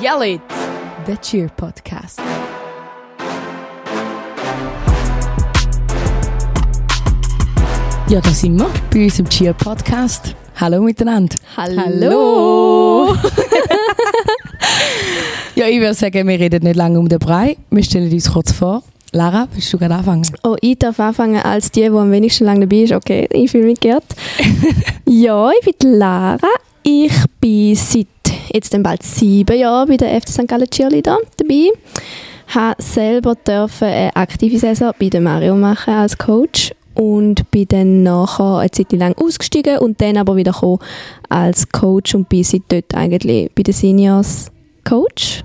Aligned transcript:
Yell 0.00 0.36
It, 0.36 0.40
der 1.06 1.20
Cheer 1.20 1.48
Podcast. 1.56 2.20
Ja, 8.08 8.20
da 8.20 8.30
sind 8.30 8.58
wir 8.58 8.70
bei 8.90 9.04
uns 9.04 9.18
im 9.18 9.28
Cheer 9.28 9.52
Podcast. 9.52 10.34
Hallo 10.56 10.80
miteinander. 10.80 11.36
Hallo! 11.56 13.14
Ja, 15.56 15.66
ich 15.66 15.78
würde 15.78 15.92
sagen, 15.92 16.26
wir 16.26 16.40
reden 16.40 16.62
nicht 16.62 16.76
lange 16.76 16.98
um 16.98 17.06
den 17.06 17.18
Brei. 17.18 17.58
Wir 17.70 17.82
stellen 17.84 18.10
uns 18.10 18.32
kurz 18.32 18.50
vor. 18.52 18.82
Lara, 19.12 19.46
willst 19.52 19.70
du 19.70 19.76
gerade 19.76 19.96
anfangen? 19.96 20.24
Oh, 20.42 20.56
ich 20.62 20.78
darf 20.78 20.98
anfangen 20.98 21.42
als 21.42 21.70
die, 21.70 21.82
die 21.82 21.88
am 21.88 22.10
wenigsten 22.10 22.44
lange 22.44 22.66
dabei 22.66 22.84
ist. 22.84 22.92
Okay, 22.92 23.28
ich 23.30 23.50
fühle 23.50 23.66
mich 23.66 23.80
geehrt. 23.80 24.04
ja, 25.04 25.50
ich 25.50 25.76
bin 25.76 25.98
Lara. 25.98 26.48
Ich 26.82 27.12
bin 27.40 27.74
seit 27.74 28.06
jetzt 28.52 28.74
dann 28.74 28.82
bald 28.82 29.02
sieben 29.02 29.58
Jahren 29.58 29.88
bei 29.88 29.96
der 29.96 30.20
FC 30.20 30.28
St. 30.28 30.48
Gallen 30.48 30.68
Cheerleader 30.70 31.18
dabei. 31.36 31.70
Habe 32.48 32.82
selber 32.82 33.34
dürfen 33.36 33.88
eine 33.88 34.16
aktive 34.16 34.58
Saison 34.58 34.92
bei 34.98 35.08
der 35.08 35.20
Mario 35.20 35.54
machen 35.54 35.94
als 35.94 36.18
Coach 36.18 36.72
und 36.94 37.50
bin 37.50 37.66
dann 37.68 38.02
nachher 38.02 38.58
eine 38.58 38.70
Zeit 38.70 38.92
lang 38.92 39.14
ausgestiegen 39.16 39.78
und 39.78 40.00
dann 40.00 40.16
aber 40.16 40.36
wieder 40.36 40.52
gekommen 40.52 40.80
als 41.28 41.68
Coach 41.68 42.14
und 42.14 42.28
bin 42.28 42.42
seit 42.42 42.62
dort 42.68 42.94
eigentlich 42.94 43.50
bei 43.54 43.62
den 43.62 43.72
Seniors 43.74 44.50
Coach. 44.84 45.44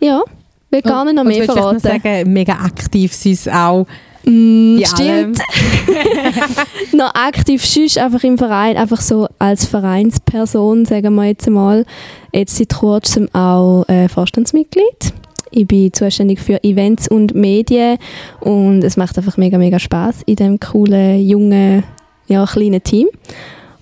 Ja, 0.00 0.22
will 0.70 0.82
gar 0.82 1.04
nicht 1.04 1.14
noch 1.14 1.22
Und 1.22 1.28
mehr 1.28 1.44
vielleicht 1.44 1.52
verraten. 1.52 1.76
noch 1.76 1.82
sagen, 1.82 2.32
mega 2.32 2.54
aktiv 2.54 3.14
sind 3.14 3.36
sie 3.36 3.52
auch. 3.52 3.86
Mm, 4.26 4.82
stimmt. 4.84 5.38
noch 6.92 7.14
aktiv 7.14 7.64
sonst 7.64 7.98
einfach 7.98 8.24
im 8.24 8.38
Verein, 8.38 8.76
einfach 8.76 9.00
so 9.00 9.28
als 9.38 9.66
Vereinsperson, 9.66 10.84
sagen 10.84 11.14
wir 11.14 11.24
jetzt 11.26 11.48
mal. 11.48 11.84
Jetzt 12.32 12.56
seit 12.56 12.74
kurzem 12.74 13.28
auch 13.34 13.84
äh, 13.88 14.08
Vorstandsmitglied. 14.08 15.12
Ich 15.50 15.68
bin 15.68 15.92
zuständig 15.92 16.40
für 16.40 16.62
Events 16.64 17.06
und 17.06 17.34
Medien 17.34 17.98
und 18.40 18.82
es 18.82 18.96
macht 18.96 19.16
einfach 19.18 19.36
mega, 19.36 19.56
mega 19.56 19.78
Spaß 19.78 20.22
in 20.26 20.36
dem 20.36 20.58
coolen, 20.58 21.20
jungen, 21.24 21.84
ja, 22.26 22.44
kleinen 22.44 22.82
Team. 22.82 23.08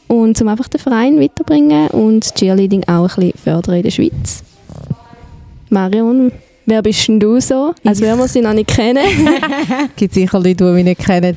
Und 0.06 0.36
zum 0.36 0.48
einfach 0.48 0.68
den 0.68 0.80
Verein 0.80 1.18
weiterbringen 1.18 1.88
und 1.88 2.34
Cheerleading 2.34 2.84
auch 2.88 3.16
ein 3.16 3.30
bisschen 3.30 3.38
fördern 3.42 3.76
in 3.76 3.82
der 3.84 3.90
Schweiz. 3.90 4.42
Marion, 5.70 6.32
wer 6.66 6.82
bist 6.82 7.08
denn 7.08 7.20
du 7.20 7.40
so? 7.40 7.74
Als 7.84 8.00
würden 8.00 8.18
wir 8.18 8.28
sie 8.28 8.40
noch 8.40 8.52
nicht 8.52 8.68
kennen. 8.68 9.04
gibt 9.96 10.14
sicher 10.14 10.38
Leute, 10.38 10.64
die 10.64 10.72
mich 10.72 10.84
nicht 10.84 11.00
kennen. 11.00 11.36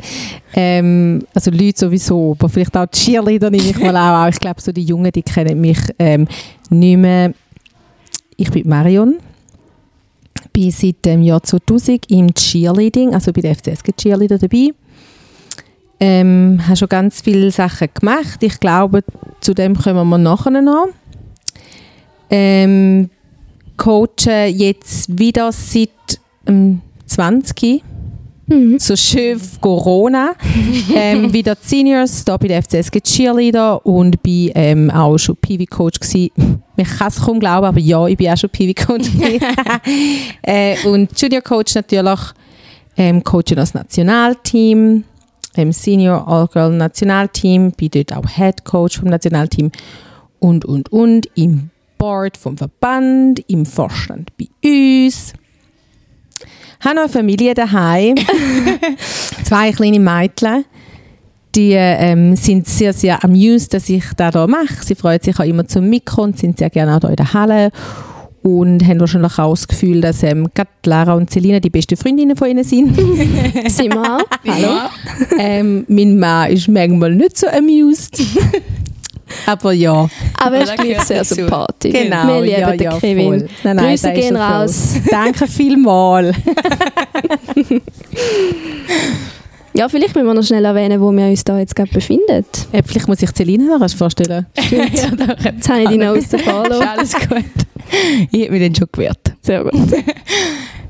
Ähm, 0.53 1.23
also 1.33 1.51
Leute 1.51 1.79
sowieso, 1.79 2.35
aber 2.37 2.49
vielleicht 2.49 2.75
auch 2.77 2.85
die 2.85 2.97
Cheerleader 2.97 3.49
nehme 3.49 3.69
ich 3.69 3.77
mal 3.79 3.95
auch. 3.95 4.29
Ich 4.29 4.39
glaube, 4.39 4.61
so 4.61 4.71
die 4.71 4.83
Jungen, 4.83 5.11
die 5.11 5.23
kennen 5.23 5.59
mich 5.59 5.79
ähm, 5.99 6.27
nicht 6.69 6.97
mehr. 6.97 7.33
Ich 8.37 8.51
bin 8.51 8.67
Marion. 8.67 9.15
bin 10.51 10.71
seit 10.71 11.03
dem 11.05 11.21
Jahr 11.21 11.41
2000 11.41 12.09
im 12.11 12.33
Cheerleading, 12.33 13.13
also 13.13 13.31
bei 13.31 13.41
der 13.41 13.55
FCSG 13.55 13.91
Cheerleader 13.97 14.37
dabei. 14.37 14.71
Ähm, 15.99 16.61
habe 16.65 16.75
schon 16.75 16.89
ganz 16.89 17.21
viele 17.21 17.51
Sachen 17.51 17.87
gemacht. 17.93 18.43
Ich 18.43 18.59
glaube, 18.59 19.03
zu 19.39 19.53
dem 19.53 19.75
kommen 19.75 20.09
wir 20.09 20.17
nachher 20.17 20.61
noch. 20.61 20.87
Ähm, 22.29 23.09
coache 23.77 24.45
jetzt 24.47 25.17
wieder 25.19 25.51
seit 25.51 25.89
ähm, 26.47 26.81
20 27.05 27.83
Mhm. 28.47 28.77
so 28.77 28.95
schön 28.95 29.41
Corona. 29.59 30.33
ähm, 30.95 31.33
wieder 31.33 31.57
Seniors, 31.59 32.23
da 32.25 32.37
bei 32.37 32.47
der 32.47 32.61
FCSG 32.61 33.01
Cheerleader 33.01 33.83
und 33.85 34.21
bin 34.21 34.51
ähm, 34.53 34.91
auch 34.91 35.17
schon 35.17 35.35
PV-Coach 35.35 35.99
gsi. 35.99 36.31
Man 36.35 36.85
kann 36.85 37.07
es 37.07 37.21
kaum 37.21 37.39
glauben, 37.39 37.65
aber 37.65 37.79
ja, 37.79 38.05
ich 38.07 38.17
bin 38.17 38.29
auch 38.29 38.37
schon 38.37 38.49
PV-Coach 38.49 39.09
äh, 40.43 40.77
und 40.87 41.19
Junior-Coach 41.19 41.75
natürlich, 41.75 42.19
ähm, 42.97 43.23
coachen 43.23 43.55
das 43.55 43.73
Nationalteam, 43.73 45.03
ähm, 45.57 45.71
Senior 45.71 46.27
All-Girl 46.27 46.71
Nationalteam, 46.71 47.71
bin 47.71 47.89
dort 47.89 48.15
auch 48.15 48.29
Head 48.29 48.63
Coach 48.63 48.99
vom 48.99 49.09
Nationalteam 49.09 49.71
und, 50.39 50.65
und, 50.65 50.91
und, 50.91 51.27
im 51.35 51.71
Board 51.97 52.37
vom 52.37 52.57
Verband, 52.57 53.43
im 53.47 53.65
Vorstand 53.65 54.31
bei 54.37 54.47
uns 54.63 55.33
habe 56.85 56.95
noch 56.95 57.03
eine 57.03 57.11
Familie 57.11 57.53
daheim. 57.53 58.15
Zwei 59.43 59.71
kleine 59.71 59.99
Mädchen. 59.99 60.65
Die 61.55 61.71
ähm, 61.73 62.35
sind 62.35 62.67
sehr, 62.67 62.93
sehr 62.93 63.23
amused, 63.23 63.73
dass 63.73 63.89
ich 63.89 64.03
das 64.17 64.33
hier 64.33 64.47
mache. 64.47 64.83
Sie 64.83 64.95
freuen 64.95 65.21
sich 65.21 65.39
auch 65.39 65.45
immer 65.45 65.65
zum 65.67 65.89
Mitkommen 65.89 66.33
und 66.33 66.39
sind 66.39 66.59
sehr 66.59 66.69
gerne 66.69 66.95
auch 66.95 66.99
hier 66.99 67.11
in 67.11 67.15
der 67.15 67.33
Halle. 67.33 67.71
Und 68.43 68.85
haben 68.85 68.99
wahrscheinlich 68.99 69.39
auch 69.39 69.51
das 69.51 69.67
Gefühl, 69.67 70.01
dass 70.01 70.21
ähm, 70.21 70.49
gerade 70.53 70.69
Lara 70.85 71.13
und 71.15 71.31
Selina 71.31 71.59
die 71.59 71.71
besten 71.71 71.97
Freundinnen 71.97 72.35
von 72.35 72.49
ihnen 72.49 72.63
sind. 72.63 72.95
Sind 72.95 73.93
wir 73.93 74.17
auch? 74.17 74.23
Hallo? 74.47 74.89
ähm, 75.39 75.85
mein 75.87 76.19
Mann 76.19 76.51
ist 76.51 76.67
manchmal 76.67 77.15
nicht 77.15 77.37
so 77.37 77.47
amused. 77.47 78.21
Aber 79.45 79.71
ja, 79.71 80.09
Aber 80.35 80.55
er 80.55 80.63
ist 80.63 80.75
gleich 80.75 81.01
sehr 81.01 81.23
sympathisch. 81.23 81.93
genau. 81.93 82.27
Wir 82.27 82.41
lieben 82.41 82.59
ja, 82.61 82.71
den 82.71 82.79
ja, 82.81 82.99
Kevin. 82.99 83.25
voll. 83.25 83.49
Nein, 83.63 83.75
nein, 83.75 83.89
Grüße 83.89 84.13
gehen 84.13 84.35
raus. 84.35 84.95
Danke 85.09 85.47
vielmals. 85.47 86.35
Ja, 89.77 89.89
vielleicht 89.89 90.15
müssen 90.15 90.25
wir 90.25 90.33
noch 90.33 90.43
schnell 90.43 90.63
erwähnen, 90.63 91.01
wo 91.01 91.11
wir 91.11 91.25
uns 91.25 91.43
da 91.43 91.59
jetzt 91.59 91.75
gerade 91.75 91.91
befinden. 91.91 92.45
Äh, 92.71 92.81
vielleicht 92.85 93.09
muss 93.09 93.21
ich 93.21 93.29
Selina 93.35 93.77
noch 93.77 93.89
vorstellen. 93.89 94.45
ja, 94.71 95.09
doch. 95.09 95.43
Jetzt 95.43 95.67
habe 95.67 95.81
ich 95.81 95.89
die 95.89 95.97
noch 95.97 96.15
Ist 96.15 96.33
alles 96.33 97.13
gut. 97.13 97.43
Ich 98.31 98.43
habe 98.43 98.51
mich 98.51 98.61
dann 98.61 98.73
schon 98.73 98.87
gewehrt. 98.89 99.33
Sehr 99.41 99.65
gut. 99.65 99.73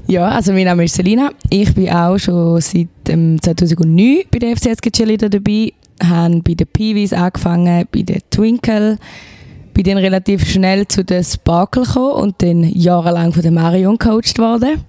Ja, 0.07 0.27
also 0.27 0.53
mein 0.53 0.65
Name 0.65 0.83
ist 0.83 0.93
Selina. 0.93 1.31
Ich 1.49 1.73
bin 1.73 1.89
auch 1.89 2.19
schon 2.19 2.61
seit 2.61 2.87
ähm, 3.09 3.41
2009 3.41 4.25
bei 4.31 4.37
der 4.37 4.55
FCSG 4.55 4.91
Cheerleader 4.91 5.29
dabei. 5.29 5.73
Habe 6.03 6.41
bei 6.41 6.53
den 6.53 6.67
Peewees 6.67 7.13
angefangen, 7.13 7.87
bei 7.91 8.01
der 8.01 8.21
Twinkle. 8.29 8.97
Bin 9.73 9.83
dann 9.83 9.97
relativ 9.97 10.47
schnell 10.49 10.87
zu 10.87 11.03
den 11.03 11.23
Sparkle 11.23 11.83
gekommen 11.83 12.23
und 12.23 12.41
dann 12.41 12.63
jahrelang 12.63 13.33
von 13.33 13.41
der 13.41 13.51
Marion 13.51 13.97
gecoacht 13.97 14.39
worden. 14.39 14.85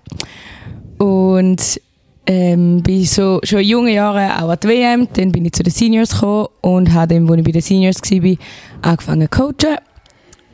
Und 0.99 1.81
ähm, 2.27 2.83
bin 2.83 3.05
so 3.05 3.41
schon 3.45 3.61
in 3.61 3.69
jungen 3.69 3.95
Jahren 3.95 4.31
auch 4.33 4.51
an 4.51 4.59
die 4.63 4.69
WM. 4.69 5.09
Dann 5.13 5.33
bin 5.33 5.45
ich 5.45 5.53
zu 5.53 5.63
den 5.63 5.73
Seniors 5.73 6.11
gekommen 6.11 6.49
und 6.61 6.93
habe 6.93 7.15
dann, 7.15 7.29
als 7.29 7.39
ich 7.39 7.45
bei 7.45 7.53
den 7.53 7.63
Seniors 7.63 8.01
war, 8.03 8.37
angefangen 8.83 9.29
zu 9.31 9.39
coachen. 9.39 9.77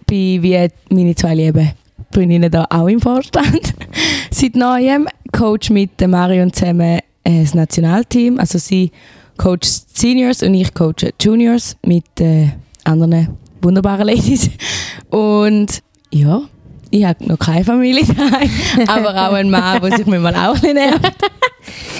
Bin 0.06 0.42
wie 0.42 0.68
meine 0.90 1.14
zwei 1.14 1.34
lieben 1.34 1.70
Freundinnen 2.12 2.50
da 2.50 2.66
auch 2.68 2.88
im 2.88 3.00
Vorstand. 3.00 3.74
Seit 4.30 4.54
neuem 4.54 5.08
coach 5.32 5.70
mit 5.70 5.98
der 6.00 6.08
Marion 6.08 6.52
zusammen 6.52 7.00
äh, 7.24 7.42
das 7.42 7.54
Nationalteam. 7.54 8.38
Also 8.38 8.58
sie 8.58 8.90
coacht 9.42 9.96
die 9.96 10.00
Seniors 10.00 10.42
und 10.42 10.54
ich 10.54 10.72
coache 10.72 11.10
Juniors 11.20 11.76
mit 11.84 12.04
äh, 12.20 12.50
anderen 12.84 13.36
wunderbaren 13.60 14.06
Ladies. 14.06 14.50
Und 15.10 15.82
ja, 16.12 16.42
ich 16.90 17.04
habe 17.04 17.26
noch 17.26 17.38
keine 17.38 17.64
Familie 17.64 18.04
daheim, 18.04 18.50
aber 18.86 19.10
auch 19.10 19.32
einen 19.32 19.50
Mann, 19.50 19.80
der 19.80 19.96
sich 19.96 20.06
manchmal 20.06 20.36
auch 20.36 20.54
ein 20.54 20.60
bisschen 20.60 20.74
nervt. 20.74 21.12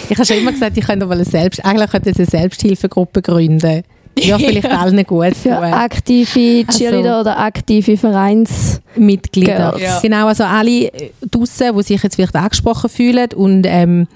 Ich 0.09 0.17
habe 0.17 0.27
schon 0.27 0.37
immer 0.37 0.53
gesagt, 0.53 0.77
ich 0.77 0.85
könnte 0.85 1.05
mal 1.07 1.15
eine 1.15 1.25
Selbst 1.25 1.65
eigentlich 1.65 1.91
könnte 1.91 2.11
ich 2.11 2.17
eine 2.17 2.27
Selbsthilfegruppe 2.27 3.23
gründen. 3.23 3.83
Ja, 4.19 4.39
vielleicht 4.39 4.65
Ja. 4.65 4.81
allen 4.81 5.05
gut 5.05 5.35
Für 5.35 5.59
aktive 5.59 6.65
Cheerleader 6.67 7.23
oder 7.23 7.39
aktive 7.41 7.97
Vereins... 7.97 8.81
Mitglieder. 8.95 9.71
Girls. 9.71 9.83
Ja. 9.83 10.01
Genau, 10.01 10.27
also 10.29 10.45
alle 10.45 10.93
äh, 10.93 11.11
draussen, 11.29 11.77
die 11.77 11.83
sich 11.83 12.03
jetzt 12.03 12.15
vielleicht 12.15 12.37
angesprochen 12.37 12.89
fühlen 12.89 13.29
und 13.35 13.65
ähm, 13.67 14.07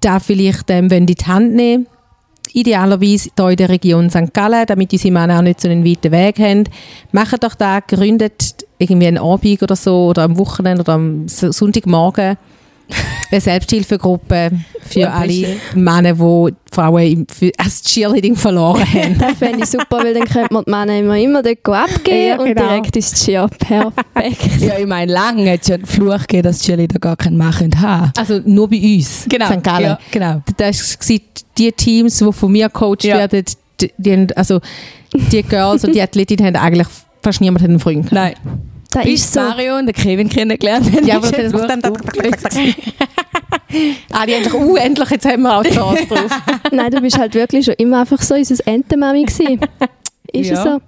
da 0.00 0.18
vielleicht 0.18 0.70
ähm, 0.70 0.90
wollen 0.90 1.02
in 1.02 1.14
die 1.14 1.26
Hand 1.26 1.54
nehmen 1.54 1.86
idealerweise 2.54 3.30
hier 3.36 3.48
in 3.48 3.56
der 3.56 3.68
Region 3.68 4.10
St. 4.10 4.32
Gallen, 4.32 4.66
damit 4.66 4.92
unsere 4.92 5.12
Männer 5.12 5.38
auch 5.38 5.42
nicht 5.42 5.60
so 5.60 5.68
einen 5.68 5.84
weiten 5.84 6.12
Weg 6.12 6.38
haben. 6.38 6.64
Macht 7.12 7.42
doch 7.42 7.54
da, 7.54 7.80
gründet 7.80 8.66
irgendwie 8.78 9.06
einen 9.06 9.18
Abend 9.18 9.62
oder 9.62 9.76
so 9.76 10.06
oder 10.06 10.22
am 10.24 10.38
Wochenende 10.38 10.82
oder 10.82 10.94
am 10.94 11.28
Sonntagmorgen 11.28 12.36
eine 13.30 13.40
Selbsthilfegruppe 13.40 14.50
für 14.82 15.00
Ja, 15.00 15.10
alle. 15.12 15.56
Männer, 15.74 16.12
die 16.14 16.54
Frauen 16.72 17.02
im, 17.02 17.26
für, 17.28 17.50
als 17.56 17.82
Cheerleading 17.82 18.34
verloren 18.36 18.84
haben. 18.94 19.18
Das 19.18 19.38
fände 19.38 19.60
ich 19.64 19.66
super, 19.70 19.98
weil 20.02 20.14
dann 20.14 20.24
könnte 20.24 20.52
man 20.52 20.64
die 20.64 20.70
Männer 20.70 20.98
immer, 20.98 21.18
immer 21.18 21.42
dort 21.42 21.58
abgeben 21.68 22.26
Ja, 22.28 22.38
und 22.38 22.46
genau. 22.46 22.68
direkt 22.68 22.96
ins 22.96 23.24
Cheer. 23.24 23.48
Perfekt. 23.48 24.40
Ja, 24.60 24.78
ich 24.78 24.86
meine, 24.86 25.12
lange 25.12 25.52
hat 25.52 25.60
es 25.62 25.70
einen 25.70 25.86
Fluch 25.86 26.20
gegeben, 26.20 26.42
dass 26.44 26.58
die 26.58 26.66
Cheerleader 26.66 26.98
gar 26.98 27.16
keinen 27.16 27.36
machen 27.36 27.80
haben. 27.80 28.12
Also 28.16 28.40
nur 28.44 28.68
bei 28.68 28.78
uns, 28.78 29.22
St. 29.22 29.62
Gallen. 29.62 29.84
Ja, 29.84 29.98
genau. 30.10 30.42
das 30.56 30.98
war 31.08 31.16
die 31.56 31.72
Teams, 31.72 32.18
die 32.18 32.32
von 32.32 32.52
mir 32.52 32.66
gecoacht 32.68 33.04
Ja. 33.04 33.18
werden, 33.18 33.44
die, 33.80 33.90
die, 33.96 34.26
also 34.36 34.60
die 35.12 35.42
Girls 35.42 35.84
und 35.84 35.94
die 35.94 36.02
Athletinnen 36.02 36.46
haben 36.46 36.56
eigentlich 36.56 36.88
fast 37.22 37.40
niemand 37.40 37.64
einen 37.64 37.78
Freund. 37.78 38.10
Nein. 38.12 38.34
Das 38.92 39.04
Bis 39.04 39.20
ist 39.24 39.32
so. 39.34 39.40
Mario 39.40 39.76
und 39.78 39.86
den 39.86 39.94
Kevin 39.94 40.28
kennengelernt 40.28 40.86
haben. 40.92 41.06
Ja, 41.06 41.16
aber 41.16 41.26
ist 41.26 41.38
das 41.38 41.52
es 41.62 41.66
dann, 41.68 41.80
ah, 44.12 44.26
die 44.26 44.32
endlich, 44.32 44.54
uh, 44.54 44.76
endlich, 44.76 45.10
jetzt 45.10 45.26
haben 45.26 45.42
wir 45.42 45.58
auch 45.58 45.62
Chance 45.62 46.06
drauf. 46.08 46.30
Nein, 46.72 46.90
du 46.90 47.00
bist 47.00 47.18
halt 47.18 47.34
wirklich 47.34 47.64
schon 47.66 47.74
immer 47.78 48.00
einfach 48.00 48.20
so 48.20 48.34
unser 48.34 48.56
Entenmami 48.66 49.22
gewesen. 49.24 49.60
Ist 50.32 50.50
Ja. 50.50 50.54
es 50.58 50.62
so? 50.64 50.80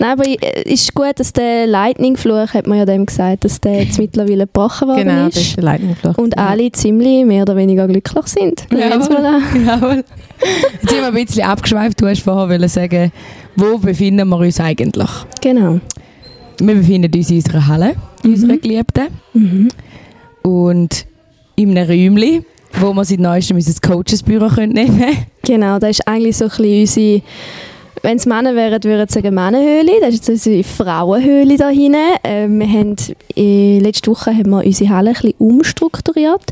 Nein, 0.00 0.10
aber 0.18 0.24
es 0.64 0.82
ist 0.82 0.92
gut, 0.94 1.12
dass 1.20 1.32
der 1.32 1.68
Lightning-Fluch, 1.68 2.52
hat 2.52 2.66
man 2.66 2.78
ja 2.78 2.84
dem 2.84 3.06
gesagt, 3.06 3.44
dass 3.44 3.60
der 3.60 3.84
jetzt 3.84 3.96
mittlerweile 3.98 4.46
gebrochen 4.46 4.88
worden 4.88 5.04
Genau, 5.06 5.26
das 5.26 5.36
ist. 5.36 5.42
ist 5.48 5.56
der 5.56 5.62
Lightning-Fluch. 5.64 6.18
Und 6.18 6.36
alle 6.36 6.72
ziemlich 6.72 7.24
mehr 7.24 7.42
oder 7.42 7.54
weniger 7.54 7.86
glücklich 7.86 8.26
sind. 8.26 8.66
Ja, 8.72 8.88
Nehmen 8.88 9.08
wir 9.08 9.20
mal 9.20 9.26
an. 9.36 9.42
Jawohl. 9.66 10.04
Jetzt 10.80 10.90
sind 10.90 11.00
wir 11.00 11.06
ein 11.06 11.14
bisschen 11.14 11.44
abgeschweift. 11.44 12.00
Du 12.00 12.08
hast 12.08 12.22
vorher 12.22 12.48
wollen 12.48 12.68
sagen, 12.68 13.12
wo 13.54 13.78
befinden 13.78 14.28
wir 14.30 14.38
uns 14.38 14.58
eigentlich? 14.58 15.10
Genau. 15.40 15.78
Wir 16.64 16.76
befinden 16.76 17.10
uns 17.12 17.28
in 17.28 17.36
unserer 17.36 17.66
Halle, 17.66 17.96
in 18.22 18.30
unserer 18.34 18.56
Geliebten. 18.56 19.08
Mhm. 19.34 19.68
Und 20.42 21.06
in 21.56 21.76
einem 21.76 21.90
Räumchen, 21.90 22.44
wo 22.80 22.92
wir 22.92 23.04
seit 23.04 23.18
neuestem 23.18 23.56
unser 23.56 23.80
Coachesbüro 23.80 24.48
nehmen 24.66 24.98
können. 24.98 25.16
Genau, 25.44 25.80
das 25.80 25.90
ist 25.90 26.06
eigentlich 26.06 26.36
so 26.36 26.44
ein 26.44 26.50
bisschen 26.50 26.80
unsere, 26.80 27.22
wenn 28.02 28.16
es 28.16 28.26
Männer 28.26 28.54
wären, 28.54 28.82
würden 28.84 29.08
sie 29.08 29.14
sagen 29.14 29.34
Männerhöhle. 29.34 30.00
Das 30.00 30.14
ist 30.14 30.28
jetzt 30.28 30.46
unsere 30.46 30.62
Frauenhöhle 30.62 31.56
da 31.56 31.68
hinten. 31.68 31.96
Ähm, 32.22 32.60
wir 32.60 32.68
haben, 32.68 32.96
äh, 33.36 33.80
letzte 33.80 34.12
Woche 34.12 34.30
haben 34.30 34.50
wir 34.50 34.64
unsere 34.64 34.90
Halle 34.90 35.10
ein 35.10 35.14
bisschen 35.14 35.34
umstrukturiert. 35.38 36.44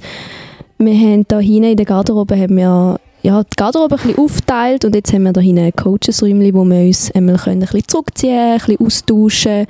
Wir 0.78 0.94
haben 0.94 1.24
da 1.28 1.38
hinten 1.38 1.70
in 1.70 1.76
der 1.76 1.86
Garderobe 1.86 2.36
haben 2.36 2.56
wir 2.56 2.98
ja, 3.22 3.42
die 3.42 3.56
Garderobe 3.56 3.96
ein 3.96 4.02
bisschen 4.06 4.24
aufteilt 4.24 4.84
und 4.84 4.94
jetzt 4.94 5.12
haben 5.12 5.24
wir 5.24 5.32
da 5.32 5.40
hinten 5.40 5.64
ein 5.64 5.72
Coachesräumchen, 5.72 6.54
wo 6.54 6.64
wir 6.64 6.80
uns 6.80 7.10
einmal 7.12 7.36
können 7.36 7.62
ein 7.62 7.66
bisschen 7.66 7.88
zurückziehen 7.88 8.36
können, 8.36 8.52
ein 8.52 8.58
bisschen 8.58 8.86
austauschen 8.86 9.66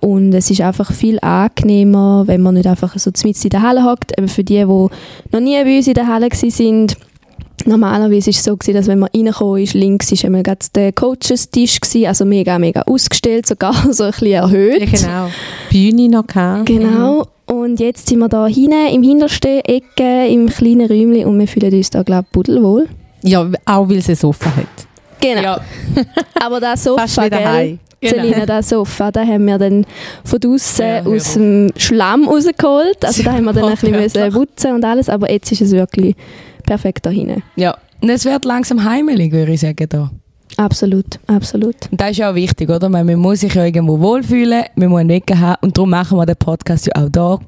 und 0.00 0.32
es 0.32 0.50
ist 0.50 0.62
einfach 0.62 0.92
viel 0.92 1.18
angenehmer, 1.20 2.24
wenn 2.26 2.40
man 2.40 2.54
nicht 2.54 2.66
einfach 2.66 2.96
so 2.98 3.10
mitten 3.22 3.42
in 3.44 3.50
der 3.50 3.62
Halle 3.62 3.84
hockt. 3.84 4.18
Eben 4.18 4.28
für 4.28 4.42
die, 4.42 4.56
die 4.56 4.64
noch 4.64 5.40
nie 5.40 5.62
bei 5.62 5.76
uns 5.76 5.86
in 5.86 5.94
der 5.94 6.06
Halle 6.06 6.28
waren, 6.30 6.86
Normalerweise 7.66 8.28
war 8.28 8.30
es 8.30 8.42
so, 8.42 8.56
gewesen, 8.56 8.74
dass 8.74 8.86
wenn 8.86 9.00
man 9.00 9.10
reingekommen 9.14 9.62
ist, 9.62 9.74
links 9.74 10.10
war 10.10 10.24
einmal 10.24 10.42
der 10.74 10.92
Coaches-Tisch, 10.92 11.78
also 12.06 12.24
mega, 12.24 12.58
mega 12.58 12.80
ausgestellt, 12.82 13.46
sogar 13.46 13.74
so 13.92 14.04
ein 14.04 14.12
bisschen 14.12 14.32
erhöht. 14.32 14.80
Ja, 14.80 14.86
genau. 14.86 15.30
Bühne 15.68 16.08
noch 16.08 16.26
gehabt. 16.26 16.64
Genau. 16.64 17.26
Und 17.50 17.80
jetzt 17.80 18.08
sind 18.08 18.18
wir 18.20 18.28
da 18.28 18.46
hinten 18.46 18.86
im 18.94 19.02
hintersten 19.02 19.60
Ecke, 19.60 20.26
im 20.28 20.48
kleinen 20.48 20.86
Räumchen 20.88 21.24
und 21.26 21.38
wir 21.38 21.48
fühlen 21.48 21.74
uns 21.74 21.90
da, 21.90 22.02
glaube 22.02 22.26
ich, 22.26 22.32
pudelwohl. 22.32 22.88
Ja, 23.22 23.46
auch 23.66 23.88
weil 23.88 23.98
es 23.98 24.08
ein 24.08 24.14
Sofa 24.14 24.54
hat. 24.56 24.66
Genau. 25.20 25.42
Ja, 25.42 25.60
Aber 26.42 26.60
das 26.60 26.84
Fast 26.86 27.14
Sofa, 27.14 27.28
daheim. 27.28 27.78
gell? 28.00 28.10
Selina, 28.10 28.46
das 28.46 28.68
Sofa, 28.70 29.10
da 29.10 29.26
haben 29.26 29.44
wir 29.46 29.58
dann 29.58 29.84
von 30.24 30.38
draussen 30.40 30.86
Ja, 30.86 31.04
aus 31.04 31.34
dem 31.34 31.70
Schlamm 31.76 32.26
rausgeholt. 32.28 33.04
Also 33.04 33.22
da 33.22 33.32
haben 33.32 33.44
wir 33.44 33.52
dann 33.52 33.64
ein 33.64 33.76
bisschen 33.76 34.32
putzen 34.32 34.74
und 34.76 34.84
alles, 34.84 35.08
aber 35.08 35.30
jetzt 35.30 35.52
ist 35.52 35.60
es 35.60 35.72
wirklich 35.72 36.14
perfekt 36.64 37.04
da 37.04 37.10
hinten. 37.10 37.42
ja. 37.56 37.76
Und 38.02 38.08
es 38.08 38.24
wird 38.24 38.46
langsam 38.46 38.82
heimelig, 38.84 39.30
würde 39.30 39.52
ich 39.52 39.60
sagen. 39.60 39.86
Da. 39.86 40.10
Absolut, 40.60 41.18
absolut. 41.26 41.74
Und 41.90 41.98
das 41.98 42.10
ist 42.10 42.18
ja 42.18 42.30
auch 42.30 42.34
wichtig, 42.34 42.68
oder? 42.68 42.92
Weil 42.92 43.04
man 43.04 43.16
muss 43.16 43.40
sich 43.40 43.54
ja 43.54 43.64
irgendwo 43.64 43.98
wohlfühlen, 43.98 44.64
man 44.74 44.88
muss 44.90 45.00
einen 45.00 45.08
Weg 45.08 45.34
haben 45.34 45.56
und 45.62 45.74
darum 45.74 45.88
machen 45.88 46.18
wir 46.18 46.26
den 46.26 46.36
Podcast 46.36 46.86
ja 46.86 47.02
auch 47.02 47.08
da, 47.08 47.38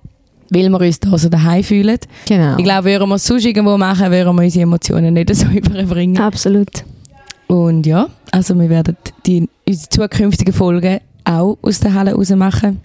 weil 0.49 0.71
wir 0.71 0.81
uns 0.81 0.99
da 0.99 1.19
so 1.19 1.29
daheim 1.29 1.63
fühlen. 1.63 1.99
Genau. 2.27 2.57
Ich 2.57 2.65
glaube, 2.65 2.87
würden 2.87 3.11
wir 3.11 3.17
es 3.17 3.27
sonst 3.27 3.45
irgendwo 3.45 3.77
machen, 3.77 4.11
würden 4.11 4.35
wir 4.35 4.45
unsere 4.45 4.63
Emotionen 4.63 5.13
nicht 5.13 5.35
so 5.35 5.47
überbringen. 5.53 6.17
Absolut. 6.17 6.85
Und 7.49 7.87
ja, 7.87 8.09
also 8.31 8.59
wir 8.59 8.71
werden 8.71 8.97
die, 9.27 9.47
unsere 9.69 9.89
zukünftigen 9.91 10.55
Folgen 10.55 11.01
auch 11.25 11.59
aus 11.61 11.81
der 11.81 11.93
Halle 11.93 12.15
raus 12.15 12.31
machen. 12.31 12.81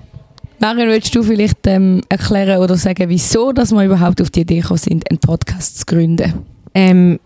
Marion, 0.60 0.90
willst 0.90 1.16
du 1.16 1.24
vielleicht 1.24 1.66
ähm, 1.68 2.02
erklären 2.10 2.60
oder 2.60 2.76
sagen, 2.76 3.08
wieso 3.08 3.54
dass 3.54 3.72
wir 3.72 3.86
überhaupt 3.86 4.22
auf 4.22 4.30
die 4.30 4.42
Idee 4.42 4.60
gekommen 4.60 4.78
sind, 4.78 5.10
einen 5.10 5.20
Podcast 5.20 5.80
zu 5.80 5.86
gründen? 5.86 6.34
Ähm, 6.74 7.18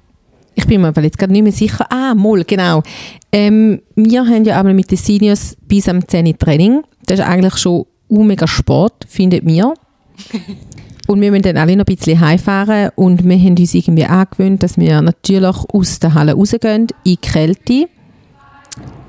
ich 0.56 0.66
bin 0.68 0.82
mir 0.82 0.88
aber 0.88 1.04
jetzt 1.04 1.18
gerade 1.18 1.32
nicht 1.32 1.44
mehr 1.44 1.52
sicher. 1.52 1.86
Ah, 1.90 2.14
Moll, 2.14 2.44
genau. 2.44 2.84
Ähm, 3.32 3.82
wir 3.96 4.26
haben 4.26 4.44
ja 4.44 4.58
einmal 4.60 4.74
mit 4.74 4.92
den 4.92 4.98
Seniors 4.98 5.56
bis 5.68 5.88
am 5.88 6.08
10 6.08 6.28
Uhr 6.28 6.38
Training. 6.38 6.84
Das 7.06 7.20
ist 7.20 7.26
eigentlich 7.26 7.58
schon 7.58 7.86
mega 8.10 8.48
Sport, 8.48 9.06
findet 9.08 9.44
mir. 9.44 9.74
Und 11.08 11.20
wir 11.20 11.32
müssen 11.32 11.44
dann 11.44 11.58
alle 11.58 11.76
noch 11.76 11.86
ein 11.86 11.96
bisschen 11.96 12.22
heimfahren 12.22 12.92
und 12.96 13.28
wir 13.28 13.38
haben 13.38 13.58
uns 13.58 13.74
irgendwie 13.74 14.06
angewöhnt, 14.06 14.64
dass 14.64 14.78
wir 14.78 15.02
natürlich 15.02 15.58
aus 15.74 16.00
der 16.00 16.14
Halle 16.14 16.36
rausgehen, 16.36 16.84
in 16.84 16.88
die 17.04 17.18
Kälte 17.18 17.90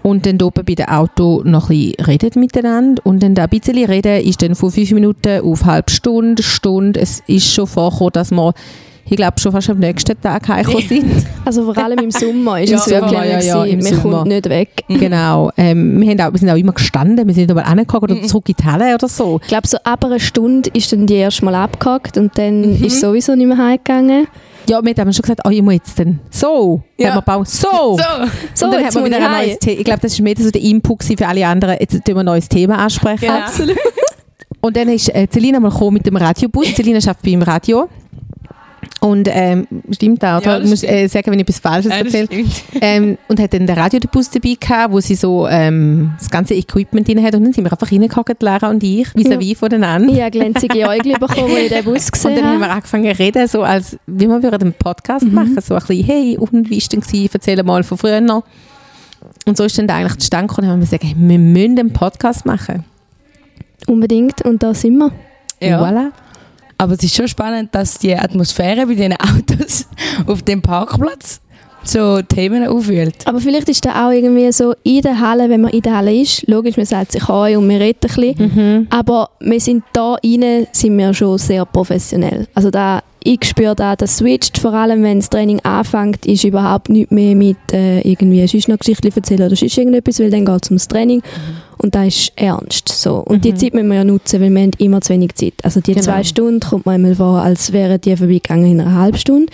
und 0.03 0.27
dann 0.27 0.43
oben 0.43 0.65
bei 0.65 0.75
dem 0.75 0.87
Auto 0.87 1.43
noch 1.45 1.71
ein 1.71 1.77
bisschen 1.77 2.05
reden 2.05 2.41
miteinander 2.41 3.07
und 3.07 3.23
dann 3.23 3.37
da 3.37 3.45
ein 3.45 3.51
bisschen 3.51 3.85
reden 3.85 4.21
ist 4.25 4.43
dann 4.43 4.55
von 4.55 4.73
fünf 4.73 4.91
Minuten 4.91 5.43
auf 5.43 5.65
halbe 5.65 5.93
Stunde, 5.93 6.43
Stunde. 6.43 6.99
Es 6.99 7.23
ist 7.29 7.53
schon 7.53 7.69
vorgekommen, 7.69 8.13
dass 8.13 8.33
wir, 8.33 8.53
ich 9.05 9.17
glaube, 9.17 9.39
schon 9.41 9.53
fast 9.53 9.69
am 9.71 9.79
nächsten 9.79 10.21
Tag 10.21 10.49
heimgekommen 10.49 10.89
sind. 10.89 11.27
Also 11.45 11.65
vor 11.65 11.77
allem 11.77 11.99
im 11.99 12.11
Sommer 12.13 12.61
ist 12.61 12.73
es 12.73 12.89
wirklich 12.89 13.13
ja, 13.13 13.25
ja, 13.25 13.41
ja, 13.41 13.65
im 13.65 13.81
man 13.81 14.01
kommt 14.01 14.29
nicht 14.29 14.49
weg. 14.49 14.85
Genau. 14.89 15.51
Ähm, 15.57 16.01
wir, 16.01 16.11
haben 16.11 16.21
auch, 16.21 16.33
wir 16.33 16.39
sind 16.39 16.51
auch 16.51 16.57
immer 16.57 16.73
gestanden, 16.73 17.27
wir 17.27 17.35
sind 17.35 17.49
nicht 17.49 17.55
mal 17.55 17.63
angekommen 17.63 18.05
oder 18.05 18.23
zurück 18.23 18.49
in 18.49 18.55
die 18.61 18.65
Halle 18.65 18.95
oder 18.95 19.09
so. 19.09 19.41
Ich 19.43 19.49
glaube, 19.49 19.67
so 19.67 19.77
ab 19.83 20.05
einer 20.05 20.21
Stunde 20.21 20.71
ist 20.73 20.93
dann 20.93 21.09
die 21.09 21.15
erste 21.15 21.45
Mal 21.45 21.57
abgehakt 21.57 22.17
und 22.17 22.39
dann 22.39 22.81
ist 22.81 23.01
sowieso 23.01 23.35
nicht 23.35 23.49
mehr 23.49 23.59
heimgegangen. 23.59 24.29
Ja, 24.69 24.85
wir 24.85 24.95
haben 24.97 25.13
schon 25.13 25.23
gesagt, 25.23 25.41
oh, 25.45 25.51
ich 25.51 25.63
muss 25.63 25.75
jetzt 25.75 25.99
dann 25.99 26.21
so. 26.31 26.81
Ja. 26.97 27.09
Haben 27.09 27.17
wir 27.17 27.21
gebaut, 27.23 27.49
so. 27.49 27.69
So! 27.69 28.03
So, 28.55 28.67
und 28.67 28.75
dann 28.75 28.85
haben 28.85 28.95
wir 28.95 29.05
wieder 29.05 29.17
ein 29.17 29.47
neues 29.47 29.59
Thema. 29.59 29.79
Ich 29.79 29.85
glaube, 29.85 30.01
das 30.01 30.19
war 30.19 30.23
mehr 30.23 30.35
so 30.39 30.51
der 30.51 30.63
Input 30.63 31.03
für 31.03 31.27
alle 31.27 31.47
anderen. 31.47 31.77
Jetzt 31.81 31.93
tun 31.93 32.15
wir 32.15 32.19
ein 32.19 32.27
neues 32.27 32.49
Thema 32.49 32.79
ansprechen. 32.79 33.27
Genau. 33.27 33.39
Absolut. 33.39 33.77
Und 34.61 34.77
dann 34.77 34.89
ist 34.89 35.13
äh, 35.13 35.27
Celina 35.29 35.59
mal 35.59 35.71
gekommen 35.71 35.95
mit 35.95 36.07
dem 36.07 36.17
Radiobus. 36.17 36.67
Celina 36.75 36.99
arbeitet 36.99 37.23
beim 37.25 37.43
Radio. 37.43 37.89
Und 39.05 39.29
ähm, 39.33 39.67
stimmt 39.91 40.25
auch, 40.25 40.41
Ja, 40.45 40.61
Ich 40.61 40.69
muss 40.69 40.85
äh, 40.85 41.09
sagen, 41.09 41.33
wenn 41.33 41.41
ich 41.41 41.49
etwas 41.49 41.59
Falsches 41.59 41.91
Ja, 41.91 41.99
erzähle. 41.99 42.29
ähm, 42.81 43.19
und 43.27 43.41
hat 43.41 43.53
dann 43.53 43.67
den 43.67 43.77
Radiobus 43.77 44.31
dabei 44.31 44.55
gehabt, 44.61 44.93
wo 44.93 45.01
sie 45.01 45.17
so 45.17 45.49
ähm, 45.49 46.13
das 46.19 46.31
ganze 46.31 46.55
Equipment 46.55 47.09
drin 47.09 47.21
hat. 47.21 47.35
Und 47.35 47.43
dann 47.43 47.53
sind 47.53 47.65
wir 47.65 47.73
einfach 47.73 47.91
reingehockt, 47.91 48.41
Lara 48.45 48.71
und 48.71 48.81
ich, 48.85 49.09
vis-à-vis 49.09 49.59
voneinander. 49.59 50.13
Ich 50.13 50.21
habe 50.21 50.31
glänzige 50.31 50.89
Äugel 50.89 51.15
bekommen, 51.19 51.51
als 51.51 51.63
ich 51.65 51.69
den 51.71 51.85
Bus 51.85 51.95
Und 52.05 52.13
gesehen 52.13 52.37
dann 52.37 52.45
haben 52.45 52.53
habe. 52.55 52.61
wir 52.61 52.71
angefangen 52.71 53.13
zu 53.13 53.19
reden, 53.21 53.49
so 53.49 53.63
als 53.63 53.99
wie 54.07 54.29
wir 54.29 54.41
würden 54.41 54.63
einen 54.63 54.73
Podcast 54.73 55.25
Mhm. 55.27 55.35
machen. 55.35 55.59
So 55.61 55.75
ein 55.75 55.81
bisschen, 55.81 56.05
hey, 56.05 56.39
und 56.39 56.71
wie 56.71 56.81
war 56.81 56.89
denn 56.93 57.01
gewesen? 57.01 57.31
Erzähl 57.33 57.63
mal 57.65 57.83
von 57.83 57.99
früher 57.99 58.21
noch. 58.21 58.45
Und 59.47 59.57
so 59.57 59.65
ist 59.65 59.77
dann 59.79 59.91
eigentlich 59.91 60.19
zustande 60.19 60.47
gekommen, 60.47 60.69
haben 60.69 60.79
wir 60.79 60.85
gesagt, 60.87 61.03
hey, 61.03 61.15
wir 61.17 61.39
müssen 61.41 61.77
einen 61.77 61.93
Podcast 61.93 62.47
machen. 62.47 62.85
Unbedingt. 63.89 64.43
Und 64.43 64.63
da 64.63 64.75
sind 64.75 64.97
wir. 64.97 65.11
Ja. 65.61 65.83
Voilà. 65.83 66.11
Aber 66.79 66.95
es 66.95 67.03
ist 67.03 67.15
schon 67.15 67.29
spannend, 67.29 67.75
dass 67.75 67.99
die 67.99 68.15
Atmosphäre 68.15 68.87
bei 68.87 68.95
diesen 68.95 69.13
Autos 69.15 69.87
auf 70.27 70.43
dem 70.43 70.63
Parkplatz 70.63 71.41
so 71.85 72.23
Themen 72.23 72.67
aufwühlt. 72.69 73.27
Aber 73.27 73.41
vielleicht 73.41 73.69
ist 73.69 73.85
da 73.85 74.07
auch 74.07 74.13
irgendwie 74.13 74.53
so 74.53 74.73
in 74.85 75.03
der 75.03 75.19
Halle, 75.19 75.49
wenn 75.51 75.63
man 75.63 75.73
in 75.73 75.83
der 75.83 75.97
Halle 75.97 76.15
ist, 76.15 76.47
logisch, 76.47 76.77
man 76.77 76.87
sagt 76.87 77.11
sich 77.13 77.27
Heu 77.27 77.59
und 77.59 77.69
wir 77.69 77.81
reden 77.81 77.99
ein 78.03 78.09
bisschen, 78.37 78.53
Mhm. 78.55 78.87
aber 78.91 79.31
wir 79.41 79.59
sind 79.61 79.83
da 79.93 80.15
rein, 80.25 80.69
sind 80.71 80.97
wir 80.97 81.13
schon 81.13 81.39
sehr 81.39 81.65
professionell. 81.67 82.47
Also 82.55 82.71
da, 82.71 83.01
ich 83.25 83.45
spüre 83.45 83.75
da, 83.75 83.97
das 83.97 84.19
switcht, 84.19 84.59
vor 84.59 84.75
allem 84.75 85.03
wenn 85.03 85.19
das 85.19 85.29
Training 85.31 85.59
anfängt, 85.65 86.25
ist 86.25 86.45
überhaupt 86.45 86.89
nicht 86.89 87.11
mehr 87.11 87.35
mit 87.35 87.57
äh, 87.73 88.01
irgendwie 88.03 88.47
sonst 88.47 88.69
noch 88.69 88.79
Geschichten 88.79 89.13
erzählen 89.15 89.43
oder 89.47 89.57
sonst 89.57 89.77
irgendetwas, 89.77 90.21
weil 90.21 90.31
dann 90.31 90.45
geht 90.45 90.63
es 90.65 90.71
ums 90.71 90.87
Training 90.87 91.21
und 91.83 91.95
da 91.95 92.05
ist 92.05 92.33
ernst. 92.37 92.89
So. 92.89 93.17
Und 93.17 93.45
die 93.45 93.53
Mhm. 93.53 93.57
Zeit 93.57 93.75
müssen 93.75 93.89
wir 93.89 93.97
ja 93.97 94.05
nutzen, 94.05 94.41
weil 94.41 94.51
wir 94.51 94.63
haben 94.63 94.71
immer 94.79 95.01
zu 95.01 95.13
wenig 95.13 95.35
Zeit. 95.35 95.55
Also 95.63 95.81
die 95.81 95.93
Genau. 95.93 96.05
zwei 96.05 96.25
Stunden 96.25 96.61
kommt 96.61 96.87
man 96.87 96.97
einmal 96.97 97.15
vor, 97.15 97.41
als 97.43 97.73
wären 97.73 98.01
die 98.01 98.17
vorbeigegangen 98.17 98.71
in 98.71 98.81
einer 98.81 98.95
halben 98.95 99.19
Stunde. 99.19 99.53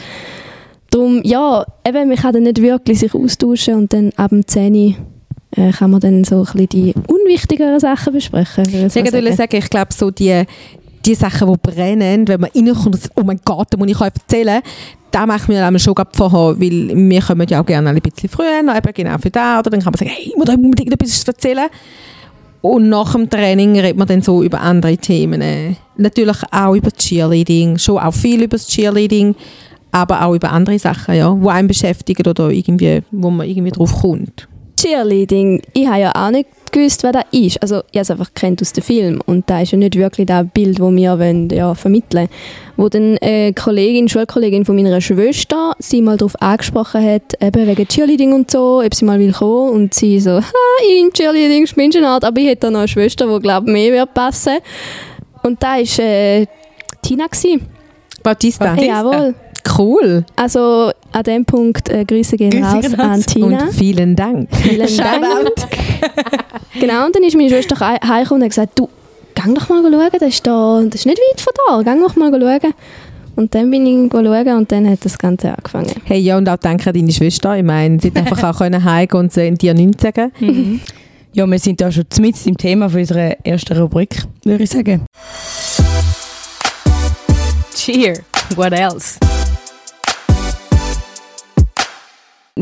Darum, 0.91 1.21
ja, 1.23 1.65
eben, 1.87 2.09
man 2.09 2.17
kann 2.17 2.33
dann 2.33 2.45
nicht 2.45 2.63
wirklich 2.63 2.99
sich 3.01 3.15
austauschen 3.15 3.75
und 3.75 3.93
dann 3.93 4.11
ab 4.17 4.31
dem 4.31 4.47
10 4.47 4.75
Uhr 4.75 4.95
äh, 5.57 5.71
kann 5.73 5.91
man 5.91 6.01
dann 6.01 6.25
so 6.25 6.37
ein 6.37 6.43
bisschen 6.45 6.69
die 6.69 6.95
unwichtigeren 7.09 7.81
Sachen 7.81 8.13
besprechen. 8.13 8.65
ich 8.67 8.73
würde 8.73 9.33
sagen. 9.35 9.57
ich 9.57 9.71
glaube, 9.71 9.93
so 9.95 10.11
die, 10.11 10.45
die 11.05 11.15
Sachen, 11.15 11.51
die 11.53 11.71
brennen, 11.71 12.27
wenn 12.29 12.41
man 12.41 12.51
reinkommt 12.55 12.87
und 12.95 13.11
oh 13.17 13.23
mein 13.25 13.41
Gott, 13.45 13.69
da 13.71 13.79
muss 13.79 13.89
ich 13.89 14.01
euch 14.01 14.11
erzählen, 14.15 14.63
da 15.11 15.27
machen 15.27 15.55
wir 15.55 15.65
einmal 15.65 15.81
schon 15.81 15.95
vorher, 16.13 16.61
weil 16.61 16.91
wir 16.95 17.23
kommen 17.23 17.47
ja 17.49 17.61
auch 17.63 17.67
gerne 17.67 17.89
ein 17.91 17.99
bisschen 18.01 18.29
früher, 18.29 18.61
eben 18.61 18.93
genau 18.95 19.17
für 19.19 19.31
da, 19.31 19.59
oder 19.59 19.71
dann 19.71 19.81
kann 19.81 19.93
man 19.93 19.99
sagen, 19.99 20.11
hey, 20.15 20.29
ich 20.29 20.37
muss 20.37 20.49
euch 20.49 20.57
unbedingt 20.57 20.93
etwas 20.93 21.25
erzählen. 21.25 21.67
Und 22.61 22.89
nach 22.89 23.13
dem 23.13 23.31
Training 23.31 23.79
redet 23.79 23.97
man 23.97 24.09
dann 24.09 24.23
so 24.23 24.43
über 24.43 24.61
andere 24.61 24.97
Themen. 24.97 25.77
Natürlich 25.97 26.39
auch 26.51 26.75
über 26.75 26.91
Cheerleading, 26.91 27.79
schon 27.79 27.99
auch 27.99 28.15
viel 28.15 28.43
über 28.43 28.57
das 28.57 28.67
Cheerleading, 28.67 29.35
aber 29.93 30.23
auch 30.25 30.35
über 30.35 30.51
andere 30.51 30.79
Sachen, 30.79 31.15
ja, 31.15 31.33
die 31.33 31.49
einen 31.49 31.69
beschäftigen 31.69 32.27
oder 32.27 32.51
irgendwie, 32.51 33.03
wo 33.11 33.31
man 33.31 33.49
irgendwie 33.49 33.71
drauf 33.71 34.01
kommt. 34.01 34.49
Cheerleading, 34.81 35.61
ich 35.73 35.89
habe 35.89 36.01
ja 36.01 36.13
auch 36.15 36.31
nicht 36.31 36.49
gewusst, 36.71 37.03
was 37.03 37.13
das 37.13 37.25
ist. 37.33 37.61
Also 37.61 37.83
ich 37.91 37.99
habe 37.99 38.03
es 38.03 38.11
einfach 38.11 38.33
kennt 38.35 38.63
aus 38.63 38.73
dem 38.73 38.85
Film 38.85 39.21
und 39.27 39.51
da 39.51 39.63
ist 39.63 39.73
ja 39.73 39.79
nicht 39.79 39.97
wirklich 39.97 40.27
das 40.27 40.47
Bild, 40.55 40.79
das 40.79 40.93
wir 40.93 41.19
wollen, 41.19 41.49
ja, 41.51 41.75
vermitteln 41.75 42.29
Wo 42.77 42.89
dann 42.89 43.19
eine 43.19 43.53
Kollegin, 43.55 44.09
Schulkollegin 44.09 44.65
von 44.65 44.77
meiner 44.77 45.01
Schwester 45.01 45.73
sie 45.79 46.01
mal 46.01 46.17
darauf 46.17 46.41
angesprochen 46.41 47.05
hat, 47.05 47.35
eben 47.41 47.67
wegen 47.67 47.89
Cheerleading 47.89 48.33
und 48.33 48.51
so, 48.51 48.81
ob 48.85 48.95
sie 48.95 49.05
mal 49.05 49.19
will 49.19 49.33
kommen 49.33 49.71
und 49.71 49.95
sie 49.95 50.21
so, 50.21 50.37
ha, 50.37 50.43
ich 50.89 51.03
im 51.03 51.13
Cheerleading 51.13 51.67
spielst 51.67 51.99
du 51.99 52.07
Art, 52.07 52.25
aber 52.25 52.41
ich 52.41 52.47
hätte 52.47 52.67
da 52.67 52.71
noch 52.71 52.81
eine 52.81 52.89
Schwester, 52.89 53.27
die 53.27 53.43
glaube 53.43 53.71
mehr 53.71 53.93
wird 53.93 54.15
passen. 54.15 54.59
Und 55.43 55.63
da 55.63 55.77
war 55.77 56.05
äh, 56.05 56.47
Tina. 57.03 57.27
Gewesen. 57.27 57.67
Bautista. 58.23 58.67
Bautista. 58.67 58.87
Jawohl. 58.87 59.35
Cool. 59.77 60.25
Also 60.37 60.91
an 61.13 61.23
dem 61.25 61.45
Punkt 61.45 61.89
äh, 61.89 62.05
Grüße 62.05 62.37
gehen 62.37 62.51
Grüße 62.51 62.65
raus 62.65 62.81
gehen 62.83 63.01
an. 63.01 63.23
Tina. 63.23 63.47
Und 63.65 63.73
vielen 63.73 64.15
Dank. 64.17 64.49
Vielen 64.57 64.97
Dank. 64.97 65.51
genau, 66.81 67.07
und 67.07 67.15
dann 67.17 67.23
ist 67.25 67.37
meine 67.37 67.49
Schwester 67.51 67.79
hei- 67.81 67.99
heimgekommen 68.07 68.43
und 68.43 68.45
hat 68.45 68.51
gesagt, 68.51 68.79
du, 68.79 68.89
geh 69.35 69.43
doch 69.55 69.69
mal 69.69 69.83
schauen, 69.83 70.09
das 70.13 70.23
ist, 70.29 70.47
da, 70.47 70.81
das 70.85 70.95
ist 71.01 71.07
nicht 71.07 71.19
weit 71.19 71.41
von 71.41 71.53
da, 71.85 71.93
geh 71.95 72.01
doch 72.01 72.17
mal 72.17 72.31
schauen. 72.31 72.73
Und 73.37 73.55
dann 73.55 73.71
bin 73.71 73.87
ich 73.87 74.11
schauen 74.13 74.57
und 74.57 74.73
dann 74.73 74.91
hat 74.91 75.05
das 75.05 75.17
Ganze 75.17 75.51
angefangen. 75.57 75.93
Hey, 76.05 76.19
ja, 76.19 76.37
und 76.37 76.49
auch 76.49 76.57
danke 76.57 76.89
an 76.91 76.95
deine 76.95 77.13
Schwester. 77.13 77.57
Ich 77.57 77.63
meine, 77.63 78.01
sie 78.01 78.09
hat 78.09 78.17
einfach 78.17 78.43
auch 78.55 78.59
können 78.59 78.83
heimgehen 78.83 79.21
und 79.21 79.33
sie- 79.33 79.53
dir 79.53 79.75
nichts 79.75 80.03
sagen. 80.03 80.81
Ja, 81.33 81.47
wir 81.47 81.59
sind 81.59 81.81
da 81.81 81.93
schon 81.93 82.05
mit 82.21 82.47
im 82.47 82.57
Thema 82.57 82.89
von 82.89 82.99
unserer 83.01 83.37
ersten 83.45 83.77
Rubrik, 83.79 84.23
würde 84.45 84.65
ich 84.65 84.71
sagen. 84.71 85.05
Cheer. 87.75 88.15
What 88.57 88.73
else? 88.73 89.19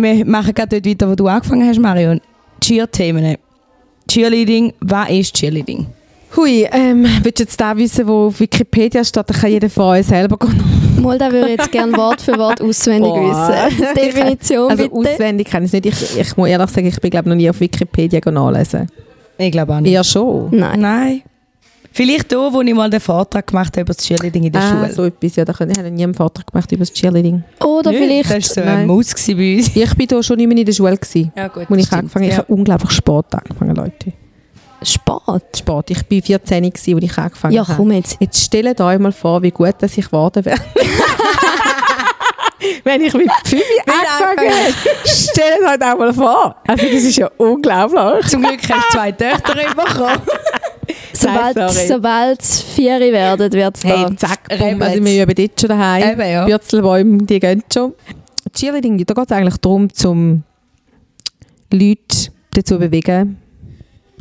Wir 0.03 0.25
machen 0.25 0.55
gerade 0.55 0.81
dort 0.81 0.87
weiter, 0.87 1.11
wo 1.11 1.15
du 1.15 1.27
angefangen 1.29 1.69
hast, 1.69 1.79
Marion. 1.81 2.21
Cheer-Themen. 2.61 3.37
Cheerleading, 4.09 4.73
was 4.81 5.11
ist 5.11 5.35
Cheerleading? 5.35 5.87
Hui, 6.37 6.67
ähm, 6.71 7.07
willst 7.23 7.39
du 7.39 7.45
jetzt 7.45 7.61
da 7.61 7.77
wissen, 7.77 8.07
wo 8.07 8.27
auf 8.27 8.41
Wikipedia 8.41 9.03
steht, 9.05 9.29
dann 9.31 9.37
kann 9.37 9.51
jeder 9.51 9.71
von 9.71 9.85
euch 9.85 10.07
selber 10.07 10.37
gehen. 10.37 10.61
Mal, 11.01 11.19
da 11.19 11.31
würde 11.31 11.51
ich 11.51 11.59
jetzt 11.59 11.73
gerne 11.73 11.97
Wort 11.97 12.21
für 12.21 12.37
Wort 12.39 12.61
auswendig 12.61 13.11
Boah. 13.11 13.69
wissen. 13.71 13.87
Definition 13.97 14.71
Also 14.71 14.89
bitte. 14.89 14.95
auswendig 15.13 15.47
kann 15.49 15.63
ich 15.65 15.73
es 15.73 15.85
nicht. 15.85 15.87
Ich, 15.87 16.19
ich 16.21 16.37
muss 16.37 16.49
ehrlich 16.49 16.71
sagen, 16.71 16.87
ich 16.87 17.01
bin 17.01 17.11
glaube 17.11 17.29
noch 17.29 17.37
nie 17.37 17.49
auf 17.49 17.61
Wikipedia 17.61 18.21
nachlesen. 18.31 18.87
Ich 19.39 19.53
glaube 19.53 19.75
auch 19.75 19.81
nicht. 19.81 19.93
Eher 19.93 20.05
schon. 20.05 20.49
Nein. 20.51 20.81
Nein. 20.81 21.23
Vielleicht 21.97 22.31
da, 22.31 22.53
wo 22.53 22.61
ich 22.61 22.75
mal 22.75 22.91
den 22.91 23.01
Vortrag 23.01 23.47
gemacht 23.47 23.69
habe 23.69 23.81
über 23.81 23.95
das 23.95 24.05
Cheerleading 24.05 24.45
in 24.45 24.53
der 24.53 24.61
ah, 24.61 24.69
Schule. 24.69 24.93
so 24.93 25.05
etwas. 25.05 25.35
Ja, 25.35 25.47
da 25.47 25.53
ich 25.55 25.61
habe 25.61 25.91
nie 25.91 26.05
einen 26.05 26.13
Vortrag 26.13 26.47
gemacht 26.47 26.71
über 26.71 26.81
das 26.81 26.93
Cheerleading. 26.93 27.43
Oder 27.65 27.91
Nicht? 27.91 28.27
vielleicht... 28.27 28.51
Das 28.51 28.57
war 28.59 28.65
so 28.65 28.71
ein 28.71 28.87
Maus 28.87 29.15
bei 29.27 29.57
uns. 29.57 29.75
Ich 29.75 29.95
bin 29.95 30.07
da 30.07 30.23
schon 30.23 30.39
immer 30.39 30.55
in 30.55 30.67
der 30.67 30.75
Schule 30.75 30.95
gewesen. 30.95 31.33
Ja, 31.35 31.49
gut. 31.49 31.63
Ich 31.71 31.91
angefangen 31.91 32.11
habe, 32.13 32.27
ich 32.27 32.37
habe 32.37 32.53
unglaublich 32.53 32.91
spät 32.91 33.25
angefangen, 33.31 33.75
Leute. 33.75 34.13
Sport. 34.83 35.57
Spät. 35.57 35.85
Ich 35.89 36.03
bin 36.03 36.21
14 36.21 36.65
gewesen, 36.65 36.95
als 36.97 37.05
ich 37.05 37.17
angefangen 37.17 37.55
Ja, 37.55 37.67
habe. 37.67 37.79
komm 37.79 37.93
jetzt. 37.93 38.19
Jetzt 38.21 38.43
stellt 38.43 38.79
euch 38.79 38.99
mal 38.99 39.13
vor, 39.13 39.41
wie 39.43 39.51
gut 39.51 39.77
dass 39.79 39.97
ich 39.97 40.05
geworden 40.05 40.45
wäre. 40.45 40.61
Wenn 42.85 43.01
ich 43.01 43.15
mit 43.15 43.31
5 43.45 43.63
angefangen 43.87 44.51
hätte. 44.53 44.75
Stellt 45.09 45.63
euch 45.67 45.79
das 45.79 45.99
mal 45.99 46.13
vor. 46.13 46.57
Also 46.69 46.85
das 46.85 47.05
ist 47.05 47.17
ja 47.17 47.31
unglaublich. 47.39 48.27
Zum 48.27 48.43
Glück 48.43 48.61
hast 48.69 48.93
du 48.93 48.99
zwei 48.99 49.13
Töchter 49.13 49.55
bekommen. 49.55 50.21
Sobald, 51.27 51.71
sobald 51.89 52.41
es 52.43 52.63
vier 52.63 53.01
werden, 53.01 53.53
wird 53.53 53.77
es 53.77 53.85
Hey, 53.85 54.05
da. 54.09 54.17
zack, 54.17 54.41
bumm. 54.59 54.81
Also 54.83 55.05
wir 55.05 55.23
üben 55.23 55.35
dort 55.35 55.61
schon 55.61 55.69
daheim. 55.69 56.13
Eben, 56.13 56.31
ja. 56.31 56.45
Bürzelbäume, 56.47 57.19
die 57.25 57.41
gehen 57.41 57.63
schon. 57.73 57.95
Cheerleading, 58.55 59.05
da 59.05 59.15
geht 59.15 59.27
es 59.27 59.33
eigentlich 59.33 59.57
darum, 59.59 59.93
zum 59.93 60.43
Leute 61.73 62.31
dazu 62.55 62.79
bewegen, 62.79 63.37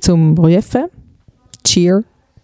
zum 0.02 0.38
Rufen, 0.38 0.86
Cheer 1.64 2.04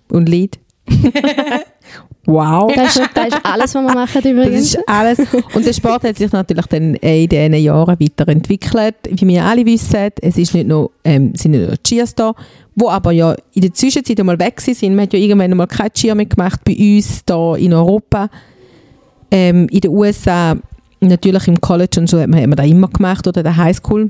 und 0.10 0.30
Lead. 0.30 0.60
wow. 2.26 2.72
Das 2.74 2.96
ist, 2.98 3.10
das 3.14 3.28
ist 3.28 3.40
alles, 3.44 3.76
was 3.76 3.84
wir 3.84 3.94
machen 3.94 4.22
Das 4.22 4.26
übrigens. 4.32 4.76
ist 4.76 4.88
alles. 4.88 5.20
Und 5.54 5.66
der 5.66 5.74
Sport 5.74 6.04
hat 6.04 6.18
sich 6.18 6.32
natürlich 6.32 6.66
dann 6.68 6.96
in 6.96 7.28
diesen 7.30 7.54
Jahren 7.56 8.00
weiterentwickelt. 8.00 8.96
Wie 9.10 9.28
wir 9.28 9.44
alle 9.46 9.66
wissen, 9.66 10.10
es 10.22 10.38
ist 10.38 10.54
nicht 10.54 10.68
nur, 10.68 10.92
ähm, 11.04 11.34
sind 11.36 11.52
nicht 11.52 11.68
nur 11.68 11.78
Cheers 11.84 12.16
da, 12.16 12.34
wo 12.76 12.90
aber 12.90 13.12
ja 13.12 13.36
in 13.54 13.62
der 13.62 13.74
Zwischenzeit 13.74 14.20
einmal 14.20 14.40
weg 14.40 14.62
sind. 14.62 14.82
Man 14.96 15.02
hat 15.02 15.14
ja 15.14 15.20
irgendwann 15.20 15.56
mal 15.56 15.68
kein 15.68 15.92
Cheer 15.92 16.16
mehr 16.16 16.26
gemacht 16.26 16.62
bei 16.66 16.74
uns 16.74 17.24
hier 17.28 17.56
in 17.58 17.74
Europa. 17.74 18.30
Ähm, 19.30 19.68
in 19.70 19.82
den 19.82 19.92
USA, 19.92 20.56
natürlich 21.00 21.48
im 21.48 21.60
College 21.60 22.00
und 22.00 22.10
so 22.10 22.20
hat 22.20 22.28
man, 22.28 22.42
hat 22.42 22.48
man 22.48 22.58
das 22.58 22.68
immer 22.68 22.88
gemacht 22.88 23.28
oder 23.28 23.42
in 23.42 23.46
der 23.46 23.58
Highschool. 23.58 24.10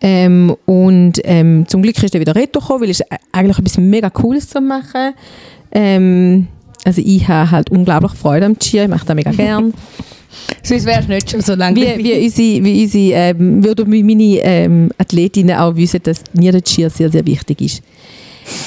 Ähm, 0.00 0.54
und 0.64 1.14
ähm, 1.24 1.66
zum 1.66 1.82
Glück 1.82 2.02
ist 2.02 2.14
er 2.14 2.20
wieder 2.20 2.34
retour 2.34 2.62
gekommen, 2.62 2.82
weil 2.82 2.90
es 2.90 3.02
eigentlich 3.32 3.58
etwas 3.58 3.78
mega 3.78 4.10
Cooles 4.10 4.48
zu 4.48 4.60
machen. 4.60 5.14
Ähm, 5.72 6.48
also 6.88 7.02
ich 7.04 7.28
habe 7.28 7.50
halt 7.50 7.68
unglaublich 7.68 8.12
Freude 8.12 8.46
am 8.46 8.58
Cheer, 8.58 8.84
ich 8.84 8.88
mache 8.88 9.04
das 9.04 9.14
mega 9.14 9.30
gern. 9.30 9.74
Sonst 10.62 10.86
wärst 10.86 11.06
du 11.06 11.12
nicht 11.12 11.30
schon 11.30 11.42
so 11.42 11.54
lange 11.54 11.76
wie, 11.78 12.02
wie 12.02 12.24
unsere, 12.24 12.64
wie 12.64 12.82
unsere 12.82 13.14
ähm, 13.14 13.62
wie 13.62 14.02
meine 14.02 14.38
ähm, 14.42 14.90
Athletinnen 14.96 15.54
auch 15.54 15.76
wissen, 15.76 16.00
dass 16.02 16.22
mir 16.32 16.50
der 16.50 16.62
Cheer 16.62 16.88
sehr, 16.88 17.10
sehr 17.10 17.26
wichtig 17.26 17.60
ist. 17.60 17.82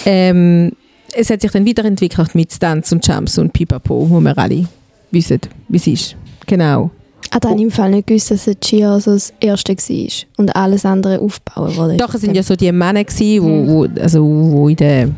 Ähm, 0.06 0.72
es 1.16 1.32
hat 1.32 1.42
sich 1.42 1.50
dann 1.50 1.68
weiterentwickelt 1.68 2.36
mit 2.36 2.54
Stunts 2.54 2.92
und 2.92 3.08
Jumps 3.08 3.40
und 3.40 3.54
Pipapo, 3.54 4.08
wo 4.08 4.20
wir 4.20 4.38
alle 4.38 4.68
wissen, 5.10 5.40
wie 5.68 5.78
es 5.78 5.88
ist. 5.88 6.16
Genau. 6.46 6.92
Ah, 7.32 7.40
da 7.40 7.50
habe 7.50 7.58
ich 7.58 7.64
im 7.64 7.72
Fall 7.72 7.90
nicht 7.90 8.06
gewusst, 8.06 8.30
dass 8.30 8.46
der 8.46 8.60
Chia 8.60 9.00
so 9.00 9.14
das 9.14 9.34
Erste 9.40 9.74
war 9.76 10.28
und 10.38 10.56
alles 10.56 10.86
andere 10.86 11.20
aufbauen 11.20 11.76
wurde. 11.76 11.98
Doch, 11.98 12.14
es 12.14 12.22
sind 12.22 12.36
ja 12.36 12.44
so 12.44 12.56
die 12.56 12.72
Männer 12.72 13.04
gewesen, 13.04 13.44
wo, 13.44 13.68
wo, 13.68 14.00
also, 14.00 14.24
wo 14.24 14.70
in 14.70 14.76
der 14.76 15.10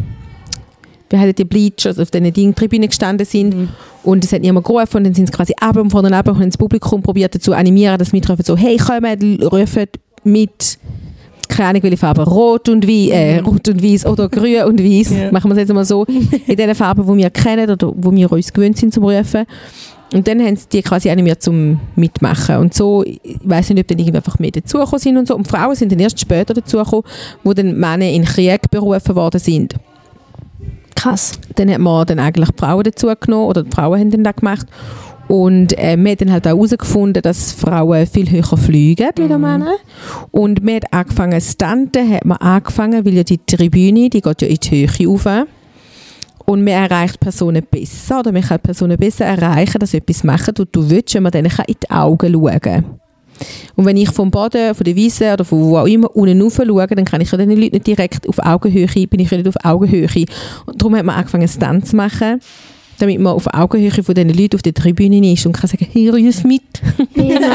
wie 1.14 1.18
heißen 1.18 1.36
die 1.36 1.46
Bleachers 1.46 2.00
auf 2.00 2.12
diesen 2.12 2.34
Ding 2.34 2.54
Tribünen 2.56 2.90
gestanden 2.90 3.26
sind 3.26 3.70
und 4.04 4.26
es 4.26 4.34
hat 4.34 4.42
niemand 4.42 4.66
gerufen 4.66 4.98
und 4.98 5.04
dann 5.06 5.14
sind 5.14 5.28
sie 5.28 5.32
quasi 5.34 5.54
ab 5.60 5.78
und 5.78 5.90
vorne 5.92 6.16
ab 6.16 6.28
und 6.28 6.36
haben 6.36 6.50
das 6.50 6.58
Publikum 6.58 7.02
probiert 7.02 7.34
dazu 7.36 7.52
zu 7.52 7.54
animieren, 7.58 7.98
dass 7.98 8.10
sie 8.10 8.16
mitrufen 8.18 8.44
so 8.44 8.58
«Hey, 8.58 8.78
kommt, 8.78 9.24
rufen 9.52 9.86
mit 10.24 10.78
keine 11.50 11.70
Ahnung, 11.70 11.84
welche 11.84 11.98
Farbe, 11.98 12.24
rot 12.24 12.68
und 12.70 12.88
weiß, 12.88 13.10
äh, 13.10 13.40
rot 13.40 13.68
und 13.68 13.84
weiß 13.84 14.06
oder 14.08 14.28
grün 14.28 14.64
und 14.64 14.82
weiß, 14.84 15.12
Ja. 15.12 15.32
machen 15.32 15.50
wir 15.50 15.54
es 15.54 15.60
jetzt 15.60 15.74
mal 15.74 15.86
so, 15.86 16.04
in 16.06 16.56
den 16.56 16.74
Farben, 16.74 17.06
die 17.06 17.18
wir 17.24 17.30
kennen 17.30 17.70
oder 17.70 17.94
wo 17.96 18.12
wir 18.12 18.32
uns 18.32 18.52
gewöhnt 18.52 18.78
sind 18.78 18.94
zum 18.94 19.04
Rufen. 19.04 19.46
Und 20.14 20.28
dann 20.28 20.42
haben 20.42 20.56
sie 20.56 20.66
die 20.72 20.82
quasi 20.82 21.10
animiert 21.10 21.44
zum 21.44 21.80
Mitmachen. 21.96 22.58
Und 22.58 22.74
so, 22.74 23.04
ich 23.04 23.20
weiß 23.44 23.70
nicht, 23.70 23.80
ob 23.82 23.88
dann 23.88 24.00
irgendwie 24.00 24.18
einfach 24.18 24.40
mehr 24.40 24.52
dazugekommen 24.52 25.00
sind 25.00 25.18
und 25.18 25.28
so. 25.28 25.36
Und 25.36 25.48
Frauen 25.48 25.76
sind 25.76 25.92
dann 25.92 26.00
erst 26.00 26.20
später 26.20 26.54
dazugekommen, 26.54 27.04
wo 27.44 27.54
dann 27.54 27.78
Männer 27.78 28.08
in 28.08 28.22
den 28.22 28.26
Krieg 28.26 28.70
berufen 28.72 29.16
worden 29.16 29.40
sind. 29.40 29.76
Krass. 30.96 31.34
Dann 31.56 31.72
hat 31.72 31.80
man 31.80 32.06
dann 32.06 32.20
eigentlich 32.20 32.50
die 32.50 32.58
Frauen 32.58 32.84
dazu 32.84 33.12
genommen, 33.20 33.48
oder 33.48 33.64
die 33.64 33.72
Frauen 33.72 34.00
haben 34.00 34.12
dann 34.12 34.24
das 34.24 34.36
gemacht. 34.36 34.68
Und 35.28 35.78
äh, 35.78 35.96
man 35.96 36.12
hat 36.12 36.22
dann 36.22 36.32
halt 36.32 36.48
auch 36.48 36.52
herausgefunden, 36.52 37.22
dass 37.22 37.54
Frauen 37.54 38.06
viel 38.06 38.30
höher 38.30 38.58
fliegen 38.58 39.10
wie 39.16 39.28
die 39.28 39.38
Männer. 39.38 39.76
Und 40.32 40.64
man 40.64 40.76
hat 40.76 40.94
angefangen, 40.94 41.40
Stunten 41.40 42.10
hat 42.12 42.26
man 42.26 42.38
angefangen, 42.38 43.06
weil 43.06 43.14
ja 43.14 43.24
die 43.24 43.40
Tribüne, 43.40 44.10
die 44.10 44.22
geht 44.22 44.42
ja 44.42 44.48
in 44.48 44.58
die 44.58 44.88
Höhe 44.88 45.08
rauf. 45.08 45.48
Und 46.46 46.64
man 46.64 46.74
erreicht 46.74 47.20
Personen 47.22 47.66
besser, 47.70 48.20
oder 48.20 48.34
man 48.34 48.42
kann 48.42 48.60
Personen 48.60 48.98
besser 48.98 49.26
erreichen, 49.26 49.80
dass 49.80 49.92
sie 49.92 49.98
etwas 49.98 50.26
machen, 50.26 50.54
was 50.58 50.68
du 50.72 50.90
willst, 50.90 51.16
wenn 51.16 51.24
man 51.24 51.32
denen 51.32 51.52
in 51.68 51.76
die 51.82 51.90
Augen 51.90 52.34
schauen 52.34 52.60
kann. 52.60 53.00
Und 53.76 53.86
wenn 53.86 53.98
ich 53.98 54.10
vom 54.12 54.30
Boden, 54.32 54.76
von 54.76 54.84
der 54.84 54.96
Wiese 54.96 55.34
oder 55.34 55.46
von 55.46 55.60
wo 55.62 55.78
auch 55.78 55.86
immer 55.88 56.16
unten 56.16 56.42
rauf 56.42 56.56
schaue, 56.56 56.88
dann 56.88 57.06
kann 57.06 57.22
ich 57.22 57.32
ja 57.32 57.38
den 57.38 57.50
Leuten 57.52 57.74
nicht 57.74 57.88
direkt 57.88 58.28
auf 58.30 58.40
Augenhöhe, 58.40 58.88
bin 59.08 59.20
ich 59.20 59.32
ja 59.32 59.38
nicht 59.38 59.48
auf 59.48 59.56
Augenhöhe. 59.64 60.08
Und 60.66 60.82
darum 60.82 60.96
hat 60.96 61.06
man 61.06 61.16
angefangen, 61.16 61.48
Stunts 61.48 61.90
zu 61.92 61.96
machen, 61.96 62.40
damit 63.00 63.20
man 63.20 63.34
auf 63.34 63.48
Augenhöhe 63.54 64.04
von 64.04 64.14
den 64.16 64.30
Leuten 64.30 64.56
auf 64.56 64.62
der 64.62 64.74
Tribüne 64.74 65.34
ist 65.34 65.46
und 65.46 65.54
kann 65.54 65.68
sagen, 65.70 65.88
hier, 65.92 66.14
ruf 66.14 66.44
mit. 66.44 66.62
Hey. 67.16 67.40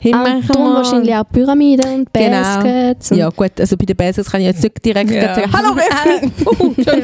Hey, 0.00 0.12
ah, 0.14 0.38
darum 0.46 0.74
wahrscheinlich 0.74 1.12
auch 1.16 1.24
Pyramiden 1.32 1.84
und 1.92 2.12
Genau. 2.14 2.30
Baskets. 2.30 3.10
und- 3.10 3.16
Ja 3.18 3.28
gut, 3.30 3.50
also 3.58 3.76
bei 3.76 3.86
den 3.86 3.96
Basics 3.96 4.30
kann 4.30 4.40
ich 4.40 4.46
jetzt 4.46 4.62
nicht 4.62 4.84
direkt 4.84 5.10
Ja. 5.10 5.34
sagen, 5.34 5.52
hallo 5.52 5.74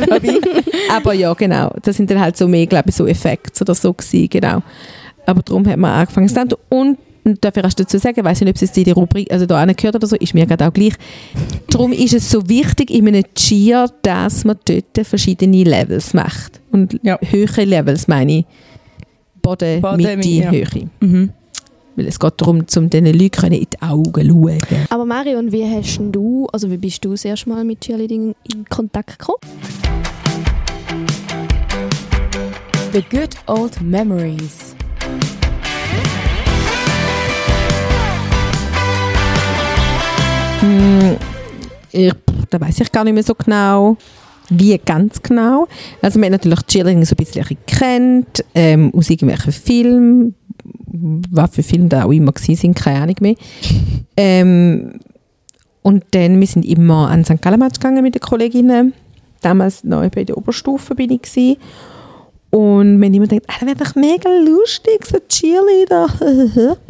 vorbei. 0.09 0.39
Aber 0.95 1.13
ja, 1.13 1.33
genau, 1.35 1.73
das 1.83 1.97
sind 1.97 2.09
dann 2.11 2.21
halt 2.21 2.37
so 2.37 2.47
mehr, 2.47 2.65
glaube 2.67 2.91
ich, 2.91 2.95
so 2.95 3.07
Effekte 3.09 3.63
oder 3.65 3.75
so 3.75 3.93
gewesen, 3.93 4.29
genau. 4.31 4.63
Aber 5.27 5.43
darum 5.43 5.67
hat 5.67 5.77
man 5.79 5.91
angefangen 5.91 6.29
Stunt 6.29 6.55
und 6.69 6.97
und 7.27 7.45
dafür 7.45 7.65
hast 7.65 7.77
du 7.79 7.83
dazu 7.83 7.99
sagen, 7.99 8.21
ich 8.21 8.25
weiß 8.25 8.41
nicht, 8.41 8.51
ob 8.51 8.63
es 8.63 8.77
in 8.77 8.85
die 8.85 8.91
Rubrik, 8.93 9.33
also 9.33 9.47
da 9.47 9.65
gehört 9.65 9.97
oder 9.97 10.07
so, 10.07 10.15
ist 10.15 10.33
mir 10.33 10.47
gerade 10.47 10.67
auch 10.69 10.73
gleich. 10.73 10.95
Darum 11.69 11.93
ist 11.93 12.15
es 12.15 12.31
so 12.31 12.49
wichtig 12.49 12.91
in 12.91 13.09
einem 13.09 13.25
Cheer, 13.35 13.91
dass 14.03 14.45
man 14.45 14.57
dort 14.65 15.05
verschiedene 15.07 15.65
Levels 15.65 16.15
macht. 16.15 16.61
Und 16.71 17.01
Ja. 17.03 17.19
höhere 17.21 17.65
Levels 17.65 18.07
meine 18.07 18.39
ich. 18.39 18.45
Boden, 19.43 19.81
Boden, 19.81 19.97
Mitte, 19.97 20.29
ja. 20.29 20.51
Höhe. 20.53 20.89
Mhm. 21.01 21.31
Weil 21.97 22.07
es 22.07 22.21
geht 22.21 22.35
darum, 22.37 22.59
um 22.77 22.91
diesen 22.91 23.07
Leuten 23.07 23.31
können 23.31 23.55
in 23.55 23.67
die 23.73 23.83
Augen 23.83 24.13
zu 24.13 24.29
schauen. 24.29 24.87
Aber 24.91 25.05
Marion, 25.05 25.51
wie 25.51 25.65
hast 25.65 25.99
du, 26.13 26.47
also 26.53 26.71
wie 26.71 26.77
bist 26.77 27.05
du 27.05 27.11
das 27.11 27.25
erste 27.25 27.49
Mal 27.49 27.65
mit 27.65 27.81
Cheerleading 27.81 28.35
in 28.55 28.65
Kontakt 28.67 29.19
gekommen? 29.19 29.39
The 32.93 33.03
good 33.11 33.35
old 33.49 33.81
memories. 33.83 34.76
Hm, 40.67 41.17
ich, 41.93 42.13
da 42.51 42.61
weiß 42.61 42.81
ich 42.81 42.91
gar 42.91 43.05
nicht 43.05 43.15
mehr 43.15 43.23
so 43.23 43.35
genau, 43.35 43.97
wie 44.51 44.77
ganz 44.79 45.23
genau. 45.23 45.69
Also 46.03 46.19
man 46.19 46.33
hat 46.33 46.45
natürlich 46.45 46.67
Cheerleading 46.67 47.05
so 47.05 47.15
ein 47.15 47.25
bisschen 47.25 47.57
kennt, 47.67 48.45
ähm, 48.55 48.93
aus 48.95 49.09
irgendwelchen 49.09 49.53
Filmen, 49.53 50.35
was 51.31 51.55
für 51.55 51.63
Filme 51.63 51.89
da 51.89 52.05
auch 52.05 52.13
immer 52.13 52.33
sind, 52.37 52.75
keine 52.75 53.03
Ahnung 53.03 53.17
mehr. 53.21 53.35
Ähm, 54.17 54.99
und 55.83 56.05
dann, 56.11 56.41
wir 56.41 56.47
sind 56.49 56.65
immer 56.65 57.11
an 57.11 57.25
St. 57.25 57.41
Gallen 57.41 57.61
gegangen 57.61 58.03
mit 58.03 58.17
den 58.17 58.21
Kolleginnen. 58.21 58.93
Damals 59.41 59.85
noch 59.85 60.09
bei 60.11 60.25
der 60.25 60.37
Oberstufe 60.37 60.97
bin 60.97 61.13
ich 61.13 61.23
gewesen. 61.23 61.57
Und 62.51 62.95
haben 63.05 63.15
immer 63.15 63.27
gedacht, 63.27 63.49
ah, 63.49 63.55
das 63.61 63.69
wäre 63.69 63.77
doch 63.77 63.95
mega 63.95 64.31
lustig, 64.45 65.07
so 65.07 65.19
Cheerleader. 65.29 66.77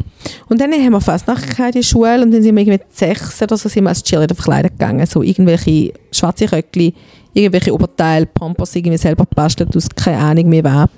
Und 0.49 0.61
dann 0.61 0.71
haben 0.71 0.91
wir 0.91 1.01
fast 1.01 1.27
nachher 1.27 1.71
die 1.71 1.83
Schule 1.83 2.21
und 2.21 2.31
dann 2.31 2.41
sind 2.41 2.55
wir 2.55 2.61
irgendwie 2.61 2.79
mit 2.79 2.95
sechs 2.95 3.41
oder 3.41 3.57
so 3.57 3.69
sind 3.69 3.83
wir 3.83 3.89
als 3.89 4.03
Cheerleader 4.03 4.35
verkleidet 4.35 4.71
gegangen. 4.73 5.05
So 5.05 5.21
irgendwelche 5.21 5.93
schwarze 6.11 6.51
Röckli, 6.51 6.93
irgendwelche 7.33 7.73
Oberteile, 7.73 8.25
Pampers 8.25 8.75
irgendwie 8.75 8.97
selber 8.97 9.25
gebastelt 9.25 9.75
aus 9.75 9.89
keine 9.89 10.19
Ahnung 10.19 10.49
mehr 10.49 10.63
was. 10.63 10.89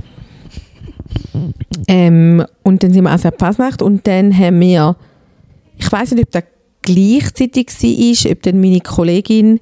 Ähm, 1.88 2.46
und 2.64 2.84
dann 2.84 2.94
sind 2.94 3.04
wir 3.04 3.12
also 3.12 3.30
an 3.30 3.34
Fasnacht 3.38 3.82
und 3.82 4.06
dann 4.06 4.38
haben 4.38 4.60
wir, 4.60 4.96
ich 5.78 5.92
weiß 5.92 6.12
nicht, 6.12 6.24
ob 6.24 6.32
das 6.32 6.44
gleichzeitig 6.82 7.68
war, 7.68 8.32
ob 8.32 8.42
dann 8.44 8.62
meine 8.62 8.82
Kollegin 8.82 9.60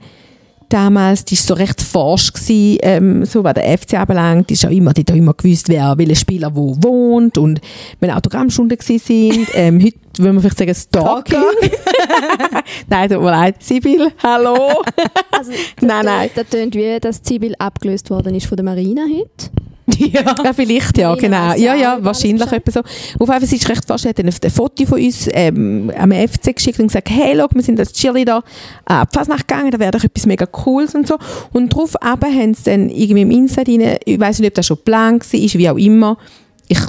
damals, 0.69 1.25
die 1.25 1.35
ist 1.35 1.47
so 1.47 1.53
recht 1.53 1.81
forsch 1.81 2.33
gewesen, 2.33 2.77
ähm, 2.81 3.25
so 3.25 3.43
was 3.43 3.53
der 3.53 3.77
FC 3.77 3.95
anbelangt, 3.95 4.49
die 4.49 4.53
ist 4.53 4.63
immer, 4.65 4.93
die 4.93 5.01
hat 5.01 5.11
auch 5.11 5.15
immer 5.15 5.33
gewusst, 5.33 5.69
wer 5.69 5.97
welcher 5.97 6.15
Spieler 6.15 6.55
wo 6.55 6.75
wohnt 6.79 7.37
und 7.37 7.61
wenn 7.99 8.11
Autogrammstunden 8.11 8.77
gewesen 8.77 8.99
sind. 8.99 9.47
ähm, 9.53 9.81
heute 9.81 9.97
würde 10.17 10.33
man 10.33 10.41
vielleicht 10.41 10.57
sagen 10.57 10.75
Stalker. 10.75 11.43
nein, 12.89 13.09
tut 13.09 13.21
mir 13.21 13.31
leid. 13.31 13.63
Sibyl, 13.63 14.11
hallo. 14.23 14.83
Also, 15.31 15.51
Nein, 15.81 16.05
nein. 16.05 16.29
Das 16.35 16.47
tönt 16.47 16.75
wie, 16.75 16.99
dass 16.99 17.21
Zibil 17.21 17.53
abgelöst 17.59 18.09
worden 18.09 18.35
ist 18.35 18.47
von 18.47 18.55
der 18.55 18.65
Marina 18.65 19.03
heute. 19.03 19.51
Ja. 19.95 20.35
Ja, 20.43 20.53
vielleicht, 20.53 20.97
ja, 20.97 21.15
genau. 21.15 21.53
weiss 21.53 21.61
Ja, 21.61 21.73
ja 21.73 21.97
wahrscheinlich 22.01 22.41
alles 22.41 22.51
etwa 22.51 22.71
so. 22.71 22.79
Auf 22.81 22.87
jeden 23.19 23.27
Fall, 23.27 23.41
ist 23.53 23.69
recht 23.69 23.85
fast, 23.85 24.05
hat 24.05 24.19
ein 24.19 24.51
Foto 24.51 24.85
von 24.85 25.01
uns 25.01 25.29
ähm, 25.31 25.91
am 25.97 26.11
FC 26.11 26.55
geschickt 26.55 26.79
und 26.79 26.87
gesagt, 26.87 27.09
hey, 27.09 27.35
schau, 27.37 27.47
wir 27.53 27.63
sind 27.63 27.79
als 27.79 27.93
Cheerleader 27.93 28.43
äh, 28.89 29.05
Fasnacht 29.13 29.47
gegangen, 29.47 29.71
da 29.71 29.79
wäre 29.79 29.91
doch 29.91 30.03
etwas 30.03 30.25
mega 30.25 30.45
Cooles 30.45 30.93
und 30.93 31.07
so. 31.07 31.17
Und 31.53 31.73
darauf 31.73 32.01
aber 32.01 32.27
haben 32.27 32.53
sie 32.53 32.63
dann 32.65 32.89
irgendwie 32.89 33.21
im 33.21 33.31
Inside 33.31 33.71
rein, 33.71 33.97
ich 34.03 34.19
weiß 34.19 34.39
nicht, 34.39 34.49
ob 34.49 34.55
das 34.55 34.65
schon 34.65 34.77
geplant 34.77 35.23
war, 35.33 35.39
wie 35.39 35.69
auch 35.69 35.77
immer, 35.77 36.17
ich 36.67 36.79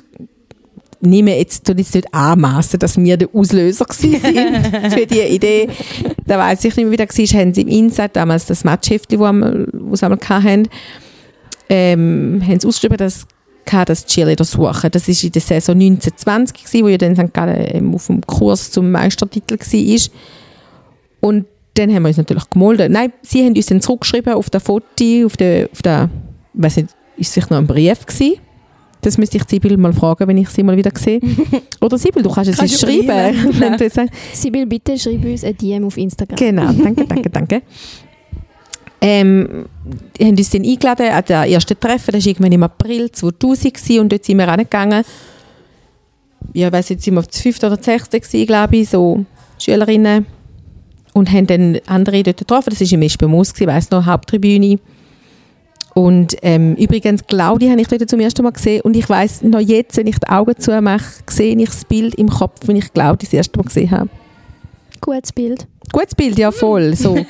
nehme 1.00 1.37
jetzt, 1.37 1.69
jetzt 1.69 1.95
nicht 1.95 2.12
anmassen, 2.12 2.78
dass 2.81 2.99
wir 2.99 3.17
der 3.17 3.28
Auslöser 3.33 3.87
sind 3.90 4.19
für 4.21 5.07
diese 5.07 5.26
Idee. 5.26 5.69
Da 6.26 6.38
weiss 6.38 6.64
ich 6.64 6.76
nicht 6.76 6.85
mehr, 6.85 6.90
wie 6.90 6.97
das 6.97 7.17
war, 7.17 7.40
haben 7.40 7.55
sie 7.55 7.62
im 7.62 7.69
Inside 7.69 8.11
damals 8.12 8.47
das 8.47 8.64
Matchheft, 8.64 9.12
das 9.12 9.19
sie 9.19 9.25
einmal 10.07 10.19
hatten, 10.28 10.69
ähm, 11.69 12.43
haben 12.47 12.61
sie 12.61 12.67
ausgeschrieben, 12.67 12.97
dass 12.97 13.27
gehabt, 13.65 13.91
das 13.91 14.07
Cheerleader 14.07 14.45
suchen. 14.45 14.91
Das 14.91 15.09
war 15.09 15.25
in 15.25 15.33
der 15.33 15.43
Saison 15.43 15.75
1920, 15.75 16.65
gewesen, 16.65 16.85
wo 16.85 16.89
ja 16.89 16.99
dann 16.99 17.17
St. 17.17 17.35
Gallen 17.35 17.67
ähm, 17.71 17.95
auf 17.95 18.07
dem 18.07 18.23
Kurs 18.23 18.71
zum 18.71 18.91
Meistertitel 18.91 19.59
war. 19.59 20.11
Und 21.21 21.47
dann 21.75 21.95
haben 21.95 22.03
wir 22.03 22.09
uns 22.09 22.17
natürlich 22.17 22.49
gemolden. 22.51 22.93
Nein, 22.93 23.13
sie 23.23 23.45
haben 23.45 23.55
uns 23.55 23.67
dann 23.67 23.81
zurückgeschrieben 23.81 24.33
auf 24.35 24.51
der 24.51 24.61
Foto, 24.61 25.27
auf 25.27 25.37
der, 25.37 25.69
auf 25.71 25.83
der 25.83 26.11
ich 26.55 26.63
weiß 26.63 26.77
nicht, 26.79 26.89
ist 27.17 27.29
es 27.29 27.33
vielleicht 27.35 27.51
noch 27.51 27.59
ein 27.59 27.67
Brief 27.67 28.05
gewesen? 28.05 28.41
Das 29.01 29.17
müsste 29.17 29.37
ich 29.37 29.45
Sibyl 29.45 29.77
mal 29.77 29.93
fragen, 29.93 30.27
wenn 30.27 30.39
ich 30.39 30.49
sie 30.49 30.65
mal 30.65 30.77
wieder 30.77 30.91
sehe. 30.95 31.21
Oder 31.81 31.99
Sibyl, 31.99 32.23
du 32.23 32.31
kannst 32.31 32.51
es 32.51 32.59
Kannst 32.59 32.81
schreiben. 32.81 34.11
Sibyl, 34.33 34.67
bitte 34.67 34.99
schreib 34.99 35.25
uns 35.25 35.45
ein 35.45 35.57
DM 35.57 35.85
auf 35.85 35.97
Instagram. 35.97 36.37
Genau, 36.37 36.73
danke, 36.73 37.07
danke, 37.07 37.31
danke. 37.31 37.63
Ähm, 39.00 39.67
haben 40.21 40.37
uns 40.37 40.50
dann 40.50 40.64
eingeladen 40.64 41.09
an 41.09 41.23
das 41.26 41.47
erste 41.47 41.78
Treffen, 41.78 42.12
das 42.12 42.25
war 42.25 42.31
irgendwann 42.31 42.52
im 42.52 42.62
April 42.64 43.11
2000 43.12 43.75
gewesen, 43.75 44.00
und 44.00 44.12
dort 44.12 44.25
sind 44.25 44.38
wir 44.38 44.49
reingegangen. 44.49 45.05
Ja, 46.52 46.67
ich 46.67 46.73
weiss 46.73 46.88
jetzt, 46.88 47.05
sind 47.05 47.14
wir 47.14 47.21
auf 47.21 47.28
das 47.28 47.40
fünfte 47.40 47.67
oder 47.67 47.76
das 47.76 47.85
sechste 47.85 48.19
gewesen, 48.19 48.47
glaube 48.47 48.76
ich, 48.76 48.88
so 48.88 49.25
Schülerinnen. 49.59 50.26
Und 51.12 51.33
haben 51.33 51.47
dann 51.47 51.78
andere 51.87 52.23
dort 52.23 52.38
getroffen, 52.38 52.71
das 52.71 52.81
war 52.81 52.93
im 52.93 53.02
Espemus, 53.02 53.52
ich 53.59 53.67
weiss 53.67 53.90
noch, 53.90 54.07
Haupttribüne. 54.07 54.78
Und 55.95 56.37
ähm, 56.43 56.76
übrigens, 56.76 57.26
Claudia 57.26 57.73
habe 57.73 57.81
ich 57.81 57.88
dort 57.88 58.09
zum 58.09 58.21
ersten 58.21 58.43
Mal 58.43 58.52
gesehen 58.52 58.83
und 58.83 58.95
ich 58.97 59.09
weiss 59.09 59.43
noch 59.43 59.59
jetzt, 59.59 59.97
wenn 59.97 60.07
ich 60.07 60.19
die 60.19 60.28
Augen 60.28 60.57
zumache, 60.57 61.25
sehe 61.28 61.57
ich 61.57 61.69
das 61.69 61.85
Bild 61.85 62.14
im 62.14 62.28
Kopf, 62.28 62.61
wenn 62.67 62.76
ich 62.76 62.93
Claudia 62.93 63.17
das 63.17 63.33
erste 63.33 63.59
Mal 63.59 63.64
gesehen 63.64 63.90
habe. 63.90 64.09
Gutes 65.00 65.33
Bild. 65.33 65.67
Gutes 65.93 66.14
Bild, 66.14 66.38
ja 66.38 66.52
voll. 66.52 66.95
So. 66.95 67.17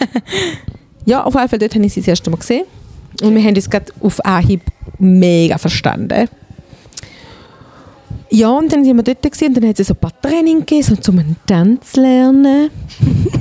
ja, 1.09 1.25
auf 1.25 1.35
jeden 1.35 1.49
Fall, 1.49 1.59
dort 1.59 1.75
habe 1.75 1.87
ich 1.87 1.95
sie 1.95 2.01
das 2.01 2.09
erste 2.09 2.31
Mal 2.31 2.37
gesehen. 2.37 2.65
Und 3.23 3.35
wir 3.35 3.43
haben 3.43 3.57
uns 3.57 3.71
gerade 3.71 3.87
auf 4.01 4.25
Anhieb 4.25 4.61
mega 4.99 5.57
verstanden. 5.57 6.29
Ja, 8.31 8.51
und 8.51 8.71
dann 8.71 8.85
sind 8.85 8.95
wir 8.95 9.03
dort 9.03 9.23
gewesen, 9.23 9.49
und 9.49 9.57
dann 9.57 9.69
hat 9.71 9.81
es 9.81 9.87
so 9.87 9.95
ein 9.95 10.01
paar 10.01 10.21
Training 10.21 10.61
gegeben, 10.61 10.83
so 10.83 10.97
zum 10.97 11.19
einen 11.19 11.37
Tanz 11.47 11.97
lernen. 11.97 12.69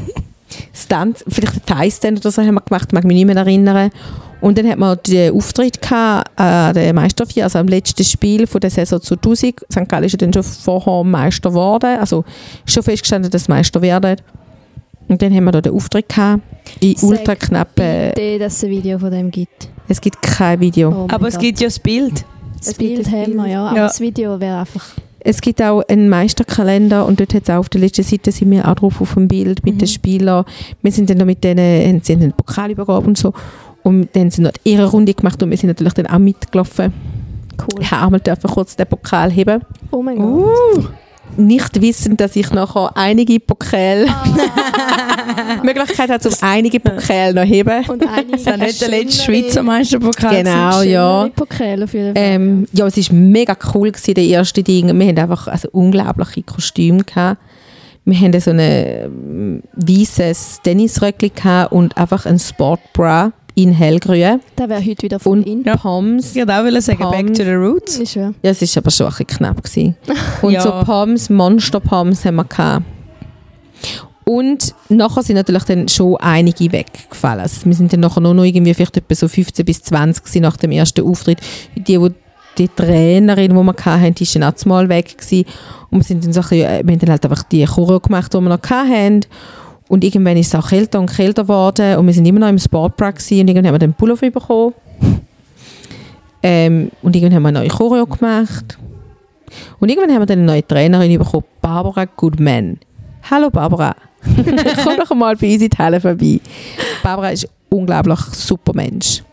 das 0.71 0.87
Tanz, 0.87 1.25
vielleicht 1.27 1.55
ein 1.55 1.65
Thai-Stand 1.65 2.19
oder 2.19 2.31
so 2.31 2.41
haben 2.41 2.55
wir 2.55 2.61
gemacht, 2.61 2.93
mag 2.93 3.03
mich 3.03 3.15
nicht 3.15 3.25
mehr 3.25 3.35
erinnern. 3.35 3.91
Und 4.39 4.57
dann 4.57 4.69
hat 4.69 4.77
man 4.77 4.97
den 5.05 5.33
Auftritt 5.33 5.81
gehabt, 5.81 6.39
an 6.39 6.73
der 6.73 6.93
Meistervier, 6.93 7.43
also 7.43 7.59
am 7.59 7.67
letzten 7.67 8.05
Spiel 8.05 8.47
von 8.47 8.61
der 8.61 8.69
Saison 8.69 9.01
2000. 9.01 9.59
St. 9.69 9.89
Gallen 9.89 10.05
ist 10.05 10.13
ja 10.13 10.17
dann 10.19 10.31
schon 10.31 10.43
vorher 10.43 11.03
Meister 11.03 11.49
geworden, 11.49 11.99
also 11.99 12.23
ist 12.65 12.73
schon 12.73 12.83
festgestanden, 12.83 13.29
dass 13.29 13.49
Meister 13.49 13.81
werden. 13.81 14.15
Und 15.07 15.21
dann 15.21 15.33
haben 15.33 15.43
wir 15.45 15.51
da 15.51 15.61
den 15.61 15.73
Auftritt 15.73 16.09
gehabt, 16.09 16.41
in 16.81 16.95
Sag 16.95 17.09
ultra 17.09 17.35
knappen, 17.35 18.11
Bitte, 18.13 18.39
dass 18.39 18.57
es 18.57 18.63
ein 18.65 18.69
Video 18.71 18.99
von 18.99 19.11
dem 19.11 19.31
gibt. 19.31 19.69
es 19.87 20.01
gibt 20.01 20.21
kein 20.21 20.59
Video. 20.59 20.89
Oh 20.89 21.07
Aber 21.09 21.27
es 21.27 21.35
Gott. 21.35 21.43
gibt 21.43 21.61
ja 21.61 21.67
das 21.67 21.79
Bild. 21.79 22.25
das 22.57 22.77
gibt 22.77 23.05
Bild 23.05 23.11
haben 23.11 23.35
wir, 23.37 23.47
ja. 23.47 23.67
Aber 23.67 23.77
Ja. 23.77 23.87
das 23.87 23.99
Video 24.01 24.39
wäre 24.39 24.59
einfach... 24.59 24.85
Es 25.19 25.41
gibt 25.41 25.61
auch 25.61 25.81
einen 25.89 26.07
Meisterkalender 26.09 27.05
und 27.05 27.19
dort 27.19 27.33
hat 27.33 27.43
es 27.43 27.49
auch 27.49 27.57
auf 27.59 27.69
der 27.69 27.81
letzten 27.81 28.03
Seite 28.03 28.31
sind 28.31 28.49
wir 28.51 28.65
auch 28.67 28.75
drauf 28.75 29.01
auf 29.01 29.13
dem 29.15 29.27
Bild 29.27 29.63
mit 29.65 29.75
Mhm. 29.75 29.79
den 29.79 29.87
Spielern. 29.87 30.45
Wir 30.81 30.91
sind 30.91 31.09
dann 31.09 31.17
noch 31.17 31.25
mit 31.25 31.43
denen, 31.43 32.01
sie 32.01 32.13
haben 32.13 32.21
den 32.21 32.31
Pokal 32.33 32.71
übergeben 32.71 33.05
und 33.07 33.17
so. 33.17 33.33
Und 33.83 34.09
dann 34.13 34.23
haben 34.23 34.31
sie 34.31 34.41
noch 34.41 34.51
ihre 34.63 34.85
Runde 34.85 35.13
gemacht 35.13 35.41
und 35.43 35.49
wir 35.49 35.57
sind 35.57 35.67
natürlich 35.67 35.93
dann 35.93 36.07
auch 36.07 36.19
mitgelaufen. 36.19 36.93
Cool. 37.59 37.81
Ich 37.81 37.91
habe 37.91 38.05
einmal 38.05 38.19
dürfen 38.21 38.49
kurz 38.49 38.75
den 38.75 38.85
Pokal 38.87 39.31
heben. 39.31 39.61
Oh 39.91 40.01
mein 40.01 40.17
Gott. 40.17 40.89
Nicht 41.37 41.81
wissend, 41.81 42.19
dass 42.19 42.35
ich 42.35 42.51
nachher 42.51 42.91
einige 42.95 43.39
Pokale, 43.39 44.07
Ah. 44.09 45.61
Möglichkeit 45.63 46.09
habe, 46.09 46.27
um 46.27 46.35
einige 46.41 46.79
Pokale 46.79 47.33
noch 47.33 47.43
heben. 47.43 47.85
Und 47.87 48.07
einige 48.07 48.37
Das 48.43 48.57
nicht 48.57 48.81
der 48.81 48.89
letzte 48.89 49.23
Schweizer 49.23 49.63
Meisterpokal. 49.63 50.43
Genau, 50.43 50.81
ja. 50.81 51.29
Pokale 51.35 51.83
auf 51.83 51.93
jeden 51.93 52.15
Fall. 52.15 52.23
Ähm, 52.23 52.67
ja, 52.73 52.87
es 52.87 52.97
war 52.97 53.15
mega 53.15 53.55
cool, 53.73 53.91
gewesen, 53.91 54.13
der 54.13 54.23
erste 54.23 54.63
Ding. 54.63 54.97
Wir 54.97 55.07
hatten 55.07 55.19
einfach 55.19 55.47
also 55.47 55.69
unglaubliche 55.71 56.43
Kostüme. 56.43 57.03
Gehabt. 57.03 57.39
Wir 58.05 58.19
hatten 58.19 58.39
so 58.39 58.51
ein 58.51 58.59
ähm, 58.59 59.63
weißes 59.75 60.61
Tennisröckchen 60.63 61.67
und 61.67 61.97
einfach 61.97 62.25
ein 62.25 62.39
Sportbra 62.39 63.31
in 63.57 63.71
hellgrün 63.71 64.39
der 64.55 64.69
wäre 64.69 64.85
heute 64.85 65.01
wieder 65.01 65.19
und 65.25 65.47
in. 65.47 65.63
Pommes. 65.63 66.35
Ich 66.35 66.47
wollte 66.47 66.77
auch 66.77 66.81
sagen, 66.81 66.99
back 67.09 67.33
to 67.33 67.43
the 67.43 67.53
roots. 67.53 67.97
Ich 67.99 68.11
schwöre. 68.11 68.35
Ja, 68.43 68.51
es 68.51 68.61
war 68.61 68.83
aber 68.83 68.91
schon 68.91 69.07
ein 69.07 69.11
bisschen 69.13 69.27
knapp. 69.27 69.63
Gewesen. 69.63 69.95
Und 70.43 70.51
Ja. 70.53 70.61
so 70.61 70.71
Pommes, 70.85 71.29
Monster-Pommes 71.31 72.23
haben 72.23 72.35
wir 72.35 72.43
gehabt. 72.45 72.85
Und 74.25 74.75
nachher 74.89 75.23
sind 75.23 75.37
natürlich 75.37 75.63
dann 75.63 75.87
schon 75.87 76.17
einige 76.17 76.71
weggefallen. 76.71 77.39
Also 77.41 77.65
wir 77.65 77.73
sind 77.73 77.91
dann 77.93 78.01
nachher 78.01 78.21
nur 78.21 78.35
noch 78.35 78.43
irgendwie 78.43 78.73
vielleicht 78.75 78.97
etwa 78.97 79.15
so 79.15 79.27
15 79.27 79.65
bis 79.65 79.81
20 79.81 80.23
gewesen 80.23 80.41
nach 80.43 80.57
dem 80.57 80.71
ersten 80.71 81.03
Auftritt. 81.07 81.39
Die, 81.75 81.99
wo 81.99 82.09
die 82.59 82.67
Trainerin, 82.67 83.55
die 83.55 83.55
wir 83.63 83.73
hatten, 83.85 84.13
die 84.13 84.23
ist 84.23 84.35
dann 84.35 84.43
auch 84.43 84.65
mal 84.65 84.87
weg 84.89 85.17
gewesen. 85.17 85.45
Und 85.89 85.99
wir, 85.99 86.03
sind 86.03 86.23
dann 86.25 86.33
so 86.33 86.41
bisschen, 86.41 86.57
äh, 86.59 86.83
wir 86.85 86.91
haben 86.93 86.99
dann 86.99 87.09
halt 87.09 87.25
einfach 87.25 87.43
die 87.43 87.65
Choreo 87.65 87.99
gemacht, 87.99 88.33
die 88.33 88.37
wir 88.39 88.49
noch 88.49 88.61
hatten. 88.69 89.21
Und 89.87 90.03
irgendwann 90.03 90.37
ist 90.37 90.47
es 90.47 90.55
auch 90.55 90.69
kälter 90.69 90.99
und 90.99 91.09
kälter 91.09 91.43
geworden 91.43 91.97
und 91.97 92.07
wir 92.07 92.13
sind 92.13 92.25
immer 92.25 92.39
noch 92.39 92.49
im 92.49 92.57
gewesen 92.57 93.41
und 93.41 93.47
irgendwann 93.47 93.67
haben 93.67 93.75
wir 93.75 93.79
den 93.79 93.93
Pullover 93.93 94.29
bekommen. 94.29 94.73
Ähm, 96.43 96.91
und 97.01 97.15
irgendwann 97.15 97.35
haben 97.35 97.43
wir 97.43 97.49
eine 97.49 97.59
neue 97.59 97.69
Choreo 97.69 98.05
gemacht. 98.05 98.77
Und 99.79 99.89
irgendwann 99.89 100.13
haben 100.13 100.21
wir 100.21 100.25
dann 100.25 100.39
eine 100.39 100.47
neue 100.47 100.67
Trainerin 100.67 101.17
bekommen, 101.17 101.45
Barbara 101.61 102.05
Goodman. 102.05 102.79
Hallo 103.29 103.49
Barbara. 103.49 103.95
Komm 104.83 104.97
doch 104.97 105.15
mal 105.15 105.35
bei 105.35 105.53
uns 105.53 105.63
in 105.63 105.69
die 105.69 105.77
Halle 105.77 106.01
vorbei. 106.01 106.39
Barbara 107.01 107.29
ist 107.29 107.45
ein 107.45 107.51
unglaublich 107.69 108.19
super 108.19 108.73
Mensch. 108.73 109.23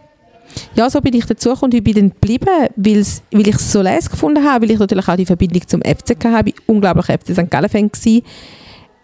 Ja, 0.77 0.88
so 0.88 1.01
bin 1.01 1.14
ich 1.14 1.27
dazu 1.27 1.51
gekommen 1.51 1.73
und 1.73 1.75
ich 1.75 1.83
bin 1.83 1.95
dann 1.95 2.11
geblieben, 2.11 2.69
weil 2.77 2.99
ich 2.99 3.55
es 3.55 3.73
so 3.73 3.83
les 3.83 4.09
gefunden 4.09 4.45
habe, 4.45 4.62
weil 4.62 4.71
ich 4.71 4.79
natürlich 4.79 5.09
auch 5.09 5.17
die 5.17 5.27
Verbindung 5.27 5.67
zum 5.67 5.83
FCK 5.83 6.25
habe. 6.27 6.51
Ich 6.51 6.57
war 6.67 6.75
unglaublich 6.75 7.07
FC 7.07 7.33
St. 7.33 7.51
Gallen-Fan. 7.51 7.90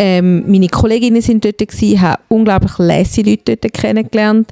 Ähm, 0.03 0.51
meine 0.51 0.69
Kolleginnen 0.69 1.21
sind 1.21 1.45
dort, 1.45 1.59
gewesen, 1.59 1.93
ich 1.93 2.01
habe 2.01 2.23
unglaublich 2.29 2.79
lässige 2.79 3.33
Leute 3.33 3.59
dort 3.59 3.75
kennengelernt. 3.75 4.49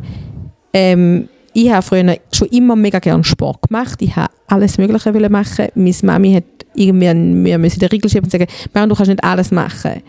Ähm, 0.75 1.27
ich 1.55 1.73
habe 1.73 1.81
früher 1.81 2.19
schon 2.31 2.49
immer 2.49 2.77
mega 2.77 2.99
gerne 2.99 3.25
Sport 3.25 3.67
gemacht. 3.67 4.03
Ich 4.03 4.15
habe 4.15 4.31
alles 4.47 4.77
Mögliche 4.77 5.15
wollen 5.15 5.33
machen. 5.33 5.69
Meine 5.75 5.95
Mami 6.03 6.35
hat 6.35 6.45
irgendwann 6.75 7.43
mir 7.43 7.57
müssen 7.57 7.81
den 7.81 7.89
Riegel 7.89 8.11
schieben 8.11 8.25
und 8.25 8.31
sagen, 8.31 8.47
Marion, 8.75 8.91
du 8.91 8.95
kannst 8.95 9.09
nicht 9.09 9.25
alles 9.25 9.51
machen. 9.51 10.03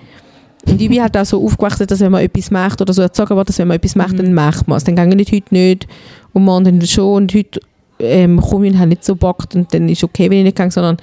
Und 0.68 0.82
ich 0.82 0.90
bin 0.90 1.02
halt 1.02 1.16
auch 1.16 1.24
so 1.24 1.42
aufgewachsen, 1.42 1.88
dass 1.88 2.02
wenn 2.02 2.12
man 2.12 2.22
etwas 2.22 2.52
macht 2.52 2.82
oder 2.82 2.92
so 2.92 3.02
erzogen 3.02 3.38
wird, 3.38 3.48
dass 3.48 3.60
wenn 3.60 3.70
man 3.70 3.78
etwas 3.78 3.96
macht, 3.96 4.12
Mhm. 4.12 4.18
dann 4.18 4.34
macht 4.34 4.68
man 4.68 4.76
es. 4.76 4.84
Dann 4.84 4.98
gehe 4.98 5.22
ich 5.22 5.32
heute 5.32 5.54
nicht 5.54 5.88
und 6.34 6.44
morgen 6.44 6.66
dann 6.66 6.86
schon 6.86 7.14
und 7.16 7.34
heute 7.34 7.62
ähm, 8.00 8.42
komme 8.42 8.68
ich 8.68 8.74
und 8.74 8.80
habe 8.80 8.90
nicht 8.90 9.06
so 9.06 9.16
Bock 9.16 9.46
und 9.56 9.74
dann 9.74 9.88
ist 9.88 10.04
okay, 10.04 10.30
wenn 10.30 10.40
ich 10.40 10.44
nicht 10.44 10.58
gehe, 10.58 10.70
sondern 10.70 10.98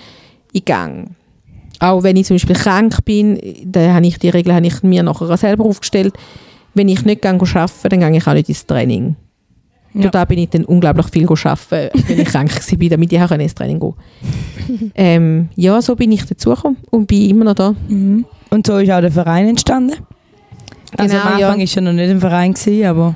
ich 0.53 0.63
gehe. 0.63 1.07
Auch 1.81 2.03
wenn 2.03 2.17
ich 2.17 2.27
zum 2.27 2.37
Beispiel 2.37 2.57
krank 2.57 3.05
bin, 3.05 3.41
da 3.65 3.95
habe 3.95 4.07
ich 4.07 4.19
die 4.19 4.29
Regel 4.29 4.55
habe 4.55 4.67
ich 4.67 4.83
mir 4.83 5.03
nachher 5.03 5.37
selber 5.37 5.65
aufgestellt. 5.65 6.15
Wenn 6.75 6.89
ich 6.89 7.05
nicht 7.05 7.23
gehe 7.23 7.31
arbeiten, 7.33 7.89
dann 7.89 8.01
gehe 8.01 8.17
ich 8.17 8.27
auch 8.27 8.35
nicht 8.35 8.49
ins 8.49 8.67
Training. 8.67 9.17
Ja. 9.95 10.11
Da 10.11 10.25
bin 10.27 10.39
ich 10.39 10.51
dann 10.51 10.65
unglaublich 10.65 11.07
viel 11.07 11.27
arbeiten, 11.27 11.99
wenn 12.09 12.21
ich 12.21 12.29
krank 12.29 12.51
war, 12.55 12.89
damit 12.89 13.13
ich 13.13 13.21
auch 13.21 13.31
ins 13.31 13.55
Training 13.55 13.81
gehen 13.81 13.95
ähm, 14.95 15.49
ja, 15.55 15.81
so 15.81 15.95
bin 15.97 16.13
ich 16.13 16.25
dazugekommen 16.25 16.79
und 16.91 17.07
bin 17.07 17.31
immer 17.31 17.45
noch 17.45 17.55
da. 17.55 17.75
Mhm. 17.89 18.25
Und 18.51 18.67
so 18.67 18.79
ist 18.79 18.91
auch 18.91 19.01
der 19.01 19.13
Verein 19.13 19.49
entstanden. 19.49 19.97
Also 20.97 21.17
Genau, 21.17 21.29
am 21.29 21.39
ja. 21.39 21.49
Anfang 21.49 21.61
war 21.61 21.67
ja 21.67 21.81
noch 21.81 21.93
nicht 21.93 22.11
ein 22.11 22.21
Verein, 22.21 22.53
gewesen, 22.55 22.85
aber 22.87 23.15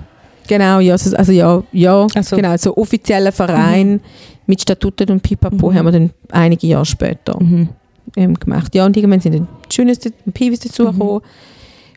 Genau, 0.48 0.80
ja, 0.80 0.94
also, 0.94 1.16
also 1.16 1.32
ja, 1.32 1.62
ja 1.72 2.06
Ach 2.14 2.24
so. 2.24 2.36
genau, 2.36 2.56
so 2.56 2.76
offizieller 2.76 3.30
Verein 3.30 4.00
mit 4.46 4.60
Statuten 4.60 5.10
und 5.10 5.22
Pipapo 5.22 5.70
Mhm. 5.70 5.74
haben 5.76 5.86
wir 5.86 5.92
dann 5.92 6.10
einige 6.30 6.66
Jahre 6.66 6.84
später 6.86 7.40
mhm. 7.40 7.68
Ähm, 8.16 8.34
gemacht. 8.34 8.74
Ja, 8.74 8.86
und 8.86 8.96
irgendwann 8.96 9.20
sind 9.20 9.34
dann 9.34 9.48
die 9.70 9.74
Schönes 9.74 9.98
und 10.26 10.34
Pivis 10.34 10.60
dazugekommen. 10.60 11.22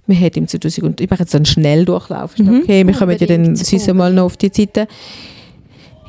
Wir 0.05 0.17
haben 0.17 0.33
im 0.33 0.47
2000, 0.47 0.85
und 0.85 1.01
ich 1.01 1.09
mache 1.09 1.21
jetzt 1.21 1.33
einen 1.33 1.45
Schnelldurchlauf. 1.45 2.37
Mhm. 2.37 2.61
Okay, 2.63 2.85
wir 2.85 2.93
kommen 2.93 3.17
ja 3.17 3.25
dann 3.25 3.55
süß 3.55 3.93
mal 3.93 4.13
noch 4.13 4.25
auf 4.25 4.37
die 4.37 4.51
Seite. 4.53 4.87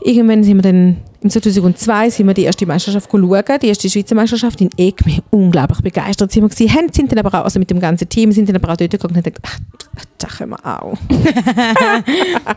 Irgendwann 0.03 0.43
sind 0.43 0.57
wir 0.57 0.62
dann, 0.62 0.97
im 1.23 1.31
2002 1.31 2.11
sind 2.11 2.27
wir 2.27 2.35
die 2.35 2.43
erste 2.43 2.67
Meisterschaft 2.67 3.09
schauen, 3.11 3.59
die 3.62 3.69
erste 3.69 3.88
Schweizer 3.88 4.14
Meisterschaft 4.14 4.61
in 4.61 4.71
Egme. 4.77 5.23
Unglaublich 5.31 5.81
begeistert 5.81 6.33
sind 6.33 6.43
wir 6.43 6.49
gewesen. 6.49 6.93
Sind 6.93 7.12
dann 7.12 7.25
aber 7.25 7.40
auch, 7.40 7.45
also 7.45 7.59
mit 7.59 7.71
dem 7.71 7.81
ganzen 7.81 8.09
Team, 8.09 8.33
sind 8.33 8.49
dann 8.49 8.57
aber 8.57 8.73
auch 8.73 8.77
dort 8.77 8.90
gegangen 8.90 9.14
und 9.14 9.17
haben 9.17 9.33
gedacht, 9.33 9.61
ach, 9.97 10.05
das 10.19 10.38
können 10.38 10.51
wir 10.51 10.83
auch. 10.83 10.99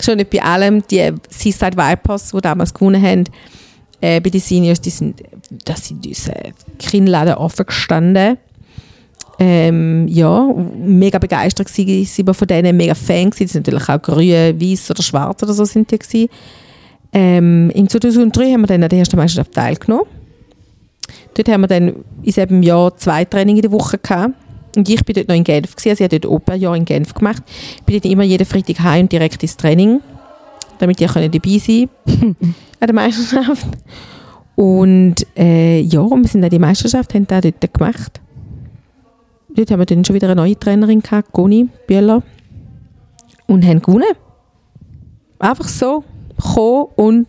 Schon 0.00 0.16
nicht 0.16 0.30
bei 0.30 0.42
allem, 0.42 0.82
die 0.88 1.12
Seaside 1.28 1.76
Vipers, 1.76 2.32
die 2.32 2.40
damals 2.40 2.74
gewonnen 2.74 3.00
haben, 3.00 3.24
äh, 4.00 4.20
bei 4.20 4.30
den 4.30 4.40
Seniors, 4.40 4.80
die 4.80 4.90
sind, 4.90 5.22
das 5.64 5.86
sind 5.86 6.06
unsere 6.06 6.52
Kinnladen 6.78 7.34
offen 7.34 7.66
gestanden. 7.66 8.38
Ähm, 9.38 10.08
ja, 10.08 10.50
mega 10.78 11.18
begeistert 11.18 11.68
wir 11.76 12.34
von 12.34 12.48
denen, 12.48 12.76
mega 12.76 12.94
Fan 12.94 13.30
gewesen. 13.30 13.44
Das 13.44 13.52
sind 13.52 13.66
natürlich 13.66 13.88
auch 13.88 14.00
grün, 14.00 14.60
weiß 14.60 14.90
oder 14.90 15.02
schwarz 15.02 15.42
oder 15.42 15.52
so 15.52 15.64
sind 15.64 15.90
die 15.90 15.98
gewesen. 15.98 16.28
Ähm, 17.12 17.70
Im 17.70 17.88
2003 17.88 18.52
haben 18.52 18.62
wir 18.62 18.66
dann 18.66 18.82
an 18.82 18.88
der 18.88 18.98
ersten 18.98 19.16
Meisterschaft 19.16 19.52
teilgenommen. 19.52 20.06
Dort 21.34 21.48
haben 21.48 21.60
wir 21.62 21.68
dann 21.68 21.88
in 21.88 22.04
diesem 22.22 22.62
Jahr 22.62 22.96
zwei 22.96 23.24
Trainings 23.24 23.58
in 23.58 23.62
der 23.62 23.72
Woche 23.72 23.98
gehabt. 23.98 24.34
Und 24.74 24.88
ich 24.88 25.04
bin 25.04 25.14
dort 25.14 25.28
noch 25.28 25.34
in 25.34 25.44
Genf 25.44 25.74
gewesen, 25.74 25.90
also 25.90 26.04
ich 26.04 26.10
habe 26.10 26.20
dort 26.20 26.32
Open 26.32 26.54
ein 26.54 26.60
Jahr 26.60 26.76
in 26.76 26.84
Genf 26.84 27.14
gemacht. 27.14 27.42
Bin 27.84 27.96
dort 27.96 28.04
immer 28.04 28.24
jeden 28.24 28.46
Freitag 28.46 28.80
heim 28.80 29.02
und 29.02 29.12
direkt 29.12 29.42
ins 29.42 29.56
Training, 29.56 30.00
damit 30.78 31.00
ich 31.00 31.10
dabei 31.10 31.58
sein 31.58 31.88
an 32.80 32.86
der 32.86 32.94
Meisterschaft. 32.94 33.66
Und 34.54 35.26
äh, 35.36 35.80
ja, 35.80 36.00
und 36.00 36.22
wir 36.22 36.28
sind 36.28 36.44
an 36.44 36.50
die 36.50 36.58
Meisterschaft, 36.58 37.14
haben 37.14 37.26
das 37.26 37.42
dort 37.42 37.74
gemacht. 37.74 38.20
Dort 39.50 39.70
haben 39.70 39.78
wir 39.78 39.86
dann 39.86 40.04
schon 40.04 40.14
wieder 40.14 40.28
eine 40.28 40.36
neue 40.36 40.58
Trainerin 40.58 41.00
gehabt, 41.00 41.32
Goni 41.32 41.68
Bühler. 41.86 42.22
Und 43.46 43.64
haben 43.64 43.80
gewonnen. 43.80 44.04
Einfach 45.38 45.68
so 45.68 46.04
gekommen 46.36 46.86
und 46.96 47.26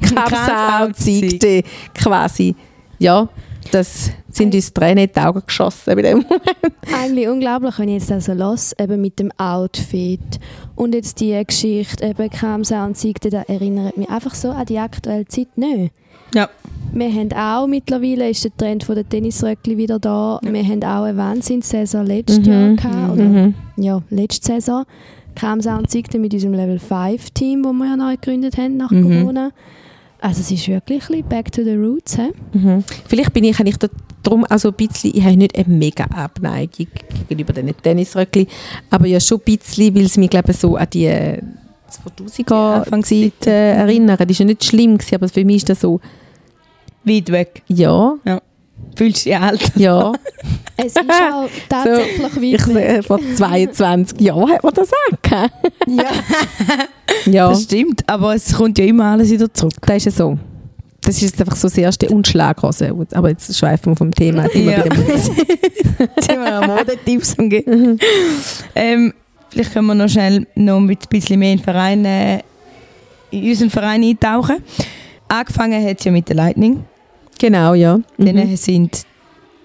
Kapsau 0.00 0.92
zeigte 0.92 1.62
quasi. 1.94 2.54
Ja, 2.98 3.28
das 3.70 4.10
sind 4.38 4.54
uns 4.54 4.72
Tränen 4.72 5.04
in 5.04 5.10
die 5.14 5.20
Augen 5.20 5.42
geschossen 5.46 5.94
bei 5.94 6.02
dem. 6.02 6.24
Eigentlich 6.98 7.28
unglaublich, 7.28 7.78
wenn 7.78 7.88
ich 7.90 8.00
jetzt 8.00 8.12
also 8.12 8.32
los 8.32 8.74
eben 8.78 9.00
mit 9.00 9.18
dem 9.18 9.30
Outfit 9.36 10.20
und 10.76 10.94
jetzt 10.94 11.20
die 11.20 11.40
Geschichte 11.46 12.04
eben 12.06 12.30
Kamsa 12.30 12.84
und 12.86 12.96
Siegte, 12.96 13.28
da 13.30 13.42
erinnert 13.42 13.96
mich 13.96 14.08
einfach 14.08 14.34
so 14.34 14.50
an 14.50 14.64
die 14.66 14.78
aktuelle 14.78 15.26
Zeit 15.26 15.48
nicht. 15.56 15.92
Ja. 16.34 16.48
Wir 16.92 17.12
haben 17.12 17.32
auch 17.32 17.66
mittlerweile 17.66 18.30
ist 18.30 18.44
der 18.44 18.56
Trend 18.56 18.84
von 18.84 18.94
der 18.94 19.06
Tennisröckli 19.08 19.76
wieder 19.76 19.98
da. 19.98 20.40
Wir 20.42 20.62
haben 20.64 20.82
auch 20.82 21.02
eine 21.04 21.16
Wahnsinnssaison 21.18 22.06
letztes 22.06 22.38
Mhm. 22.40 22.44
Jahr 22.46 22.74
gehabt, 22.76 23.12
oder 23.12 23.22
Mhm. 23.24 23.54
ja, 23.76 24.02
letzte 24.10 24.46
Saison. 24.54 24.84
Kamsa 25.34 25.76
und 25.76 25.90
Siegte 25.90 26.18
mit 26.18 26.32
unserem 26.34 26.54
Level 26.54 26.78
5 26.78 27.30
Team, 27.30 27.62
das 27.62 27.72
wir 27.72 27.86
ja 27.86 27.96
neu 27.96 28.12
gegründet 28.16 28.56
haben 28.56 28.76
nach 28.76 28.90
Mhm. 28.90 29.02
Corona. 29.20 29.50
Also 30.20 30.40
es 30.40 30.50
ist 30.50 30.66
wirklich 30.66 31.02
ein 31.04 31.08
bisschen 31.08 31.28
back 31.28 31.52
to 31.52 31.62
the 31.62 31.74
roots. 31.76 32.16
He? 32.16 32.28
Mhm. 32.58 32.82
Vielleicht 33.06 33.32
bin 33.32 33.44
ich, 33.44 33.58
habe 33.58 33.68
ich 33.68 33.76
da 34.28 34.34
drum 34.34 34.44
also 34.48 34.68
ein 34.68 34.74
bisschen, 34.74 35.12
ich 35.14 35.24
habe 35.24 35.36
nicht 35.36 35.56
eine 35.56 35.74
mega 35.74 36.04
Abneigung 36.04 36.86
gegenüber 37.28 37.52
diesen 37.52 37.76
Tennisröckli, 37.76 38.46
aber 38.90 39.06
ja 39.06 39.20
schon 39.20 39.38
ein 39.38 39.56
bisschen, 39.56 39.94
weil 39.94 40.04
es 40.04 40.16
mich 40.16 40.30
glaube 40.30 40.52
ich, 40.52 40.58
so 40.58 40.76
an 40.76 40.88
die 40.92 41.06
äh, 41.06 41.40
2000er 42.18 42.52
Anfangszeit. 42.52 43.32
Zeit 43.40 43.46
äh, 43.46 43.72
erinnern. 43.72 44.16
Das 44.18 44.28
war 44.28 44.36
ja 44.36 44.44
nicht 44.44 44.64
schlimm, 44.64 44.98
gewesen, 44.98 45.14
aber 45.14 45.28
für 45.28 45.44
mich 45.44 45.56
ist 45.56 45.70
das 45.70 45.80
so, 45.80 46.00
weit 47.04 47.30
weg. 47.30 47.62
ja, 47.68 48.16
Fühlst 48.94 49.26
du 49.26 49.30
dich 49.30 49.38
alt? 49.38 49.72
ja. 49.76 50.12
Es 50.80 50.94
ist 50.94 50.98
auch 50.98 51.48
tatsächlich 51.68 52.54
ich, 52.54 52.66
weit 52.68 52.74
weg. 52.74 52.98
äh, 52.98 53.02
vor 53.02 53.18
22 53.34 54.20
Jahren 54.20 54.48
hat 54.48 54.62
man 54.62 54.72
das 54.74 54.90
auch. 54.92 55.30
Ja. 55.88 56.04
Ja, 57.26 57.48
Das 57.48 57.64
stimmt, 57.64 58.08
aber 58.08 58.36
es 58.36 58.54
kommt 58.54 58.78
ja 58.78 58.84
immer 58.84 59.06
alles 59.06 59.30
wieder 59.30 59.52
zurück. 59.52 59.74
das 59.80 59.96
ist 59.96 60.04
ja 60.04 60.10
so. 60.12 60.38
Das 61.02 61.16
ist 61.16 61.22
jetzt 61.22 61.40
einfach 61.40 61.56
so 61.56 61.68
das 61.68 61.78
erste 61.78 62.08
und. 62.08 62.28
Aber 63.14 63.28
jetzt 63.28 63.56
schweifen 63.56 63.92
wir 63.92 63.96
vom 63.96 64.10
Thema. 64.10 64.46
Ja. 64.54 64.84
noch 66.60 66.66
Modetipps 66.76 67.38
am 67.38 67.48
geben. 67.48 67.98
ähm, 68.74 69.14
vielleicht 69.48 69.72
können 69.72 69.86
wir 69.86 69.94
noch 69.94 70.08
schnell 70.08 70.46
noch 70.54 70.80
mit 70.80 71.02
ein 71.02 71.08
bisschen 71.08 71.38
mehr 71.38 71.52
in, 71.52 71.60
Verein, 71.60 72.04
äh, 72.04 72.40
in 73.30 73.48
unseren 73.48 73.70
Verein 73.70 74.02
eintauchen. 74.02 74.56
Angefangen 75.28 75.84
hat 75.84 75.98
es 75.98 76.04
ja 76.04 76.12
mit 76.12 76.28
der 76.28 76.36
Lightning. 76.36 76.84
Genau, 77.38 77.74
ja. 77.74 77.98
Mhm. 78.16 78.26
Dann 78.26 78.56
sind 78.56 79.06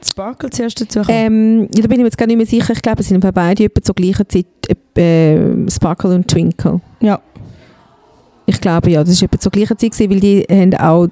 Sparkle 0.06 0.50
zuerst 0.50 0.80
dazu. 0.82 1.02
Ähm, 1.08 1.68
ja, 1.74 1.82
da 1.82 1.88
bin 1.88 1.94
ich 1.94 1.98
mir 2.00 2.06
jetzt 2.06 2.18
gar 2.18 2.28
nicht 2.28 2.38
mehr 2.38 2.46
sicher. 2.46 2.74
Ich 2.74 2.82
glaube, 2.82 3.02
es 3.02 3.08
sind 3.08 3.20
bei 3.22 3.32
beide 3.32 3.64
etwa 3.64 3.82
zur 3.82 3.96
gleichen 3.96 4.28
Zeit 4.30 4.46
äh, 4.98 5.70
Sparkle 5.70 6.16
und 6.16 6.28
Twinkle. 6.28 6.80
ja. 7.02 7.20
Ich 8.46 8.60
glaube, 8.60 8.92
ja, 8.92 9.02
das 9.02 9.22
war 9.22 9.28
etwa 9.28 9.40
zur 9.40 9.54
gleichen 9.54 9.78
Zeit, 9.78 9.98
weil 10.10 10.20
die 10.20 10.46
haben 10.50 10.74
auch 10.76 11.08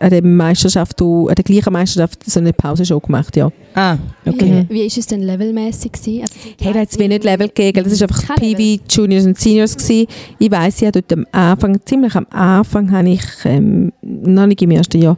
an 0.00 0.10
der 0.10 0.24
Meisterschaft, 0.24 1.00
an 1.02 1.34
der 1.34 1.44
gleichen 1.44 1.72
Meisterschaft 1.72 2.22
so 2.24 2.40
eine 2.40 2.52
Pause 2.52 2.84
schon 2.84 3.00
gemacht, 3.00 3.36
ja. 3.36 3.50
Ah, 3.74 3.96
okay. 4.26 4.62
Mhm. 4.62 4.66
Wie 4.68 4.86
ist 4.86 4.98
es 4.98 5.06
denn 5.06 5.22
levelmäßig 5.22 5.92
gewesen? 5.92 6.22
Also 6.22 6.34
Hey, 6.60 6.72
da 6.72 6.80
hat 6.80 6.90
es 6.90 6.98
wenig 6.98 7.22
Level 7.22 7.48
gegeben. 7.48 7.84
Das 7.84 8.00
war 8.00 8.08
einfach 8.08 8.36
PV, 8.36 8.82
Juniors 8.88 9.26
und 9.26 9.38
Seniors. 9.38 9.76
Gewesen. 9.76 10.06
Ich 10.38 10.50
weiss 10.50 10.80
ja, 10.80 10.90
dort 10.90 11.12
am 11.12 11.26
Anfang, 11.32 11.78
ziemlich 11.84 12.14
am 12.14 12.26
Anfang, 12.30 12.90
habe 12.92 13.10
ich, 13.10 13.24
ähm, 13.44 13.92
noch 14.02 14.46
nicht 14.46 14.62
im 14.62 14.70
ersten 14.70 15.00
Jahr, 15.00 15.16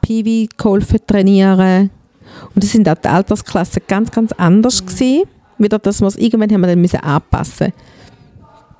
PV 0.00 0.48
geholfen 0.56 0.98
trainieren. 1.06 1.90
Und 2.54 2.62
das 2.62 2.72
sind 2.72 2.88
auch 2.88 2.94
die 2.94 3.08
Altersklassen 3.08 3.82
ganz, 3.86 4.10
ganz 4.10 4.32
anders 4.32 4.84
gewesen. 4.84 5.24
Wieder, 5.58 5.78
dass 5.78 6.00
wir 6.00 6.06
es 6.06 6.16
irgendwann 6.16 6.52
haben 6.52 6.60
wir 6.60 6.68
dann 6.68 6.80
müssen 6.80 7.00
anpassen 7.00 7.72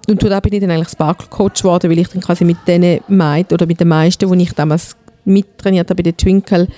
Und 0.09 0.23
da 0.23 0.41
bin 0.41 0.53
ich 0.53 0.61
dann 0.61 0.71
eigentlich 0.71 0.91
Sparkle-Coach 0.91 1.63
geworden, 1.63 1.91
weil 1.91 1.99
ich 1.99 2.09
dann 2.09 2.23
quasi 2.23 2.45
mit 2.45 2.59
denen 2.67 3.01
Mädchen 3.09 3.55
oder 3.55 3.67
mit 3.67 3.81
den 3.81 3.89
meisten, 3.89 4.31
die 4.31 4.43
ich 4.43 4.53
damals 4.53 4.97
mittrainiert 5.29 5.91
habe 5.91 6.03
bei 6.03 6.11
den 6.11 6.17
Twinkle, 6.17 6.69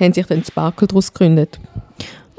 haben 0.00 0.12
sich 0.12 0.26
dann 0.26 0.44
Sparkle 0.44 0.88
daraus 0.88 1.12
gegründet. 1.12 1.58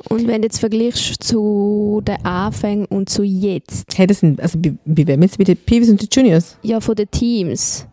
Und 0.10 0.28
wenn 0.28 0.41
du 0.41 0.47
jetzt 0.47 0.60
vergleichst 0.60 1.21
zu 1.23 2.02
den 2.08 2.23
Anfängen 2.26 2.86
und 2.86 3.10
zu 3.10 3.23
jetzt, 3.23 3.97
Hey, 3.97 4.08
das 4.08 4.19
sind, 4.19 4.41
also 4.41 4.58
bei, 4.58 4.73
bei 4.86 5.08
wem 5.08 5.21
jetzt? 5.23 5.38
Bei 5.38 5.43
den 5.43 5.58
Pivis 5.58 5.89
und 5.89 6.02
den 6.02 6.08
Juniors? 6.12 6.58
ja 6.63 6.80
von 6.80 6.95
den 6.95 7.10
Teams, 7.12 7.86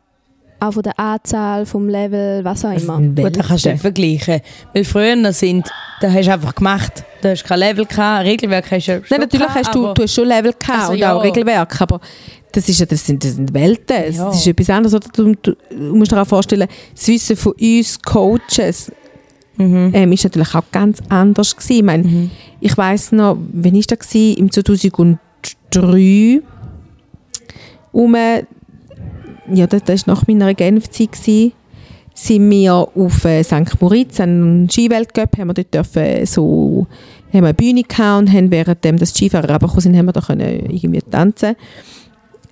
auch 0.60 0.72
von 0.72 0.82
der 0.82 0.98
Anzahl, 0.98 1.66
vom 1.66 1.88
Level, 1.88 2.44
was 2.44 2.64
auch 2.64 2.72
immer. 2.72 3.00
Gut, 3.00 3.36
das 3.36 3.48
kannst 3.48 3.64
du 3.64 3.70
nicht 3.70 3.80
vergleichen. 3.80 4.40
Weil 4.72 4.84
früher 4.84 5.32
sind, 5.32 5.68
da 6.00 6.12
hast 6.12 6.26
du 6.26 6.32
einfach 6.32 6.54
gemacht. 6.54 7.04
Da 7.24 7.30
hast 7.30 7.42
du 7.42 7.48
kein 7.48 7.58
Level 7.60 7.86
gehabt, 7.86 8.26
Regelwerk 8.26 8.70
hast 8.70 8.86
du 8.86 8.92
ja 8.92 9.00
Nein, 9.10 9.20
natürlich 9.20 9.46
gehabt, 9.46 9.66
hast 9.66 9.74
du, 9.74 9.92
du 9.94 10.02
hast 10.02 10.14
schon 10.14 10.28
Level 10.28 10.52
gehabt 10.52 10.78
Also 10.80 10.92
und 10.92 10.98
ja. 10.98 11.14
auch 11.14 11.24
Regelwerk, 11.24 11.80
aber 11.80 12.00
das, 12.52 12.68
ist, 12.68 12.80
ja- 12.80 12.86
das, 12.86 13.06
sind, 13.06 13.24
das 13.24 13.32
sind 13.36 13.52
Welten. 13.54 14.12
Ja. 14.14 14.30
ist 14.30 14.46
etwas 14.46 14.68
anderes. 14.70 14.94
Oder? 14.94 15.08
Du, 15.14 15.32
du, 15.40 15.56
du 15.70 15.96
musst 15.96 16.12
dir 16.12 16.20
auch 16.20 16.26
vorstellen, 16.26 16.68
das 16.94 17.08
Wissen 17.08 17.36
von 17.36 17.52
uns 17.60 18.00
Coaches 18.02 18.92
Mhm. 19.56 19.90
ähm, 19.94 20.10
ist 20.12 20.24
natürlich 20.24 20.52
auch 20.54 20.64
ganz 20.72 20.98
anders 21.08 21.54
gewesen. 21.56 21.76
Ich, 21.76 21.82
meine, 21.84 22.02
Mhm. 22.02 22.30
ich 22.60 22.76
weiss 22.76 23.12
noch, 23.12 23.36
wann 23.52 23.72
war 23.74 23.80
das? 23.86 23.98
Gewesen? 24.00 24.36
Im 24.36 24.50
2003 24.50 26.42
um, 27.92 28.14
ja, 28.16 29.66
das, 29.68 29.84
das 29.84 30.06
war 30.08 30.14
nach 30.16 30.26
meiner 30.26 30.52
Genfzeit, 30.54 31.14
sind 32.16 32.50
wir 32.50 32.72
auf 32.74 33.24
äh, 33.24 33.42
St. 33.44 33.80
Moritz, 33.80 34.18
einen 34.20 34.68
Skiweltcup, 34.68 35.38
haben 35.38 35.48
wir 35.48 35.54
dort 35.54 35.72
dürfen, 35.74 36.26
so, 36.26 36.86
haben 37.34 37.42
wir 37.42 37.48
eine 37.48 37.54
Bühne 37.54 37.82
gehabt 37.82 38.20
und 38.20 38.32
haben 38.32 38.50
währenddem 38.50 38.98
das 38.98 39.10
Skifahrer 39.10 39.48
runtergekommen 39.48 39.80
sind, 39.80 39.96
haben 39.96 40.06
wir 40.06 40.12
da 40.12 40.22
irgendwie 40.30 41.02
tanzen 41.02 41.56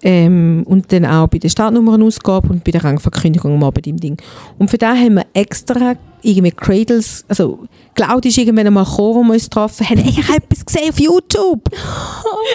ähm, 0.02 0.64
und 0.66 0.92
dann 0.92 1.06
auch 1.06 1.28
bei 1.28 1.38
der 1.38 1.48
Startnummernausgabe 1.48 2.48
und 2.48 2.64
bei 2.64 2.72
der 2.72 2.84
Rangverkündigung 2.84 3.54
am 3.54 3.64
Abend 3.64 3.86
im 3.86 3.96
Ding. 3.98 4.16
Und 4.58 4.70
für 4.70 4.78
da 4.78 4.94
haben 4.94 5.14
wir 5.14 5.26
extra 5.32 5.94
irgendwie 6.22 6.52
Cradles, 6.52 7.24
also 7.28 7.60
Claudia 7.94 8.30
ist 8.30 8.38
irgendwann 8.38 8.66
einmal 8.66 8.84
gekommen, 8.84 9.14
wo 9.14 9.22
wir 9.24 9.34
uns 9.34 9.44
getroffen 9.44 9.88
haben, 9.88 9.98
hey, 9.98 10.10
ich 10.10 10.28
habe 10.28 10.38
etwas 10.38 10.64
gesehen 10.64 10.90
auf 10.90 10.98
YouTube. 10.98 11.68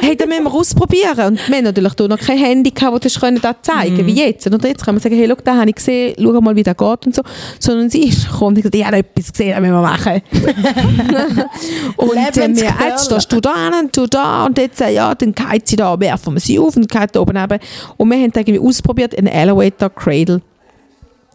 hey, 0.02 0.16
das 0.16 0.28
müssen 0.28 0.44
wir 0.44 0.54
ausprobieren. 0.54 1.28
Und 1.28 1.48
wir 1.48 1.58
haben 1.58 1.64
natürlich 1.66 1.94
da 1.94 2.08
noch 2.08 2.18
kein 2.18 2.38
Handy 2.38 2.72
gehabt, 2.72 2.94
wo 2.94 2.98
das 2.98 3.20
können 3.20 3.40
das 3.42 3.56
zeigen 3.62 4.06
wie 4.06 4.14
jetzt. 4.14 4.48
Und 4.48 4.64
jetzt 4.64 4.84
kann 4.84 4.96
man 4.96 5.02
sagen, 5.02 5.16
hey, 5.16 5.28
schau, 5.28 5.36
da 5.44 5.58
habe 5.58 5.70
ich 5.70 5.76
gesehen, 5.76 6.16
schau 6.18 6.42
mal, 6.42 6.56
wie 6.56 6.64
das 6.64 6.76
geht 6.76 7.06
und 7.06 7.16
so. 7.16 7.22
Sondern 7.60 7.90
sie 7.90 8.06
ist 8.06 8.30
gekommen 8.30 8.50
und 8.50 8.56
gesagt, 8.56 8.76
ich 8.76 8.86
habe 8.86 8.98
etwas 8.98 9.32
gesehen, 9.32 9.52
das 9.52 9.60
müssen 9.62 9.74
wir 9.74 9.82
machen. 9.82 10.22
und 11.98 12.18
äh, 12.18 12.56
wir, 12.56 12.74
jetzt 12.88 13.06
stehst 13.06 13.32
du 13.32 13.40
da 13.40 13.80
und 13.80 13.96
du 13.96 14.08
da 14.08 14.46
und 14.46 14.58
jetzt, 14.58 14.82
äh, 14.82 14.94
ja, 14.94 15.14
dann 15.14 15.34
geht 15.34 15.68
sie 15.68 15.76
da, 15.76 16.00
werfen 16.00 16.34
wir 16.34 16.40
sie 16.40 16.58
auf 16.58 16.76
und 16.76 16.90
geht 16.90 17.16
da 17.16 17.20
oben 17.20 17.38
runter. 17.38 17.60
Und 17.98 18.10
wir 18.10 18.18
haben 18.18 18.32
irgendwie 18.34 18.60
ausprobiert, 18.60 19.18
einen 19.18 19.28
Elevator 19.28 19.90
Cradle. 19.90 20.42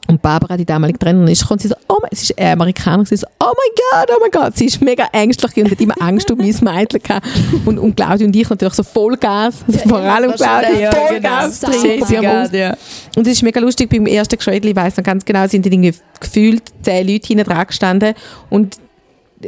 Und 0.08 0.20
Barbara, 0.20 0.56
die 0.56 0.64
damalige 0.64 0.98
Trainerin, 0.98 1.28
ist 1.28 1.42
gekommen 1.42 1.60
sie 1.60 1.68
so, 1.68 1.76
oh 1.88 1.98
mein, 2.02 2.10
sie 2.12 2.24
ist 2.24 2.40
Amerikanerin, 2.40 3.06
sie 3.06 3.16
so, 3.16 3.26
oh 3.40 3.52
mein 3.52 4.06
Gott, 4.06 4.16
oh 4.16 4.20
mein 4.20 4.30
Gott, 4.30 4.56
sie 4.56 4.66
ist 4.66 4.80
mega 4.82 5.08
ängstlich 5.12 5.56
und 5.64 5.70
hat 5.70 5.80
immer 5.80 5.94
Angst 6.00 6.30
um 6.30 6.38
mein 6.38 6.48
Mädchen 6.48 7.02
gehabt. 7.02 7.26
Und, 7.64 7.78
und 7.78 7.94
Claudia 7.94 8.26
und 8.26 8.34
ich 8.34 8.50
natürlich 8.50 8.74
so 8.74 8.82
Vollgas, 8.82 9.64
also 9.66 9.88
vor 9.88 9.98
allem 10.00 10.32
Claudia, 10.32 10.72
Ja, 10.72 10.90
Vollgas 10.92 11.60
genau. 11.60 11.72
drin. 11.72 12.04
Sie 12.04 12.56
ja. 12.58 12.76
und 13.16 13.26
es 13.26 13.34
ist 13.34 13.42
mega 13.42 13.60
lustig, 13.60 13.90
beim 13.90 14.06
ersten 14.06 14.36
Cradle, 14.38 14.70
ich 14.70 14.76
weiss 14.76 14.96
noch 14.96 15.04
ganz 15.04 15.24
genau, 15.24 15.46
sind 15.46 15.64
irgendwie 15.64 15.94
gefühlt 16.18 16.64
zehn 16.82 17.06
Leute 17.06 17.26
hinten 17.28 17.44
dran 17.44 17.66
gestanden 17.66 18.14
und, 18.50 18.78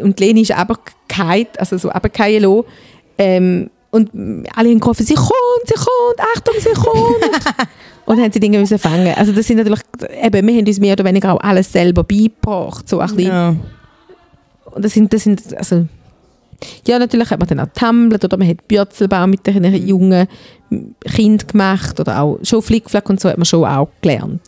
und 0.01 0.21
Leni 0.21 0.43
ist 0.43 0.53
aber 0.53 0.79
gefallen, 1.09 1.49
also 1.59 1.79
so 1.79 1.89
runtergefallen 1.89 2.43
lassen. 2.43 2.65
Ähm, 3.19 3.71
und 3.91 4.11
alle 4.57 4.71
haben 4.71 4.81
gerufen, 4.81 5.07
sie 5.07 5.15
kommt, 5.15 5.31
sie 5.67 5.75
kommt, 5.75 6.21
Achtung, 6.35 6.55
sie 6.59 6.73
kommt. 6.73 7.69
und 8.07 8.21
haben 8.21 8.33
sie 8.33 8.41
Dinge 8.41 8.59
müssen 8.59 8.79
fangen. 8.79 9.15
Also 9.15 9.33
das 9.33 9.47
sind 9.47 9.59
natürlich, 9.59 9.81
eben, 10.23 10.47
wir 10.47 10.57
haben 10.57 10.67
uns 10.67 10.81
mehr 10.81 10.93
oder 10.93 11.05
weniger 11.05 11.35
auch 11.35 11.41
alles 11.41 11.73
selber 11.73 12.05
beigebracht, 12.05 12.89
so 12.89 13.01
ein 13.01 13.09
bisschen. 13.09 13.27
Ja. 13.27 13.57
Und 14.67 14.85
das 14.85 14.93
sind, 14.93 15.13
das 15.13 15.23
sind, 15.25 15.57
also, 15.57 15.87
ja, 16.87 16.99
natürlich 16.99 17.31
hat 17.31 17.39
man 17.39 17.49
dann 17.49 17.61
auch 17.61 17.73
getumbelt 17.73 18.25
oder 18.25 18.37
man 18.37 18.49
hat 18.49 18.67
Bürzelbaum 18.69 19.31
mit 19.31 19.47
den 19.47 19.87
jungen 19.87 20.27
Kind 21.05 21.49
gemacht 21.49 22.01
oder 22.01 22.21
auch 22.21 22.39
schon 22.43 22.63
Flickflack 22.63 23.09
und 23.09 23.21
so 23.21 23.29
hat 23.29 23.39
man 23.39 23.45
schon 23.45 23.65
auch 23.65 23.89
gelernt. 24.01 24.43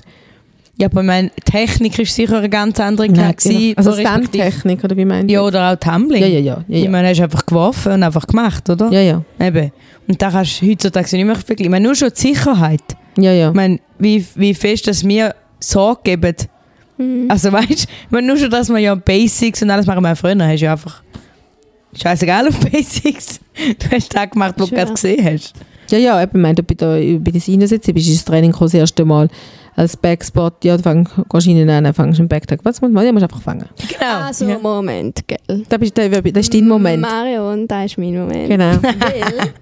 Ja, 0.78 0.88
aber 0.88 1.00
ich 1.00 1.06
meine, 1.06 1.30
Technik 1.44 1.98
ist 1.98 2.14
sicher 2.14 2.38
eine 2.38 2.50
ganz 2.50 2.78
andere 2.80 3.08
gewesen. 3.08 3.74
Also 3.76 3.94
Standtechnik, 3.94 4.84
oder 4.84 4.96
wie 4.96 5.04
meinst 5.06 5.30
du? 5.30 5.34
Ja, 5.34 5.40
oder 5.42 5.72
auch 5.72 5.76
Tumbling. 5.76 6.20
ja, 6.20 6.28
ja, 6.28 6.38
ja. 6.38 6.64
ja, 6.68 6.84
Ich 6.84 6.88
meine, 6.88 7.08
hast 7.08 7.18
du 7.18 7.22
einfach 7.24 7.46
geworfen 7.46 7.92
und 7.92 8.02
einfach 8.02 8.26
gemacht, 8.26 8.68
oder? 8.68 8.90
ja, 8.90 9.00
ja. 9.00 9.22
Eben. 9.40 9.72
Und 10.06 10.20
da 10.20 10.30
kannst 10.30 10.60
du 10.60 10.66
heutzutage 10.70 11.16
nicht 11.16 11.24
mehr 11.24 11.34
vergleichen. 11.34 11.64
Ich 11.64 11.70
meine, 11.70 11.86
nur 11.86 11.94
schon 11.94 12.10
die 12.14 12.20
Sicherheit. 12.20 12.82
ja, 13.18 13.32
ja. 13.32 13.48
Ich 13.48 13.54
meine, 13.54 13.80
wie, 13.98 14.24
wie 14.34 14.52
fest, 14.54 14.86
dass 14.86 15.06
wir 15.06 15.34
Sorge 15.60 16.00
geben. 16.04 16.36
Mhm. 16.98 17.26
Also 17.30 17.50
weißt 17.52 17.68
du, 17.70 17.74
ich 17.74 18.10
meine, 18.10 18.26
nur 18.26 18.36
schon, 18.36 18.50
dass 18.50 18.68
wir 18.68 18.78
ja 18.78 18.94
Basics 18.94 19.62
und 19.62 19.70
alles 19.70 19.86
machen 19.86 20.02
wir 20.02 20.14
früher, 20.14 20.36
hast 20.46 20.60
du 20.60 20.64
ja 20.66 20.72
einfach 20.72 21.02
scheißegal 22.00 22.48
auf 22.48 22.58
Basics. 22.70 23.40
Du 23.78 23.90
hast 23.90 24.14
das 24.14 24.30
gemacht, 24.30 24.54
was 24.58 24.68
du 24.68 24.74
gerade 24.74 24.92
gesehen 24.92 25.24
hast. 25.24 25.54
Ja, 25.90 25.98
ja, 25.98 26.22
ich 26.22 26.32
meine, 26.32 26.62
bei 26.62 26.74
der, 26.74 27.18
bei 27.18 27.30
der 27.30 27.40
Sinus-Sitze 27.40 27.92
bist 27.94 28.06
du 28.08 28.12
ins 28.12 28.24
Training 28.24 28.50
gekommen, 28.50 28.66
das 28.70 28.74
erste 28.74 29.04
Mal 29.04 29.28
als 29.76 29.94
Backspot, 29.94 30.64
ja, 30.64 30.76
du 30.76 30.82
fang, 30.82 31.04
gehst 31.28 31.46
rein, 31.48 31.66
dann 31.66 31.92
fängst 31.92 32.18
du 32.18 32.22
einen 32.22 32.28
Backtag. 32.28 32.60
Was 32.64 32.80
muss 32.80 32.90
man? 32.90 33.04
Ja, 33.04 33.12
musst 33.12 33.24
einfach 33.24 33.42
fangen. 33.42 33.68
Genau. 33.76 34.20
Also, 34.22 34.46
ja. 34.46 34.58
Moment, 34.58 35.28
gell? 35.28 35.64
Das, 35.68 35.78
bist, 35.78 35.98
das, 35.98 36.10
das 36.10 36.22
ist 36.24 36.54
dein 36.54 36.66
Moment. 36.66 37.02
Mario, 37.02 37.52
und 37.52 37.68
das 37.68 37.84
ist 37.84 37.98
mein 37.98 38.16
Moment. 38.16 38.48
Genau. 38.48 38.72
Weil, 38.82 39.52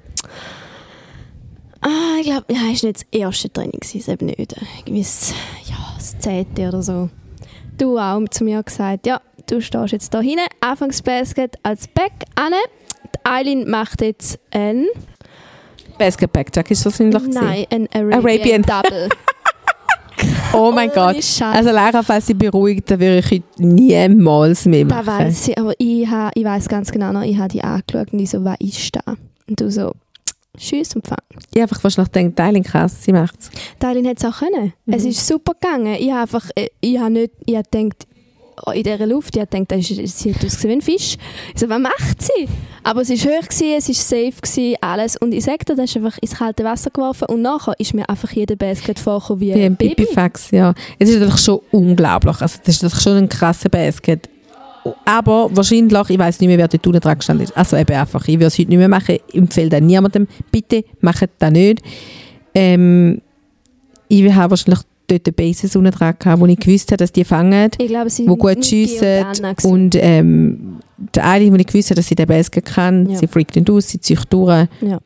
ah, 1.81 2.17
ich 2.21 2.27
glaube, 2.27 2.45
ja, 2.49 2.61
es 2.73 2.83
war 2.83 2.89
nicht 2.89 2.97
das 2.97 3.07
erste 3.11 3.53
Training, 3.53 3.81
es 3.83 4.09
eben 4.09 4.27
nicht. 4.27 4.55
Irgendwie 4.79 5.03
das, 5.03 5.35
ja, 5.65 5.77
das 5.97 6.17
zehnte 6.21 6.69
oder 6.69 6.83
so. 6.83 7.11
Du 7.77 7.99
auch 7.99 8.21
zu 8.31 8.45
mir 8.45 8.63
gesagt, 8.63 9.09
ja, 9.09 9.21
du 9.49 9.61
stehst 9.61 9.93
jetzt 9.93 10.15
da 10.15 10.21
hinten, 10.21 10.47
Anfangsbasket 10.61 11.57
als 11.65 11.89
Back 11.89 12.13
an. 12.37 12.53
Die 13.17 13.19
Eileen 13.29 13.69
macht 13.69 14.01
jetzt 14.01 14.39
ein, 14.53 14.87
Basket 15.99 16.33
Backtag 16.33 16.71
ist 16.71 16.85
das 16.85 16.99
wahrscheinlich 16.99 17.35
nein, 17.35 17.67
ein 17.71 17.89
Arabian, 17.93 18.13
Arabian. 18.13 18.63
Double. 18.63 19.09
Oh 20.55 20.73
mein 20.73 20.91
Ohne 20.91 21.15
Gott. 21.15 21.43
Also 21.43 21.71
Lara, 21.71 22.03
falls 22.03 22.27
sie 22.27 22.35
beruhigt, 22.35 22.91
dann 22.91 23.01
würde 23.01 23.19
ich 23.19 23.43
niemals 23.59 24.67
mehr 24.67 24.85
Da 24.85 25.03
machen. 25.03 25.27
weiß 25.27 25.49
ich, 25.49 25.59
aber 25.59 25.73
ich, 25.79 26.07
ha, 26.09 26.31
ich 26.35 26.45
weiß 26.45 26.69
ganz 26.69 26.91
genau 26.91 27.13
noch, 27.13 27.23
ich 27.23 27.37
habe 27.39 27.49
die 27.49 27.63
angeschaut 27.63 28.13
und 28.13 28.19
ich 28.21 28.31
so, 28.31 28.45
was 28.45 28.57
ist 28.61 28.95
da? 28.97 29.15
Und 29.49 29.61
du 29.61 29.71
so, 29.71 29.93
Tschüss 30.57 30.95
und 30.95 31.07
Fang. 31.07 31.19
Ich 31.53 31.61
habe 31.61 31.63
einfach 31.63 31.83
wahrscheinlich 31.83 32.13
gedacht, 32.13 32.37
Teiling 32.37 32.63
krass, 32.63 33.03
sie 33.03 33.13
macht 33.13 33.41
es. 33.41 33.51
Darlene 33.81 34.11
hat 34.11 34.19
es 34.19 34.25
auch 34.25 34.39
können. 34.39 34.73
Mhm. 34.87 34.95
Es 34.95 35.05
ist 35.05 35.27
super 35.27 35.55
gegangen. 35.61 35.97
Ich 35.99 36.11
habe 36.11 36.23
einfach, 36.23 36.49
äh, 36.55 36.69
ich 36.81 36.99
habe 36.99 37.11
nicht, 37.11 37.33
ich 37.45 37.57
habe 37.57 37.69
gedacht, 37.71 38.07
oh, 38.07 38.14
in 38.73 38.83
dieser 38.83 39.07
Luft, 39.07 39.35
ich 39.37 39.41
habe 39.41 39.51
gedacht, 39.51 39.73
das 39.73 39.91
ist, 39.91 40.19
sie 40.19 40.35
hat 40.35 40.45
ausgesehen 40.45 40.71
wie 40.71 40.77
ein 40.77 40.83
Fisch. 40.83 41.17
Ich 41.55 41.61
so, 41.61 41.69
was 41.69 41.79
macht 41.79 42.23
sie? 42.23 42.49
Aber 42.83 43.03
es 43.03 43.11
war 43.11 43.17
hoch, 43.17 43.49
gewesen, 43.49 43.75
es 43.77 43.89
war 43.89 43.95
safe, 43.95 44.41
gewesen, 44.41 44.77
alles. 44.81 45.17
Und 45.17 45.33
ich 45.33 45.45
sagte, 45.45 45.75
dir, 45.75 45.77
das 45.77 45.91
ist 45.91 45.97
einfach 45.97 46.19
ins 46.19 46.35
kalte 46.37 46.65
Wasser 46.65 46.91
geworfen 46.91 47.27
und 47.29 47.43
nachher 47.43 47.75
ist 47.79 47.95
mir 47.95 48.09
einfach 48.09 48.31
jeder 48.33 48.57
Basket 48.57 48.99
vorgekommen 48.99 49.41
wie, 49.41 49.49
Wie 49.49 49.53
ein 49.55 49.73
ein 49.73 49.77
Baby. 49.77 49.95
Pipifax, 49.95 50.51
ja. 50.51 50.75
Es 50.99 51.09
ist 51.09 51.19
natürlich 51.19 51.41
schon 51.41 51.61
unglaublich. 51.71 52.41
Also 52.41 52.59
das 52.65 52.77
ist 52.77 52.83
natürlich 52.83 53.03
schon 53.03 53.17
ein 53.17 53.29
krasser 53.29 53.69
Basket. 53.69 54.29
Aber 55.05 55.49
wahrscheinlich, 55.53 56.11
ich 56.11 56.19
weiß 56.19 56.41
nicht 56.41 56.49
mehr, 56.49 56.59
wer 56.59 56.69
dort 56.69 56.87
unten 56.87 57.01
dran 57.01 57.17
gestanden 57.17 57.45
ist. 57.45 57.57
Also 57.57 57.77
eben 57.77 57.97
einfach, 57.97 58.29
ich 58.29 58.35
würde 58.35 58.47
es 58.47 58.59
heute 58.59 58.69
nicht 58.69 58.79
mehr 58.79 58.89
machen. 58.89 59.17
Ich 59.29 59.35
empfehle 59.35 59.71
das 59.71 59.81
niemandem. 59.81 60.29
Bitte 60.51 60.85
macht 61.01 61.31
das 61.39 61.51
nicht. 61.51 61.81
Ähm, 62.55 63.23
ich 64.09 64.33
habe 64.33 64.51
wahrscheinlich 64.51 64.81
dort 65.07 65.27
die 65.27 65.33
Bases 65.33 65.77
unten 65.77 65.91
dran 65.91 66.15
gehabt, 66.19 66.41
wo 66.41 66.47
ich 66.47 66.59
gewusst 66.59 66.91
habe, 66.91 66.99
dass 66.99 67.13
die 67.13 67.25
fangen, 67.25 67.71
Ich 67.79 67.89
glaube, 67.89 68.11
sie 68.11 68.27
wo 68.27 68.37
gut 68.37 68.57
und 68.57 68.67
schiessen. 68.67 69.25
Gewesen. 69.33 69.71
Und 69.71 69.95
ähm, 69.97 70.77
der 71.15 71.27
eine, 71.29 71.51
wo 71.53 71.57
ich 71.57 71.67
gewusst 71.67 71.91
habe, 71.91 71.97
dass 71.97 72.07
sie 72.07 72.15
den 72.15 72.27
Basket 72.27 72.65
kann, 72.65 73.09
Ja. 73.11 73.19
sie 73.19 73.27
freakt 73.27 73.57
ihn 73.57 73.69
aus, 73.69 73.89
sie 73.89 74.01
zieht 74.01 74.21
durch. 74.31 74.67
Ja. 74.81 74.99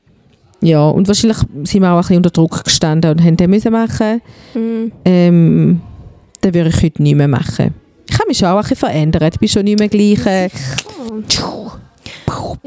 Ja, 0.60 0.88
und 0.88 1.06
wahrscheinlich 1.06 1.38
sind 1.64 1.82
wir 1.82 1.90
auch 1.92 1.96
ein 1.96 2.00
bisschen 2.00 2.16
unter 2.16 2.30
Druck 2.30 2.64
gestanden 2.64 3.10
und 3.12 3.22
haben 3.22 3.36
den 3.36 3.48
müssen 3.50 3.70
machen. 3.72 4.20
Mm. 4.54 4.90
Ähm, 5.04 5.80
den 6.42 6.54
würde 6.54 6.70
ich 6.70 6.82
heute 6.82 7.00
nicht 7.02 7.14
mehr 7.14 7.28
machen. 7.28 7.74
Ich 8.10 8.14
habe 8.18 8.26
mich 8.26 8.38
schon 8.38 8.48
auch 8.48 8.56
ein 8.56 8.60
bisschen 8.62 8.76
verändert. 8.76 9.34
Ich 9.34 9.38
bin 9.40 9.48
schon 9.48 9.62
nicht 9.64 9.78
mehr 9.78 9.88
gleich. 9.88 10.26
Äh, 10.26 10.48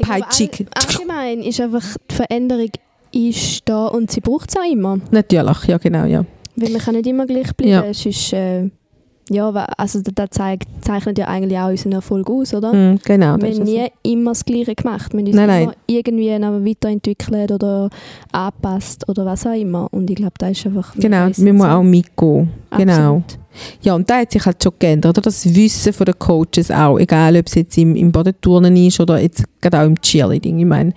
peitschig. 0.00 0.66
all- 0.74 0.84
Allgemein 0.88 1.40
ist 1.42 1.60
einfach 1.60 1.84
die 2.10 2.14
Veränderung 2.14 2.70
ist 3.14 3.60
da 3.68 3.88
und 3.88 4.10
sie 4.10 4.20
braucht 4.20 4.48
es 4.50 4.56
auch 4.56 4.70
immer. 4.70 4.98
Natürlich, 5.10 5.64
ja 5.66 5.76
genau, 5.78 6.06
ja. 6.06 6.24
Weil 6.62 6.70
man 6.70 6.80
kann 6.80 6.94
nicht 6.94 7.06
immer 7.06 7.26
gleich 7.26 7.52
bleiben. 7.54 7.72
Ja. 7.72 7.80
Ist, 7.82 8.32
äh, 8.32 8.70
ja, 9.30 9.50
also 9.50 10.00
das, 10.02 10.30
zeigt, 10.30 10.68
zeichnet 10.80 11.18
ja 11.18 11.26
eigentlich 11.26 11.58
auch 11.58 11.68
unseren 11.68 11.92
Erfolg 11.92 12.28
aus, 12.28 12.54
oder? 12.54 12.72
Mm, 12.72 12.98
genau. 13.04 13.36
Wir 13.38 13.48
haben 13.48 13.54
so. 13.54 13.62
nie 13.62 13.86
immer 14.02 14.32
das 14.32 14.44
Gleiche 14.44 14.74
gemacht. 14.74 15.12
Wir 15.12 15.20
haben 15.20 15.26
uns 15.26 15.36
Nein, 15.36 15.46
nein. 15.46 15.62
immer 15.62 15.74
irgendwie 15.86 16.38
noch 16.38 16.64
weiterentwickelt 16.64 17.52
oder 17.52 17.88
angepasst 18.32 19.08
oder 19.08 19.24
was 19.24 19.46
auch 19.46 19.54
immer. 19.54 19.88
Und 19.92 20.10
ich 20.10 20.16
glaube, 20.16 20.34
da 20.38 20.48
ist 20.48 20.66
einfach... 20.66 20.94
Genau, 20.96 21.26
wir 21.28 21.36
wir 21.36 21.52
müssen 21.52 21.66
auch 21.66 21.82
mitgehen. 21.82 22.50
Genau. 22.76 22.92
Absolut. 22.92 23.38
Ja, 23.82 23.94
und 23.94 24.08
da 24.08 24.18
hat 24.18 24.32
sich 24.32 24.44
halt 24.44 24.62
schon 24.62 24.72
geändert. 24.78 25.16
Oder? 25.18 25.22
Das 25.22 25.54
Wissen 25.54 25.92
von 25.92 26.06
den 26.06 26.18
Coaches 26.18 26.70
auch. 26.70 26.98
Egal, 26.98 27.36
ob 27.36 27.46
es 27.46 27.54
jetzt 27.54 27.76
im, 27.78 27.96
im 27.96 28.10
Bodenturnen 28.10 28.76
ist 28.76 29.00
oder 29.00 29.20
jetzt 29.20 29.44
gerade 29.60 29.80
auch 29.80 29.86
im 29.86 30.00
Cheerleading. 30.00 30.58
Ich 30.58 30.66
meine, 30.66 30.92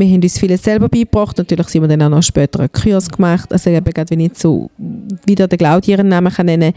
wir 0.00 0.08
haben 0.08 0.22
uns 0.22 0.38
vieles 0.38 0.62
selber 0.62 0.88
beigebracht. 0.88 1.38
Natürlich 1.38 1.68
sind 1.68 1.82
wir 1.82 1.88
dann 1.88 2.02
auch 2.02 2.08
noch 2.16 2.22
später 2.22 2.60
einen 2.60 2.72
Kurs 2.72 3.08
gemacht. 3.08 3.52
Also 3.52 3.70
eben 3.70 3.84
gerade, 3.84 4.10
wenn 4.10 4.20
ich 4.20 4.32
so 4.34 4.70
wieder 5.26 5.46
den 5.46 5.58
Claudia 5.58 6.02
Namen 6.02 6.32
kann 6.32 6.46
nennen 6.46 6.72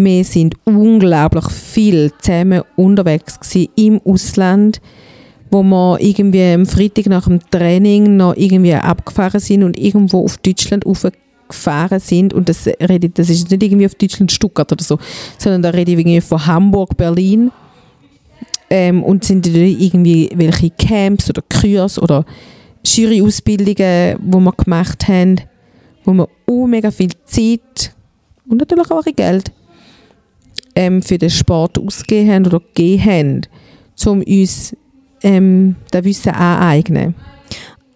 wir 0.00 0.22
sind 0.22 0.54
unglaublich 0.64 1.46
viel 1.50 2.12
zusammen 2.20 2.62
unterwegs 2.76 3.40
gewesen 3.40 3.68
im 3.74 4.00
Ausland, 4.04 4.80
wo 5.50 5.64
wir 5.64 5.98
irgendwie 6.00 6.52
am 6.52 6.66
Freitag 6.66 7.06
nach 7.06 7.24
dem 7.24 7.40
Training 7.50 8.16
noch 8.16 8.36
irgendwie 8.36 8.74
abgefahren 8.74 9.40
sind 9.40 9.64
und 9.64 9.76
irgendwo 9.76 10.24
auf 10.24 10.36
Deutschland 10.38 10.84
gefahren 11.48 11.98
sind 11.98 12.32
und 12.32 12.48
das, 12.48 12.68
rede, 12.68 13.08
ich- 13.08 13.14
das 13.14 13.28
ist 13.28 13.50
nicht 13.50 13.60
irgendwie 13.60 13.86
auf 13.86 13.96
Deutschland 13.96 14.30
Stuttgart 14.30 14.70
oder 14.70 14.84
so, 14.84 14.98
sondern 15.36 15.62
da 15.62 15.70
rede 15.70 15.90
ich 15.90 15.98
irgendwie 15.98 16.20
von 16.20 16.46
Hamburg, 16.46 16.96
Berlin 16.96 17.50
ähm, 18.70 19.02
und 19.02 19.24
sind 19.24 19.46
dort 19.46 19.56
irgendwie 19.56 20.30
welche 20.34 20.70
Camps 20.70 21.28
oder 21.30 21.42
Kurs 21.42 22.00
oder 22.00 22.24
Jury-Ausbildungen, 22.84 24.18
wo 24.22 24.40
wir 24.40 24.52
gemacht 24.52 25.08
haben, 25.08 25.40
wo 26.04 26.12
wir 26.12 26.28
auch 26.46 26.66
mega 26.66 26.90
viel 26.90 27.12
Zeit 27.24 27.94
und 28.48 28.58
natürlich 28.58 28.90
auch 28.90 29.04
Geld 29.04 29.52
ähm, 30.74 31.02
für 31.02 31.18
den 31.18 31.30
Sport 31.30 31.78
ausgegeben 31.78 32.30
haben 32.30 32.46
oder 32.46 32.60
gegeben 32.60 33.04
haben, 33.04 33.40
um 34.06 34.22
uns 34.22 34.76
ähm, 35.22 35.76
das 35.90 36.04
Wissen 36.04 36.32
aneignen. 36.32 37.14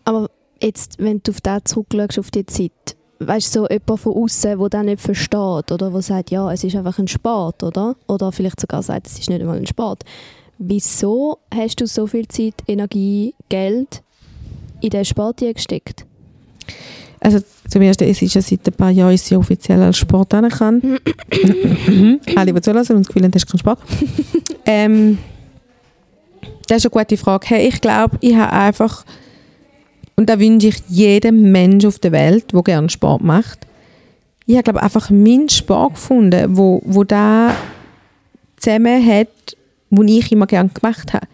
Aber 0.05 0.29
jetzt, 0.61 0.99
wenn 0.99 1.21
du 1.23 1.31
auf 1.31 1.41
das 1.41 1.65
zurückschaust, 1.65 2.19
auf 2.19 2.31
die 2.31 2.47
Zeit, 2.47 2.97
weißt 3.21 3.55
du, 3.55 3.61
so 3.61 3.69
jemand 3.69 4.01
von 4.01 4.15
außen, 4.15 4.59
der 4.59 4.69
das 4.69 4.85
nicht 4.85 5.01
versteht 5.01 5.73
oder 5.73 5.91
der 5.91 6.03
sagt, 6.03 6.31
ja, 6.31 6.53
es 6.53 6.65
ist 6.65 6.77
einfach 6.77 6.99
ein 6.99 7.09
Sport, 7.09 7.63
oder? 7.63 7.95
Oder 8.09 8.33
vielleicht 8.33 8.61
sogar 8.61 8.83
sagt, 8.83 9.07
es 9.07 9.19
ist 9.19 9.31
nicht 9.31 9.41
einmal 9.41 9.57
ein 9.57 9.67
Sport. 9.67 10.05
Wieso 10.65 11.39
hast 11.53 11.81
du 11.81 11.87
so 11.87 12.07
viel 12.07 12.29
Zeit, 12.29 12.55
Energie, 12.69 13.35
Geld 13.49 14.03
in 14.81 14.91
den 14.91 15.05
Sport 15.05 15.39
gesteckt? 15.39 16.07
also 17.23 17.39
zumindest 17.69 18.03
es 18.03 18.21
ist 18.21 18.35
ja 18.35 18.43
seit 18.43 18.67
ein 18.67 18.75
paar 18.75 18.91
Jahren 18.91 19.15
ist 19.15 19.31
offiziell 19.33 19.81
als 19.83 19.99
Sport 19.99 20.35
anerkannt. 20.35 20.85
Alle, 22.37 22.53
die 22.53 22.61
zulassen 22.61 22.97
und 22.97 23.03
das 23.03 23.09
Gefühl 23.09 23.23
haben, 23.23 23.31
das 23.31 23.45
ist 23.45 23.51
kein 23.51 23.59
Sport. 23.59 23.79
ähm, 24.67 25.19
das 26.67 26.79
ist 26.79 26.93
eine 26.93 27.05
gute 27.05 27.17
Frage. 27.17 27.47
Hey, 27.49 27.69
ich 27.69 27.81
glaube, 27.81 28.19
ich 28.21 28.35
habe 28.35 28.53
einfach, 28.53 29.05
und 30.17 30.29
da 30.29 30.39
wünsche 30.39 30.69
ich 30.69 30.83
jedem 30.89 31.53
Mensch 31.53 31.85
auf 31.85 31.99
der 31.99 32.13
Welt, 32.13 32.53
der 32.53 32.63
gerne 32.63 32.91
Sport 32.91 33.23
macht, 33.23 33.67
ich 34.47 34.57
habe 34.57 34.65
glaube 34.65 34.83
einfach 34.83 35.09
meinen 35.11 35.49
Sport 35.49 35.95
gefunden, 35.95 36.57
wo, 36.57 36.83
wo 36.85 37.05
da 37.05 37.55
zusammen 38.57 39.07
hat, 39.07 39.29
wo 39.93 40.03
ich 40.03 40.33
immer 40.33 40.47
gerne 40.47 40.71
gemacht 40.71 41.13
habe. 41.13 41.27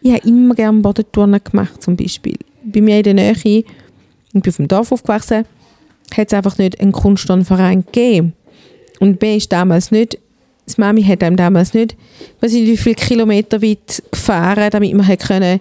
Ich 0.00 0.12
habe 0.12 0.26
immer 0.26 0.54
gerne 0.54 0.80
Bodenturnen 0.80 1.40
gemacht 1.42 1.82
zum 1.82 1.96
Beispiel. 1.96 2.36
Bei 2.62 2.80
mir 2.80 2.98
in 2.98 3.02
der 3.02 3.14
Nähe, 3.14 3.32
ich 3.32 3.66
bin 4.32 4.42
auf 4.46 4.56
dem 4.56 4.68
Dorf 4.68 4.92
aufgewachsen, 4.92 5.44
hat 6.16 6.28
es 6.28 6.34
einfach 6.34 6.56
nicht 6.58 6.80
einen 6.80 6.92
Kunstturnverein 6.92 7.84
gegeben. 7.84 8.34
Und 9.00 9.18
B 9.18 9.36
ist 9.36 9.52
damals 9.52 9.90
nicht, 9.90 10.18
das 10.64 10.78
Mami 10.78 11.02
hat 11.02 11.22
einem 11.22 11.36
damals 11.36 11.74
nicht, 11.74 11.96
weiß 12.40 12.52
nicht 12.52 12.68
wie 12.68 12.76
viele 12.76 12.94
Kilometer 12.94 13.60
weit 13.60 14.02
gefahren, 14.10 14.70
damit 14.70 14.94
man 14.94 15.06
hätte 15.06 15.26
können, 15.26 15.60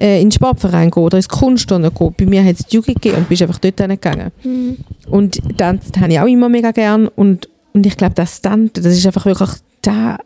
äh, 0.00 0.20
in 0.20 0.28
den 0.28 0.32
Sportverein 0.32 0.90
gehen 0.90 1.02
oder 1.02 1.16
ins 1.16 1.28
Kunstturnen 1.28 1.92
gehen. 1.92 2.14
Bei 2.16 2.26
mir 2.26 2.44
hat 2.44 2.60
es 2.60 2.66
die 2.66 2.76
Jugend 2.76 3.02
gegeben 3.02 3.18
und 3.18 3.28
bist 3.28 3.42
einfach 3.42 3.58
dort 3.58 3.80
hingegangen. 3.80 4.30
Mhm. 4.44 4.76
Und 5.08 5.40
das 5.56 5.76
habe 6.00 6.12
ich 6.12 6.20
auch 6.20 6.26
immer 6.26 6.48
mega 6.48 6.70
gern 6.70 7.08
und, 7.08 7.48
und 7.72 7.84
ich 7.84 7.96
glaube, 7.96 8.14
das 8.14 8.36
Stunt, 8.36 8.76
das 8.78 8.86
ist 8.86 9.06
einfach 9.06 9.26
wirklich, 9.26 9.50
da, 9.82 10.18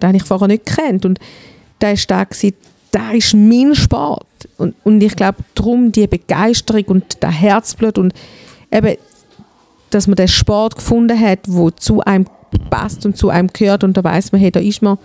da 0.00 0.08
habe 0.08 0.16
ich 0.16 0.24
vorher 0.24 0.48
nicht 0.48 0.66
gekannt 0.66 1.04
und 1.04 1.18
da 1.78 1.90
ist 1.90 2.10
da 2.10 2.24
gewesen, 2.24 2.54
da 2.90 3.10
ist 3.10 3.34
mein 3.34 3.74
Sport. 3.74 4.26
Und, 4.56 4.74
und 4.84 5.02
ich 5.02 5.16
glaube, 5.16 5.38
darum 5.54 5.90
die 5.90 6.06
Begeisterung 6.06 6.84
und 6.84 7.22
der 7.22 7.30
Herzblut 7.30 7.98
und 7.98 8.14
eben, 8.70 8.96
dass 9.90 10.06
man 10.06 10.16
den 10.16 10.28
Sport 10.28 10.76
gefunden 10.76 11.18
hat, 11.18 11.40
wo 11.46 11.70
zu 11.70 12.00
einem 12.02 12.26
passt 12.70 13.04
und 13.04 13.16
zu 13.16 13.30
einem 13.30 13.48
gehört. 13.52 13.84
Und 13.84 13.96
da 13.96 14.04
weiß 14.04 14.32
man, 14.32 14.40
hey, 14.40 14.50
da 14.50 14.60
ist 14.60 14.82
man. 14.82 14.98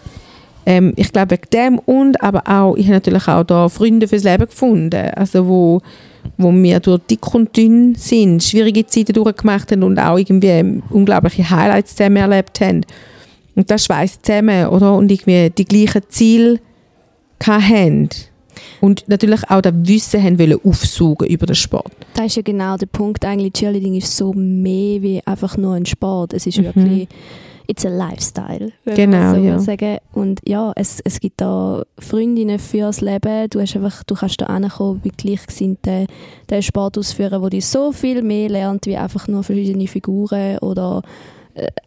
Ähm, 0.66 0.94
ich 0.98 1.12
glaube 1.12 1.32
wegen 1.32 1.50
dem 1.54 1.80
und 1.80 2.22
aber 2.22 2.44
auch, 2.46 2.76
ich 2.76 2.86
habe 2.86 2.96
natürlich 2.96 3.28
auch 3.28 3.44
da 3.44 3.70
Freunde 3.70 4.08
fürs 4.08 4.24
Leben 4.24 4.46
gefunden, 4.46 5.10
also 5.16 5.48
wo, 5.48 5.82
wo 6.38 6.52
wir 6.52 6.82
durch 6.82 7.02
dick 7.10 7.34
und 7.34 7.56
dünn 7.56 7.96
sind, 7.96 8.44
schwierige 8.44 8.86
Zeiten 8.86 9.14
durchgemacht 9.14 9.72
haben 9.72 9.84
und 9.84 9.98
auch 9.98 10.18
irgendwie 10.18 10.82
unglaubliche 10.90 11.50
Highlights 11.50 11.96
zusammen 11.96 12.18
erlebt 12.18 12.60
haben. 12.60 12.82
Und 13.60 13.70
das 13.70 13.84
schweißt 13.86 14.26
zusammen, 14.26 14.68
oder? 14.68 14.96
Und 14.96 15.12
irgendwie 15.12 15.50
die 15.50 15.66
gleichen 15.66 16.02
Ziele 16.08 16.60
haben. 17.46 18.08
Und 18.80 19.04
natürlich 19.08 19.42
auch 19.50 19.60
das 19.62 19.74
Wissen 19.84 20.24
haben 20.24 20.40
wollen 20.40 20.60
aufsaugen 20.64 21.28
über 21.28 21.46
den 21.46 21.56
Sport. 21.56 21.92
Das 22.14 22.28
ist 22.28 22.36
ja 22.38 22.42
genau 22.42 22.78
der 22.78 22.86
Punkt. 22.86 23.26
Eigentlich 23.26 23.52
Cheerleading 23.54 23.96
ist 23.96 24.16
so 24.16 24.32
mehr 24.34 25.02
wie 25.02 25.22
einfach 25.26 25.58
nur 25.58 25.76
ein 25.76 25.86
Sport. 25.86 26.34
Es 26.34 26.48
ist 26.48 26.58
Mhm. 26.58 26.64
wirklich 26.66 27.08
it's 27.68 27.86
a 27.86 27.90
lifestyle, 27.90 28.72
Genau, 28.86 29.36
so 29.36 29.42
ja. 29.42 29.60
sagen. 29.60 29.98
Und 30.14 30.40
ja, 30.48 30.72
es, 30.78 31.02
es 31.04 31.20
gibt 31.20 31.42
da 31.42 31.84
Freundinnen 32.00 32.60
fürs 32.60 33.02
Leben. 33.02 33.50
Du, 33.50 33.60
hast 33.60 33.76
einfach, 33.76 34.04
du 34.06 34.16
kannst 34.16 34.40
da 34.42 34.46
ankommen 34.46 35.02
mit 35.04 35.18
Gleichgesinnten, 35.18 36.08
den 36.50 36.64
Sport 36.64 36.98
ausführen, 36.98 37.42
wo 37.42 37.50
dich 37.50 37.66
so 37.66 37.92
viel 37.92 38.22
mehr 38.24 38.48
lernt, 38.50 38.86
wie 38.86 38.96
einfach 38.96 39.28
nur 39.28 39.44
verschiedene 39.44 39.88
Figuren 39.88 40.58
oder 40.60 41.02
äh, 41.04 41.08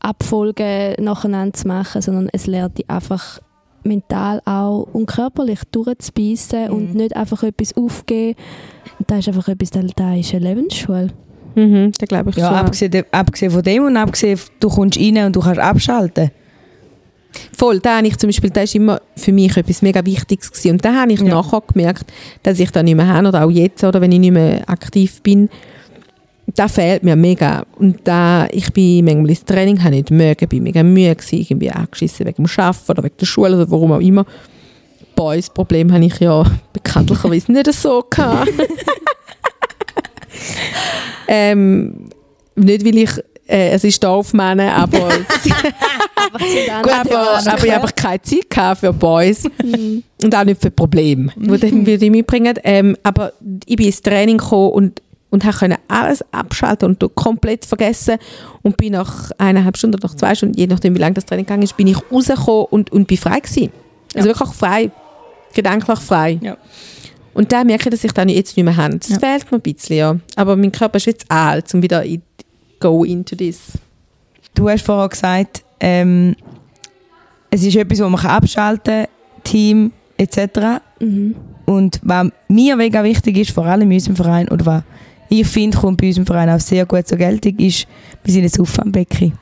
Abfolgen 0.00 0.94
nacheinander 1.04 1.52
zu 1.54 1.68
machen, 1.68 2.02
sondern 2.02 2.28
es 2.32 2.46
lernt 2.46 2.78
dich 2.78 2.88
einfach 2.90 3.40
mental 3.84 4.40
auch 4.44 4.86
und 4.92 5.06
körperlich 5.06 5.60
durchzubeissen 5.72 6.66
Mhm. 6.68 6.72
und 6.72 6.94
nicht 6.94 7.16
einfach 7.16 7.42
etwas 7.42 7.76
aufgeben. 7.76 8.38
Und 8.98 9.10
das 9.10 9.20
ist 9.20 9.28
einfach 9.28 9.48
etwas, 9.48 9.70
das 9.70 9.84
das 9.96 10.18
ist 10.18 10.34
eine 10.34 10.44
Lebensschule. 10.48 11.08
Mhm, 11.54 11.92
da 11.98 12.06
glaube 12.06 12.30
ich 12.30 12.36
Ja, 12.36 12.46
schon. 12.48 12.56
abgesehen, 12.56 13.04
abgesehen 13.10 13.50
von 13.50 13.62
dem 13.62 13.84
und 13.84 13.96
abgesehen, 13.96 14.38
du 14.60 14.68
kommst 14.68 14.98
rein 14.98 15.18
und 15.26 15.36
du 15.36 15.40
kannst 15.40 15.60
abschalten. 15.60 16.30
Voll, 17.56 17.80
da 17.80 17.96
habe 17.98 18.06
ich 18.06 18.16
zum 18.18 18.28
Beispiel, 18.28 18.50
das 18.50 18.64
ist 18.64 18.74
immer 18.74 19.00
für 19.16 19.32
mich 19.32 19.56
etwas 19.56 19.80
mega 19.82 20.04
Wichtiges 20.04 20.50
gewesen. 20.50 20.72
Und 20.72 20.84
da 20.84 20.94
habe 20.94 21.12
ich 21.12 21.20
Ja. 21.20 21.28
nachher 21.28 21.62
gemerkt, 21.72 22.04
dass 22.42 22.60
ich 22.60 22.70
da 22.70 22.82
nicht 22.82 22.94
mehr 22.94 23.06
habe 23.08 23.28
oder 23.28 23.44
auch 23.44 23.50
jetzt, 23.50 23.82
oder 23.84 24.00
wenn 24.00 24.12
ich 24.12 24.18
nicht 24.18 24.32
mehr 24.32 24.68
aktiv 24.68 25.22
bin, 25.22 25.48
da 26.54 26.68
fehlt 26.68 27.02
mir 27.02 27.16
mega. 27.16 27.64
Und 27.76 28.00
da, 28.04 28.46
ich 28.50 28.72
bin 28.72 29.04
manchmal 29.04 29.30
ins 29.30 29.44
Training, 29.44 29.82
habe 29.82 29.94
nicht 29.94 30.10
mögen, 30.10 30.48
bin 30.48 30.62
mega 30.62 30.82
müde 30.82 31.16
gewesen, 31.16 31.40
irgendwie 31.40 31.70
angeschissen 31.70 32.26
wegen 32.26 32.44
dem 32.44 32.50
Arbeiten 32.56 32.90
oder 32.90 33.02
wegen 33.04 33.16
der 33.18 33.26
Schule 33.26 33.56
oder 33.56 33.70
warum 33.70 33.92
auch 33.92 34.00
immer. 34.00 34.24
Boys, 35.14 35.50
Problem 35.50 35.92
habe 35.92 36.04
ich 36.04 36.18
ja 36.20 36.44
bekanntlicherweise 36.72 37.52
nicht 37.52 37.72
so 37.72 38.02
gehabt. 38.08 38.48
ähm, 41.28 42.08
nicht, 42.56 42.84
weil 42.84 42.98
ich, 42.98 43.10
äh, 43.46 43.70
es 43.70 43.84
ist 43.84 44.02
doof, 44.02 44.32
Männer, 44.32 44.74
aber 44.74 45.08
Gut, 46.82 46.92
aber, 46.92 47.46
aber 47.46 47.66
ich 47.66 47.72
habe 47.74 47.92
keine 47.94 48.22
Zeit 48.22 48.48
gehabt 48.48 48.80
für 48.80 48.92
Boys 48.92 49.44
Mhm. 49.62 50.02
und 50.22 50.34
auch 50.34 50.44
nicht 50.44 50.60
für 50.62 50.70
Probleme, 50.70 51.30
die 51.36 51.58
dann 51.58 51.86
würde 51.86 52.04
ich 52.04 52.10
mitbringen. 52.10 52.54
Ähm, 52.64 52.96
aber 53.02 53.32
ich 53.66 53.76
bin 53.76 53.86
ins 53.86 54.00
Training 54.00 54.38
gekommen 54.38 54.70
und 54.72 55.02
und 55.32 55.44
habe 55.44 55.56
können 55.56 55.78
alles 55.88 56.22
abschalten 56.30 56.88
und 56.90 57.14
komplett 57.16 57.64
vergessen 57.64 58.18
und 58.62 58.76
bin 58.76 58.92
nach 58.92 59.30
eineinhalb 59.38 59.76
Stunden 59.76 59.96
oder 59.96 60.06
nach 60.08 60.14
zwei 60.14 60.34
Stunden, 60.36 60.56
je 60.56 60.66
nachdem 60.68 60.94
wie 60.94 60.98
lange 61.00 61.14
das 61.14 61.24
Training 61.24 61.46
gegangen 61.46 61.62
ist, 61.62 61.76
bin 61.76 61.88
ich 61.88 61.96
rausgekommen 62.12 62.66
und, 62.70 62.92
und 62.92 63.08
bin 63.08 63.16
frei 63.16 63.40
gewesen. 63.40 63.72
Also 64.14 64.28
wirklich 64.28 64.50
frei, 64.50 64.90
gedanklich 65.54 65.98
frei. 65.98 66.38
Ja. 66.42 66.56
Und 67.34 67.50
da 67.50 67.64
merke 67.64 67.84
ich, 67.88 67.90
dass 67.90 68.04
ich 68.04 68.12
das 68.12 68.26
jetzt 68.30 68.56
nicht 68.56 68.64
mehr 68.64 68.76
habe. 68.76 68.98
Das 68.98 69.08
Ja. 69.08 69.18
fehlt 69.18 69.50
mir 69.50 69.58
ein 69.58 69.62
bisschen, 69.62 69.96
ja. 69.96 70.16
Aber 70.36 70.54
mein 70.54 70.70
Körper 70.70 70.98
ist 70.98 71.06
jetzt 71.06 71.30
alt, 71.30 71.72
um 71.74 71.82
wieder 71.82 72.04
in, 72.04 72.22
go 72.78 73.04
into 73.04 73.34
this. 73.34 73.58
Du 74.54 74.68
hast 74.68 74.84
vorher 74.84 75.08
gesagt, 75.08 75.64
ähm, 75.80 76.36
es 77.50 77.64
ist 77.64 77.74
etwas, 77.74 78.00
wo 78.00 78.08
man 78.10 78.20
abschalten 78.24 79.04
kann, 79.04 79.42
Team 79.44 79.92
etc. 80.18 80.80
Mhm. 81.00 81.34
Und 81.64 82.00
was 82.02 82.28
mir 82.48 82.76
mega 82.76 83.02
wichtig 83.02 83.38
ist, 83.38 83.50
vor 83.52 83.64
allem 83.64 83.90
in 83.90 83.96
unserem 83.96 84.16
Verein, 84.16 84.48
oder 84.48 84.66
was 84.66 84.82
ich 85.32 85.46
finde, 85.46 85.78
kommt 85.78 86.00
bei 86.00 86.08
unserem 86.08 86.26
Verein 86.26 86.50
auch 86.50 86.60
sehr 86.60 86.84
gut 86.84 87.06
zur 87.08 87.16
Geltung, 87.16 87.56
ist, 87.58 87.86
wir 88.22 88.32
sind 88.34 88.44
ein 88.44 88.60
Auffangbecken. 88.60 89.32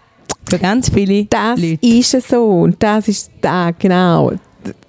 Für 0.49 0.59
ganz 0.59 0.89
viele 0.89 1.25
Das 1.25 1.61
Leute. 1.61 1.79
ist 1.85 2.15
es 2.15 2.29
so 2.29 2.45
und 2.63 2.77
das 2.81 3.09
ist 3.09 3.31
da 3.41 3.71
genau. 3.77 4.33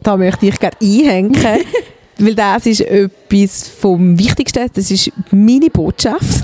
Da 0.04 0.18
möchte 0.18 0.46
ich 0.46 0.60
gerade 0.60 0.78
einhängen, 0.82 1.36
weil 2.20 2.36
das 2.36 2.66
ist 2.68 2.82
etwas 2.82 3.68
vom 3.68 4.18
Wichtigsten. 4.20 4.70
Das 4.74 4.92
ist 4.92 5.12
meine 5.32 5.70
Botschaft 5.70 6.44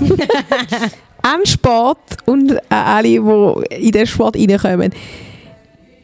an 1.22 1.44
Sport 1.44 1.98
und 2.26 2.52
an 2.52 2.58
alle, 2.70 3.08
die 3.08 3.86
in 3.86 3.92
den 3.92 4.06
Sport 4.06 4.36
reinkommen. 4.36 4.92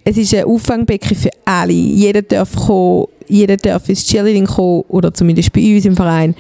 Es 0.05 0.17
ist 0.17 0.35
ein 0.35 0.45
Auffangbecken 0.45 1.17
für 1.17 1.31
alle. 1.45 1.73
Jeder 1.73 2.23
darf 2.23 2.55
kommen, 2.55 3.07
jeder 3.27 3.57
darf 3.57 3.89
ins 3.89 4.05
Cheerleading 4.05 4.47
kommen 4.47 4.85
oder 4.89 5.13
zumindest 5.13 5.53
bei 5.53 5.75
uns 5.75 5.85
im 5.87 5.97
Verein. 5.97 6.35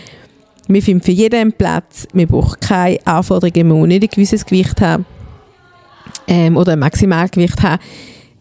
Wir 0.66 0.82
finden 0.82 1.02
für 1.04 1.10
jeden 1.12 1.38
einen 1.40 1.52
Platz. 1.52 2.06
Wir 2.12 2.26
brauchen 2.26 2.58
keine 2.60 2.98
Anforderungen, 3.06 3.68
man 3.68 3.78
muss 3.78 3.88
nicht 3.88 4.02
ein 4.02 4.08
gewisses 4.08 4.46
Gewicht 4.46 4.80
haben 4.80 5.04
ähm, 6.26 6.56
oder 6.56 6.72
ein 6.72 6.78
Maximalgewicht 6.78 7.62
haben. 7.62 7.82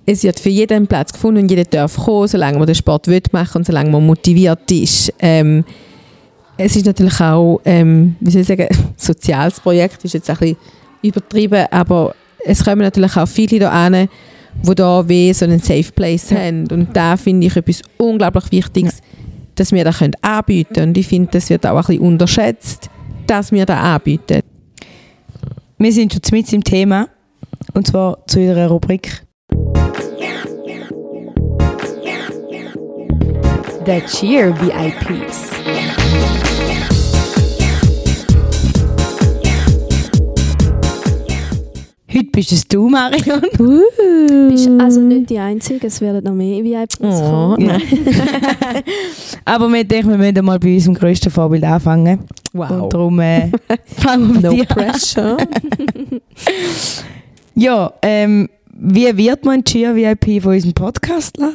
Es 0.06 0.24
wird 0.24 0.40
für 0.40 0.50
jeden 0.50 0.84
ein 0.84 0.88
Platz 0.88 1.14
gefunden 1.14 1.42
und 1.44 1.50
jeder 1.50 1.64
darf 1.64 1.96
kommen, 1.98 2.28
solange 2.28 2.58
man 2.58 2.68
den 2.68 2.76
Sport 2.76 3.08
will 3.08 3.22
machen 3.32 3.60
und 3.60 3.66
solange 3.66 3.90
man 3.90 4.06
motiviert 4.06 4.70
ist. 4.72 5.14
Ähm, 5.20 5.64
es 6.58 6.76
ist 6.76 6.86
natürlich 6.86 7.20
auch, 7.20 7.62
ähm, 7.66 8.16
wie 8.20 8.32
soll 8.32 8.42
ich 8.42 8.48
sagen, 8.48 8.68
ein 8.70 8.78
soziales 8.98 9.60
Projekt, 9.60 10.04
ist 10.04 10.14
jetzt 10.14 10.30
ein 10.30 10.38
bisschen 10.38 10.58
übertrieben, 11.02 11.66
aber 11.72 12.16
es 12.46 12.64
kommen 12.64 12.82
natürlich 12.82 13.16
auch 13.16 13.28
viele 13.28 13.60
da 13.60 13.70
an, 13.72 14.08
die 14.62 14.76
da 14.76 15.08
wie 15.08 15.34
so 15.34 15.46
einen 15.46 15.60
Safe 15.60 15.92
Place 15.96 16.30
Ja. 16.30 16.38
haben 16.40 16.68
und 16.72 16.96
da 16.96 17.18
finde 17.18 17.48
ich 17.48 17.56
etwas 17.56 17.82
unglaublich 17.98 18.52
Wichtiges, 18.52 19.00
dass 19.56 19.72
wir 19.72 19.84
das 19.84 20.00
können 20.00 20.14
anbieten 20.22 20.90
und 20.90 20.98
ich 20.98 21.08
finde, 21.08 21.32
das 21.32 21.50
wird 21.50 21.66
auch 21.66 21.76
ein 21.76 21.84
bisschen 21.86 22.00
unterschätzt, 22.00 22.90
dass 23.28 23.52
wir 23.52 23.66
das 23.66 23.78
anbieten. 23.78 24.42
Wir 25.78 25.92
sind 25.92 26.14
schon 26.14 26.22
mit 26.32 26.52
im 26.54 26.64
Thema. 26.64 27.10
Und 27.74 27.88
zwar 27.88 28.26
zu 28.28 28.40
unserer 28.40 28.68
Rubrik. 28.68 29.24
The 33.86 34.02
Cheer 34.08 34.54
VIPs. 34.62 35.52
Heute 42.14 42.26
bist 42.26 42.52
es 42.52 42.68
du, 42.68 42.90
Marion. 42.90 43.42
Du 43.58 43.82
bist 44.50 44.70
also 44.80 45.02
nicht 45.02 45.30
die 45.30 45.40
Einzige, 45.40 45.88
es 45.88 46.00
werden 46.00 46.24
noch 46.24 46.34
mehr 46.34 46.64
VIPs 46.64 47.00
Oh, 47.02 47.56
kommen. 47.56 47.66
nein. 47.66 47.82
Aber 49.46 49.68
wir 49.72 49.84
denken, 49.84 50.10
wir 50.12 50.18
müssen 50.18 50.46
mal 50.46 50.60
bei 50.60 50.74
unserem 50.76 50.94
grössten 50.96 51.32
Vorbild 51.32 51.64
anfangen. 51.64 52.20
Wow. 52.54 52.70
Und 52.84 52.94
darum 52.94 53.20
äh, 53.20 53.50
fangen 53.98 54.28
wir 54.30 54.34
mit 54.34 54.44
No 54.44 54.52
dir 54.52 54.62
an. 54.62 54.68
pressure. 54.92 55.38
Ja, 57.56 57.94
ähm, 58.02 58.50
wie 58.76 59.16
wird 59.18 59.46
man 59.46 59.64
Cheer-VIP 59.64 60.42
von 60.44 60.54
unserem 60.54 60.74
Podcast, 60.74 61.38
Lara? 61.38 61.52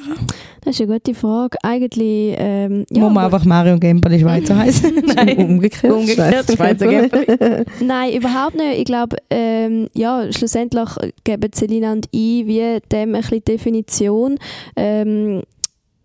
Das 0.68 0.78
ist 0.78 0.82
eine 0.82 0.98
gute 0.98 1.14
Frage. 1.14 1.56
Eigentlich, 1.62 2.34
ähm, 2.36 2.84
ja, 2.90 3.00
Muss 3.04 3.14
man 3.14 3.24
einfach 3.24 3.46
Mario 3.46 3.78
Gemperli 3.78 4.20
Schweizer 4.20 4.54
heißen? 4.58 5.02
Nein. 5.02 5.38
Umgekehrt. 5.38 5.90
Umgekehrt, 5.90 6.52
Schweizer 6.52 6.86
Gemperli. 6.86 7.64
Nein, 7.80 8.12
überhaupt 8.12 8.54
nicht. 8.54 8.80
Ich 8.80 8.84
glaube, 8.84 9.16
ähm, 9.30 9.88
ja, 9.94 10.30
schlussendlich 10.30 10.90
geben 11.24 11.50
Selina 11.54 11.92
und 11.92 12.04
ich 12.10 12.46
wie 12.46 12.80
dem 12.92 13.14
ein 13.14 13.22
bisschen 13.22 13.44
Definition. 13.44 14.36
Ähm, 14.76 15.40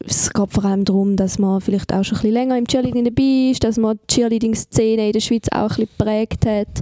es 0.08 0.32
geht 0.32 0.54
vor 0.54 0.64
allem 0.64 0.86
darum, 0.86 1.18
dass 1.18 1.40
man 1.40 1.60
vielleicht 1.60 1.94
auch 1.94 2.06
schon 2.06 2.20
ein 2.20 2.22
bisschen 2.22 2.34
länger 2.34 2.58
im 2.58 2.66
Cheerleading 2.66 3.04
dabei 3.04 3.52
ist, 3.52 3.66
dass 3.66 3.76
man 3.78 4.00
die 4.10 4.16
Cheerleading-Szene 4.16 5.08
in 5.08 5.12
der 5.12 5.20
Schweiz 5.20 5.50
auch 5.52 5.64
ein 5.64 5.68
bisschen 5.68 5.90
geprägt 5.98 6.46
hat, 6.46 6.80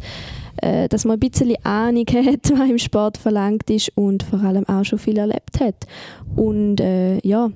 äh, 0.62 0.88
dass 0.88 1.04
man 1.06 1.18
ein 1.18 1.20
bisschen 1.20 1.56
Ahnung 1.64 2.06
hat, 2.14 2.52
was 2.52 2.70
im 2.70 2.78
Sport 2.78 3.18
verlangt 3.18 3.72
ist 3.72 3.92
und 3.98 4.22
vor 4.22 4.42
allem 4.42 4.70
auch 4.70 4.86
schon 4.86 5.00
viel 5.00 5.18
erlebt 5.18 5.60
hat. 5.60 5.88
Und 6.36 6.80
äh, 6.80 7.18
ja, 7.28 7.50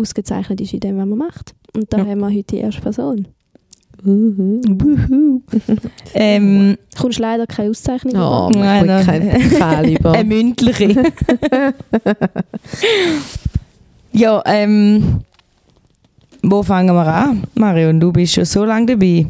ausgezeichnet 0.00 0.60
ist 0.60 0.72
in 0.72 0.80
dem, 0.80 0.98
was 0.98 1.06
man 1.06 1.18
macht. 1.18 1.54
Und 1.76 1.92
da 1.92 1.98
Ja. 1.98 2.06
haben 2.06 2.20
wir 2.20 2.28
heute 2.30 2.42
die 2.44 2.58
erste 2.58 2.80
Person. 2.80 3.26
ähm, 6.14 6.76
Du 6.94 7.02
kommst 7.02 7.18
leider 7.18 7.46
keine 7.46 7.70
Auszeichnung 7.70 8.14
Oh, 8.16 8.48
über. 8.50 8.58
Nein, 8.60 8.86
nein. 8.86 9.04
kein 9.58 9.88
über. 9.96 10.12
eine 10.12 10.24
mündliche. 10.24 10.88
ja, 14.12 14.42
ähm, 14.46 15.20
wo 16.42 16.62
fangen 16.62 16.94
wir 16.94 17.06
an? 17.06 17.44
Marion, 17.54 18.00
du 18.00 18.10
bist 18.12 18.34
schon 18.34 18.44
so 18.46 18.64
lange 18.64 18.86
dabei. 18.96 19.26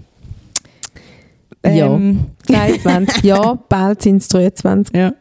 Ja. 1.64 1.86
Ähm, 1.94 2.26
23 2.46 3.24
Jahre, 3.24 3.58
bald 3.68 4.02
sind 4.02 4.18
es 4.18 4.28
23. 4.28 4.94
ja. 4.96 5.12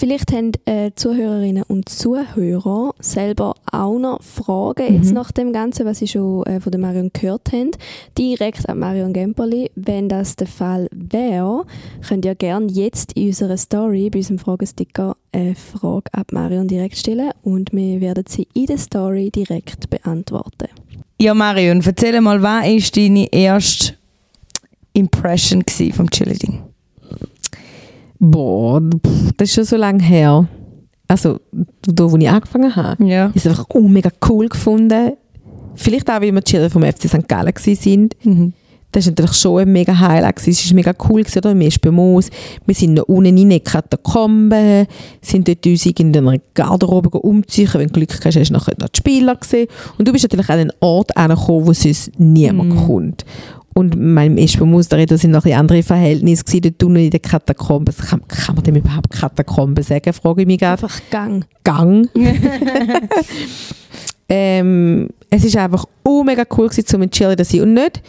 Vielleicht 0.00 0.32
haben 0.32 0.52
äh, 0.64 0.92
Zuhörerinnen 0.94 1.62
und 1.64 1.90
Zuhörer 1.90 2.94
selber 3.00 3.54
auch 3.70 3.98
noch 3.98 4.22
Fragen 4.22 4.94
jetzt 4.94 5.08
Mhm. 5.08 5.14
nach 5.14 5.30
dem 5.30 5.52
Ganzen, 5.52 5.84
was 5.84 5.98
sie 5.98 6.08
schon 6.08 6.42
äh, 6.46 6.58
von 6.58 6.72
der 6.72 6.80
Marion 6.80 7.10
gehört 7.12 7.52
haben, 7.52 7.72
direkt 8.16 8.66
an 8.66 8.78
Marion 8.78 9.12
Gemperli. 9.12 9.70
Wenn 9.74 10.08
das 10.08 10.36
der 10.36 10.46
Fall 10.46 10.88
wäre, 10.90 11.66
könnt 12.08 12.24
ihr 12.24 12.34
gerne 12.34 12.68
jetzt 12.72 13.12
in 13.12 13.26
unserer 13.26 13.58
Story, 13.58 14.08
bei 14.08 14.20
unserem 14.20 14.38
Fragesticker, 14.38 15.18
eine 15.32 15.54
Frage 15.54 16.10
ab 16.12 16.32
Marion 16.32 16.66
direkt 16.66 16.96
stellen 16.96 17.32
und 17.42 17.70
wir 17.74 18.00
werden 18.00 18.24
sie 18.26 18.48
in 18.54 18.66
der 18.66 18.78
Story 18.78 19.30
direkt 19.30 19.90
beantworten. 19.90 20.68
ja, 21.20 21.34
Marion, 21.34 21.82
erzähl 21.84 22.18
mal, 22.22 22.40
was 22.40 22.64
war 22.64 22.90
deine 22.94 23.30
erste 23.30 23.96
Impression 24.94 25.62
vom 25.92 26.08
Cheerleading? 26.08 26.69
Boah, 28.20 28.80
das 29.36 29.48
ist 29.48 29.54
schon 29.54 29.64
so 29.64 29.76
lange 29.76 30.02
her. 30.02 30.46
Also, 31.08 31.40
da, 31.82 32.10
wo 32.12 32.16
ich 32.18 32.28
angefangen 32.28 32.76
habe. 32.76 33.04
Ja. 33.04 33.26
Ich 33.26 33.28
habe 33.30 33.38
es 33.38 33.46
einfach 33.48 33.66
oh, 33.74 33.88
mega 33.88 34.10
cool 34.28 34.48
gefunden. 34.48 35.14
Vielleicht 35.74 36.08
auch, 36.08 36.20
weil 36.20 36.32
wir 36.32 36.40
die 36.40 36.50
Cheerleader 36.50 36.70
vom 36.70 36.82
FC 36.82 37.08
St. 37.08 37.26
Gallen 37.26 37.52
waren. 37.54 38.08
Mhm. 38.22 38.52
Das 38.92 39.06
war 39.06 39.12
natürlich 39.12 39.32
schon 39.34 39.60
ein 39.60 39.72
mega 39.72 39.98
Highlight. 39.98 40.46
Es 40.46 40.68
war 40.68 40.74
mega 40.74 40.92
cool. 41.08 41.22
Oder? 41.36 41.58
Wir 41.58 41.70
sind 41.70 41.80
bei 41.80 41.90
Moos. 41.90 42.28
Wir 42.66 42.74
sind 42.74 42.94
noch 42.94 43.04
unten 43.04 43.26
rein 43.26 43.38
in 43.38 43.50
die 43.50 43.60
Katakomben, 43.60 44.86
sind 45.22 45.46
dort 45.48 45.64
uns 45.64 45.86
in 45.86 46.16
einer 46.16 46.38
Garderobe 46.54 47.18
umziehen. 47.20 47.70
Wenn 47.72 47.86
du 47.86 47.92
Glück 47.94 48.12
hast, 48.24 48.36
hast 48.36 48.48
du 48.48 48.52
nachher 48.52 48.74
noch 48.80 48.88
die 48.88 48.98
Spieler 48.98 49.36
gesehen. 49.36 49.68
Und 49.96 50.08
du 50.08 50.12
bist 50.12 50.24
natürlich 50.24 50.50
an 50.50 50.58
einen 50.58 50.72
Ort 50.80 51.16
angekommen, 51.16 51.66
wo 51.68 51.72
sonst 51.72 52.10
niemand 52.18 52.70
Mhm. 52.70 52.86
kommt. 52.86 53.24
Und 53.74 53.98
mein 53.98 54.34
Moos, 54.34 54.88
da 54.88 55.16
sind 55.16 55.30
noch 55.30 55.46
andere 55.46 55.82
Verhältnisse 55.82 56.44
gewesen, 56.44 56.62
dort 56.62 56.82
unten 56.82 57.04
in 57.04 57.10
den 57.10 57.22
Katakomben. 57.22 57.94
Kann, 57.94 58.26
kann 58.26 58.54
man 58.56 58.64
dem 58.64 58.76
überhaupt 58.76 59.10
Katakomben 59.10 59.84
sagen, 59.84 60.12
frage 60.12 60.42
ich 60.42 60.46
mich 60.46 60.58
gerade. 60.58 60.82
Einfach 60.82 61.00
Gang. 61.10 61.44
Gang. 61.62 62.08
ähm, 64.28 65.08
es 65.30 65.44
ist 65.44 65.56
einfach 65.56 65.86
oh, 66.04 66.24
mega 66.24 66.44
cool 66.56 66.68
gewesen, 66.68 66.86
zum 66.86 67.08
Cheerleader 67.08 67.44
zu 67.44 67.58
sein. 67.58 67.62
Und 67.62 67.74
nicht, 67.74 68.02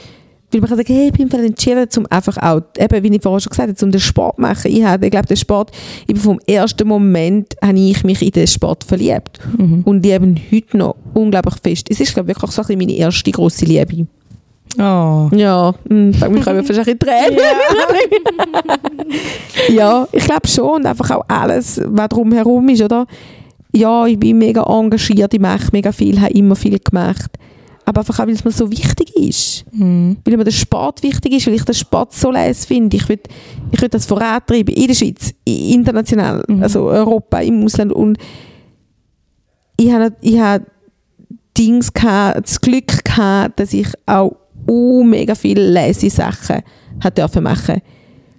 weil 0.52 0.62
man 0.62 0.70
kann 0.70 0.78
sagen, 0.78 0.94
hey, 0.94 1.08
ich 1.08 1.14
bin 1.14 1.30
für 1.30 1.38
den 1.38 1.56
Cheerleader, 1.56 1.90
zum 1.90 2.08
einfach 2.08 2.38
auch, 2.38 2.62
eben, 2.78 3.04
wie 3.04 3.16
ich 3.16 3.22
vorher 3.22 3.40
schon 3.40 3.52
gesagt 3.52 3.70
habe, 3.70 3.76
zum 3.76 3.92
den 3.92 4.02
Sport 4.02 4.36
zu 4.36 4.42
machen. 4.42 4.72
Ich 4.72 4.84
habe, 4.84 5.06
ich 5.06 5.12
glaube, 5.12 5.28
den 5.28 5.38
Sport, 5.38 5.72
ich 6.08 6.18
vom 6.18 6.40
ersten 6.48 6.88
Moment, 6.88 7.56
habe 7.62 7.80
ich 7.80 8.04
mich 8.04 8.22
in 8.22 8.32
den 8.32 8.48
Sport 8.48 8.84
verliebt. 8.84 9.40
Mhm. 9.58 9.84
Und 9.84 10.06
ich 10.06 10.12
eben 10.12 10.40
heute 10.52 10.78
noch 10.78 10.96
unglaublich 11.14 11.56
fest. 11.64 11.88
Es 11.90 12.00
ist, 12.00 12.14
glaube 12.14 12.32
ich, 12.32 12.36
wirklich 12.36 12.52
so 12.52 12.64
ein 12.64 12.68
bisschen 12.68 12.80
meine 12.80 12.98
erste 12.98 13.32
grosse 13.32 13.66
Liebe. 13.66 14.08
Oh. 14.78 15.30
Ja, 15.36 15.74
hm, 15.90 16.14
sag 16.20 16.32
mich 16.32 16.48
ein 16.48 16.58
bisschen 16.66 16.98
Tränen. 17.00 17.40
ja, 19.70 20.08
ich 20.12 20.24
glaube 20.24 20.48
schon. 20.48 20.70
Und 20.76 20.86
einfach 20.86 21.12
auch 21.12 21.26
alles, 21.28 21.82
was 21.86 22.10
drumherum 22.10 22.68
ist, 22.70 22.82
oder? 22.82 23.06
Ja, 23.74 24.06
ich 24.06 24.20
bin 24.20 24.38
mega 24.38 24.64
engagiert, 24.64 25.34
ich 25.34 25.40
mache 25.40 25.70
mega 25.72 25.92
viel, 25.92 26.20
habe 26.20 26.34
immer 26.34 26.56
viel 26.56 26.78
gemacht. 26.80 27.32
Aber 27.86 28.02
einfach 28.02 28.20
auch, 28.20 28.28
weil 28.28 28.34
es 28.34 28.44
mir 28.46 28.52
so 28.52 28.70
wichtig 28.70 29.16
ist. 29.16 29.66
Mhm. 29.74 30.18
Weil 30.24 30.38
mir 30.38 30.44
der 30.44 30.52
Sport 30.52 31.02
wichtig 31.04 31.34
ist, 31.34 31.48
weil 31.48 31.56
ich 31.56 31.64
den 31.64 31.74
Sport 31.74 32.14
so 32.14 32.32
leise 32.32 32.68
finde. 32.68 32.96
Ich 32.96 33.10
will, 33.10 33.20
ich 33.72 33.82
will 33.82 33.90
das 33.90 34.06
vorantreiben, 34.06 34.74
in 34.76 34.88
der 34.88 34.94
Schweiz, 34.94 35.34
international, 35.46 36.44
Mhm. 36.48 36.62
also 36.64 36.84
Europa, 36.84 37.40
im 37.40 37.64
Ausland. 37.64 37.92
Und 37.92 38.18
ich 39.78 39.92
habe, 39.92 40.14
ich 40.22 40.40
habe 40.40 40.66
Dings 41.58 41.92
gehabt, 41.92 42.44
das 42.46 42.62
Glück 42.62 43.04
gehabt, 43.04 43.60
dass 43.60 43.74
ich 43.74 43.88
auch 44.06 44.36
uh, 44.68 45.04
mega 45.04 45.36
viele 45.36 45.70
leise 45.70 46.10
Sachen 46.10 46.62
hat 47.00 47.18
dürfen 47.18 47.44
machen 47.44 47.82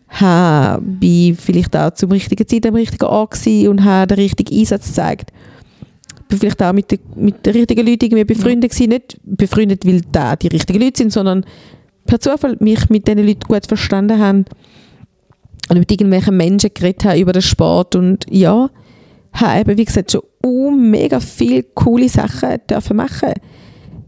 habe 0.08 0.82
bin 0.82 1.34
vielleicht 1.36 1.74
auch 1.74 1.94
zum 1.94 2.12
richtigen 2.12 2.46
Zeit 2.46 2.66
am 2.66 2.74
richtigen 2.74 3.06
Ort 3.06 3.46
und 3.46 3.82
habe 3.84 4.08
den 4.14 4.18
richtigen 4.22 4.54
Einsatz 4.58 4.88
gezeigt. 4.88 5.32
Bin 6.28 6.38
vielleicht 6.38 6.62
auch 6.62 6.74
mit, 6.74 6.90
den- 6.90 6.98
mit 7.16 7.46
den 7.46 7.54
richtigen 7.54 7.86
Leuten 7.86 8.04
irgendwie 8.04 8.24
befreundet 8.24 8.72
gewesen. 8.72 8.90
Nicht 8.90 9.18
befreundet, 9.24 9.86
weil 9.86 10.02
da 10.12 10.36
die 10.36 10.48
richtigen 10.48 10.80
Leute 10.82 10.98
sind, 10.98 11.12
sondern 11.14 11.46
per 12.04 12.20
Zufall 12.20 12.56
mich 12.60 12.90
mit 12.90 13.08
diesen 13.08 13.26
Leuten 13.26 13.40
gut 13.48 13.66
verstanden 13.66 14.18
haben 14.18 14.44
und 15.70 15.78
mit 15.78 15.90
irgendwelchen 15.90 16.36
Menschen 16.36 16.70
geredet 16.74 17.06
habe 17.06 17.18
über 17.18 17.32
den 17.32 17.40
Sport 17.42 17.96
und 17.96 18.26
ja, 18.28 18.68
habe 19.32 19.60
eben, 19.60 19.78
wie 19.78 19.84
gesagt, 19.86 20.12
schon 20.12 20.22
uh, 20.44 20.70
mega 20.70 21.20
viele 21.20 21.62
coole 21.62 22.10
Sachen 22.10 22.58
dürfen 22.68 22.96
machen. 22.98 23.32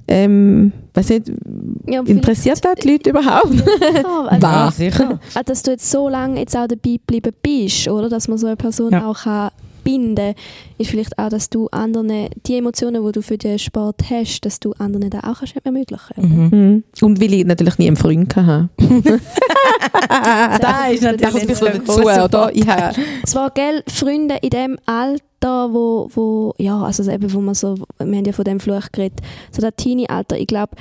Ähm, 0.07 0.73
weiß 0.95 1.09
nicht, 1.11 1.33
Ja, 1.87 2.01
interessiert 2.03 2.65
das 2.65 2.75
die 2.77 2.93
Leute 2.93 3.11
überhaupt? 3.11 3.55
Ja, 3.55 4.27
also, 4.29 4.43
Wahr. 4.43 4.67
Ja, 4.67 4.71
sicher. 4.71 5.19
Auch, 5.35 5.43
dass 5.43 5.63
du 5.63 5.73
jetzt 5.73 5.91
so 5.91 6.09
lange 6.09 6.41
jetzt 6.41 6.57
auch 6.57 6.67
dabei 6.69 6.97
geblieben 6.97 7.33
bist, 7.43 7.89
oder? 7.89 8.09
Dass 8.09 8.29
man 8.29 8.39
so 8.39 8.47
eine 8.47 8.57
Person 8.57 8.93
Ja. 8.93 9.07
auch 9.07 9.23
kann 9.23 9.51
binden 9.85 10.35
ist 10.78 10.91
vielleicht 10.91 11.18
auch, 11.18 11.28
dass 11.28 11.51
du 11.51 11.68
anderen, 11.68 12.28
die 12.47 12.57
Emotionen, 12.57 13.05
die 13.05 13.12
du 13.12 13.22
für 13.22 13.39
den 13.39 13.59
Sport 13.59 14.03
hast, 14.11 14.41
dass 14.41 14.59
du 14.59 14.72
anderen 14.78 15.11
da 15.11 15.20
auch 15.20 15.39
kannst 15.39 15.55
ermöglichen 15.62 16.14
Mhm. 16.16 16.49
Mhm. 16.51 16.85
Und 17.03 17.20
weil 17.20 17.35
ich 17.35 17.45
natürlich 17.45 17.78
nie 17.78 17.87
einen 17.87 17.97
Freund 17.97 18.35
hatte. 18.35 18.68
Da 20.09 20.87
ist 20.89 21.03
Das 21.03 21.11
kommt 21.11 21.22
natürlich 21.22 21.43
ein 21.43 21.47
bisschen 21.47 21.85
dazu, 21.87 22.03
oder? 22.03 22.51
Ich 22.55 22.66
habe, 22.66 22.95
Zwar, 23.26 23.51
gell, 23.51 23.82
Freunde 23.89 24.39
in 24.43 24.51
dem 24.51 24.78
Alter, 24.87 25.72
wo, 25.72 26.09
wo 26.14 26.55
ja, 26.59 26.82
also 26.82 27.11
eben, 27.11 27.32
wo 27.32 27.41
man 27.41 27.55
so, 27.55 27.76
wir 27.99 28.16
haben 28.16 28.24
ja 28.24 28.32
von 28.32 28.45
dem 28.45 28.61
Fluch 28.61 28.91
geredet, 28.93 29.20
so 29.51 29.62
das 29.62 29.72
Teenie-Alter, 29.76 30.39
ich 30.39 30.47
glaube, 30.47 30.76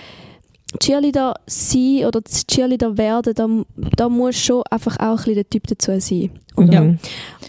Cheerleader 0.79 1.33
sein 1.45 2.05
oder 2.07 2.21
Cheerleader 2.23 2.97
werden, 2.97 3.33
da, 3.35 3.47
da 3.95 4.09
muss 4.09 4.35
schon 4.37 4.63
einfach 4.69 4.97
auch 4.99 5.09
ein 5.11 5.15
bisschen 5.17 5.35
der 5.35 5.49
Typ 5.49 5.67
dazu 5.67 5.99
sein. 5.99 6.31
Oder? 6.55 6.73
Ja. 6.73 6.81
Mhm. 6.81 6.99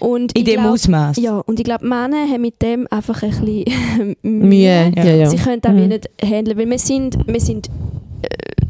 Und 0.01 0.37
In 0.37 0.45
dem 0.45 0.61
glaub- 0.61 0.73
Ausmaß. 0.75 1.17
Ja, 1.19 1.39
und 1.41 1.59
ich 1.59 1.65
glaube, 1.65 1.87
Männer 1.87 2.27
haben 2.29 2.41
mit 2.43 2.61
dem 2.63 2.87
einfach 2.91 3.23
ein 3.23 3.31
bisschen 3.31 4.17
Mühe. 4.23 4.93
Ja, 4.97 5.05
ja. 5.05 5.27
Sie 5.27 5.37
können 5.37 5.61
das 5.61 5.73
Mhm. 5.73 5.89
nicht 5.89 6.09
handeln, 6.23 6.59
weil 6.59 6.71
wir 6.71 6.79
sind, 6.79 7.17
wir 7.27 7.41
sind 7.41 7.69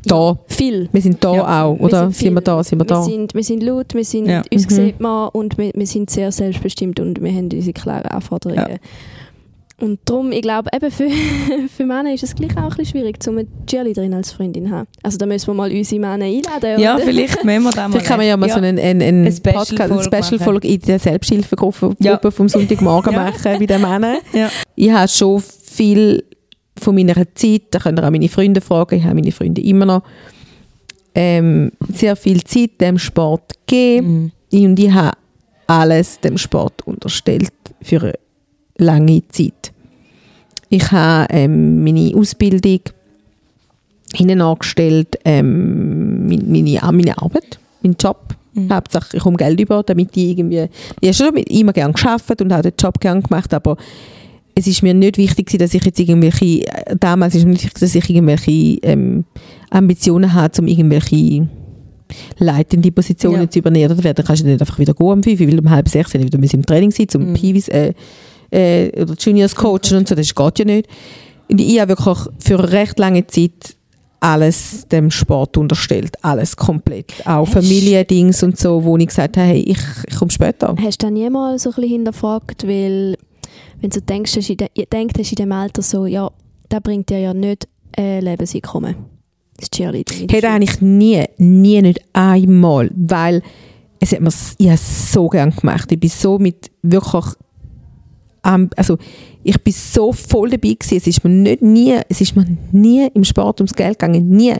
Da. 0.06 0.36
viel. 0.48 0.88
Wir 0.92 1.00
sind 1.00 1.22
da 1.24 1.34
Ja. 1.34 1.64
auch, 1.64 1.78
oder? 1.78 2.08
Wir 2.08 2.12
sind, 2.12 2.34
wir 2.34 2.40
viel. 2.40 2.40
da? 2.42 2.62
Sind 2.64 2.78
wir 2.80 2.84
da? 2.84 2.96
Wir 2.98 3.04
sind, 3.04 3.34
wir 3.34 3.42
sind 3.44 3.62
laut, 3.62 3.94
wir 3.94 4.04
sind, 4.04 4.26
Ja. 4.26 4.42
uns 4.52 4.66
Mhm. 4.68 4.74
sieht 4.74 5.00
man 5.00 5.28
und 5.30 5.56
wir, 5.56 5.70
wir 5.74 5.86
sind 5.86 6.10
sehr 6.10 6.30
selbstbestimmt 6.30 7.00
und 7.00 7.22
wir 7.22 7.30
haben 7.32 7.48
unsere 7.52 7.72
klaren 7.72 8.06
Anforderungen. 8.06 8.78
Und 9.80 9.98
darum, 10.04 10.30
ich 10.30 10.42
glaube, 10.42 10.70
eben 10.74 10.90
für, 10.90 11.08
für 11.76 11.84
Männer 11.84 12.14
ist 12.14 12.22
es 12.22 12.34
gleich 12.34 12.56
auch 12.56 12.62
ein 12.62 12.68
bisschen 12.70 12.86
schwierig, 12.86 13.16
um 13.26 13.38
eine 13.38 13.48
Cheerleaderin 13.66 14.14
als 14.14 14.30
Freundin 14.32 14.66
zu 14.66 14.70
haben. 14.72 14.88
Also 15.02 15.18
da 15.18 15.26
müssen 15.26 15.48
wir 15.48 15.54
mal 15.54 15.70
unsere 15.70 16.00
Männer 16.00 16.24
einladen. 16.26 16.80
Ja, 16.80 16.94
oder? 16.94 17.04
vielleicht 17.04 17.44
müssen 17.44 17.62
wir 17.64 17.70
da 17.72 17.82
mal. 17.88 17.90
Vielleicht 17.92 18.06
kann 18.06 18.18
man 18.18 18.26
ja 18.26 18.36
mal 18.36 18.48
so 18.48 18.56
einen, 18.56 18.78
einen, 18.78 19.02
einen 19.02 19.26
Eine 19.26 19.32
Special 19.32 19.54
Podcast, 19.54 19.80
eine 19.80 20.02
Folge 20.02 20.16
Special-Folge 20.26 20.68
in 20.68 20.80
der 20.82 20.98
Selbsthilfegruppe 21.00 21.96
Ja. 21.98 22.20
Vom 22.30 22.48
Sonntagmorgen 22.48 23.12
Ja. 23.14 23.24
machen, 23.24 23.58
wie 23.58 23.66
der 23.66 23.78
Männer. 23.80 24.18
Ja. 24.32 24.48
Ich 24.76 24.90
habe 24.90 25.08
schon 25.08 25.40
viel 25.42 26.22
von 26.78 26.94
meiner 26.94 27.14
Zeit, 27.34 27.62
da 27.72 27.78
könnt 27.80 27.98
ihr 27.98 28.04
auch 28.06 28.10
meine 28.10 28.28
Freunde 28.28 28.60
fragen, 28.60 28.96
ich 28.96 29.04
habe 29.04 29.14
meine 29.16 29.32
Freunde 29.32 29.60
immer 29.60 29.86
noch, 29.86 30.02
ähm, 31.14 31.70
sehr 31.92 32.16
viel 32.16 32.42
Zeit 32.44 32.80
dem 32.80 32.98
Sport 32.98 33.52
gegeben 33.66 34.32
Mhm. 34.52 34.66
und 34.66 34.78
ich 34.78 34.90
habe 34.92 35.16
alles 35.66 36.20
dem 36.20 36.36
Sport 36.38 36.82
unterstellt 36.86 37.52
für 37.82 38.12
lange 38.78 39.22
Zeit. 39.28 39.72
Ich 40.68 40.90
habe 40.90 41.26
ähm, 41.32 41.84
meine 41.84 42.12
Ausbildung 42.16 42.80
hinten 44.14 44.40
angestellt, 44.40 45.18
ähm, 45.24 46.26
meine, 46.28 46.42
meine, 46.44 46.92
meine 46.92 47.18
Arbeit, 47.18 47.58
meinen 47.82 47.96
Job. 48.00 48.34
Mhm. 48.54 48.72
Hauptsache, 48.72 49.16
ich 49.16 49.22
komme 49.22 49.36
Geld 49.36 49.60
über, 49.60 49.82
damit 49.82 50.16
ich 50.16 50.30
irgendwie... 50.38 50.68
Ich 51.00 51.20
habe 51.20 51.32
schon 51.36 51.36
immer 51.44 51.72
gerne 51.72 51.92
geschafft 51.92 52.40
und 52.40 52.52
auch 52.52 52.62
den 52.62 52.72
Job 52.78 53.00
gerne 53.00 53.20
gemacht, 53.22 53.52
aber 53.52 53.76
es 54.54 54.68
ist 54.68 54.82
mir 54.82 54.94
nicht 54.94 55.18
wichtig, 55.18 55.50
dass 55.58 55.74
ich 55.74 55.84
jetzt 55.84 55.98
irgendwelche, 55.98 56.64
äh, 56.68 56.96
damals 56.98 57.34
ist 57.34 57.44
mir 57.44 57.50
nicht 57.52 57.64
wichtig, 57.64 57.80
dass 57.80 57.94
ich 57.94 58.08
irgendwelche 58.08 58.78
ähm, 58.82 59.24
Ambitionen 59.70 60.32
habe, 60.32 60.54
um 60.60 60.68
irgendwelche 60.68 61.48
leitende 62.38 62.92
Positionen 62.92 63.42
Ja. 63.42 63.50
zu 63.50 63.58
übernehmen. 63.58 63.96
Dann 64.00 64.24
kannst 64.24 64.42
du 64.42 64.46
nicht 64.46 64.60
einfach 64.60 64.78
wieder 64.78 64.94
gehen 64.94 65.06
um 65.06 65.22
5, 65.22 65.40
weil 65.40 65.58
um 65.58 65.70
halb 65.70 65.88
sechs 65.88 66.14
wieder 66.14 66.38
im 66.38 66.66
Training 66.66 66.92
sein, 66.92 67.08
zum 67.08 67.30
Mhm. 67.30 67.34
Pivis, 67.34 67.66
äh, 67.68 67.92
äh, 68.54 68.90
oder 69.00 69.14
Juniors 69.18 69.54
coachen 69.54 69.98
und 69.98 70.08
so, 70.08 70.14
das 70.14 70.34
geht 70.34 70.58
ja 70.58 70.64
nicht. 70.64 70.88
Und 71.48 71.60
ich 71.60 71.80
habe 71.80 71.90
wirklich 71.90 72.18
für 72.38 72.58
eine 72.58 72.72
recht 72.72 72.98
lange 72.98 73.26
Zeit 73.26 73.76
alles 74.20 74.86
dem 74.88 75.10
Sport 75.10 75.58
unterstellt, 75.58 76.16
alles 76.22 76.56
komplett. 76.56 77.12
Auch 77.26 77.46
Familiendings 77.46 78.42
und 78.42 78.58
so, 78.58 78.82
wo 78.82 78.96
ich 78.96 79.08
gesagt 79.08 79.36
habe, 79.36 79.48
hey, 79.48 79.60
ich, 79.60 79.78
ich 80.08 80.16
komme 80.16 80.30
später. 80.30 80.74
Hast 80.82 81.02
du 81.02 81.06
dann 81.06 81.14
niemals 81.14 81.64
so 81.64 81.70
ein 81.70 81.74
bisschen 81.74 81.90
hinterfragt, 81.90 82.66
weil 82.66 83.18
wenn 83.82 83.90
du 83.90 84.00
denkst, 84.00 84.36
hast 84.36 84.48
de, 84.48 84.68
denkst, 84.90 85.14
hast 85.18 85.32
in 85.32 85.36
dem 85.36 85.52
Alter 85.52 85.82
so, 85.82 86.06
ja, 86.06 86.30
das 86.70 86.80
bringt 86.80 87.10
dir 87.10 87.18
ja 87.18 87.34
nicht 87.34 87.68
ein 87.96 88.22
Lebenseinkommen. 88.22 88.96
Das 89.58 89.68
Cheerleading. 89.68 90.28
Hey, 90.30 90.40
das 90.40 90.50
habe 90.50 90.64
ich 90.64 90.80
nie, 90.80 91.22
nie, 91.36 91.82
nicht 91.82 92.00
einmal, 92.14 92.90
weil 92.96 93.42
es 94.00 94.12
hat 94.12 94.20
mir, 94.20 94.30
ich 94.58 94.66
habe 94.66 94.74
es 94.74 95.12
so 95.12 95.28
gern 95.28 95.50
gemacht. 95.50 95.92
Ich 95.92 96.00
bin 96.00 96.10
so 96.10 96.38
mit 96.38 96.70
wirklich, 96.82 97.26
am- 98.44 98.70
also 98.76 98.96
ich 99.42 99.60
bin 99.62 99.72
so 99.72 100.12
voll 100.12 100.50
dabei 100.50 100.74
gewesen. 100.74 100.96
Es 100.96 101.06
ist 101.06 101.24
mir 101.24 101.30
nicht 101.30 101.62
nie, 101.62 101.98
es 102.08 102.20
ist 102.20 102.36
mir 102.36 102.46
nie 102.72 103.08
im 103.14 103.24
Sport 103.24 103.60
ums 103.60 103.74
Geld 103.74 103.98
gegangen, 103.98 104.28
nie, 104.30 104.54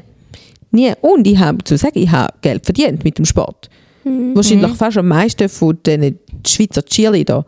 nie. 0.71 0.93
Und 1.01 1.27
ich 1.27 1.39
habe 1.39 1.63
zu 1.65 1.77
sagen, 1.77 1.99
ich 1.99 2.11
habe 2.11 2.35
Geld 2.43 2.65
verdient 2.65 3.05
mit 3.05 3.17
dem 3.19 3.25
Sport. 3.25 3.71
Mhm. 4.05 4.35
Wahrscheinlich 4.35 4.73
fast 4.73 4.99
am 4.99 5.09
meisten 5.09 5.49
von 5.49 5.79
den 5.87 6.19
Schweizer 6.47 6.85
Cheerleader. 6.85 7.47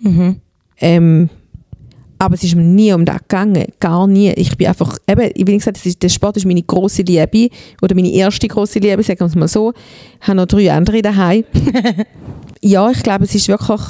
Mhm. 0.00 0.36
Ähm, 0.80 1.28
aber 2.18 2.34
es 2.36 2.44
ist 2.44 2.54
mir 2.54 2.62
nie 2.62 2.92
um 2.92 3.04
das 3.04 3.18
gegangen, 3.18 3.64
gar 3.80 4.06
nie. 4.06 4.30
Ich 4.34 4.56
bin 4.56 4.68
einfach, 4.68 4.96
eben, 5.08 5.30
wie 5.34 5.44
gesagt, 5.56 5.76
es 5.78 5.86
ist, 5.86 6.00
der 6.04 6.08
Sport 6.08 6.36
ist 6.36 6.46
meine 6.46 6.62
große 6.62 7.02
Liebe 7.02 7.48
oder 7.82 7.96
meine 7.96 8.12
erste 8.12 8.46
große 8.46 8.78
Liebe, 8.78 9.02
sagen 9.02 9.18
wir 9.20 9.26
es 9.26 9.34
mal 9.34 9.48
so. 9.48 9.72
Ich 10.20 10.28
habe 10.28 10.36
noch 10.36 10.46
drei 10.46 10.72
andere 10.72 11.02
daheim. 11.02 11.42
ja, 12.60 12.88
ich 12.92 13.02
glaube, 13.02 13.24
es 13.24 13.34
ist 13.34 13.48
wirklich, 13.48 13.80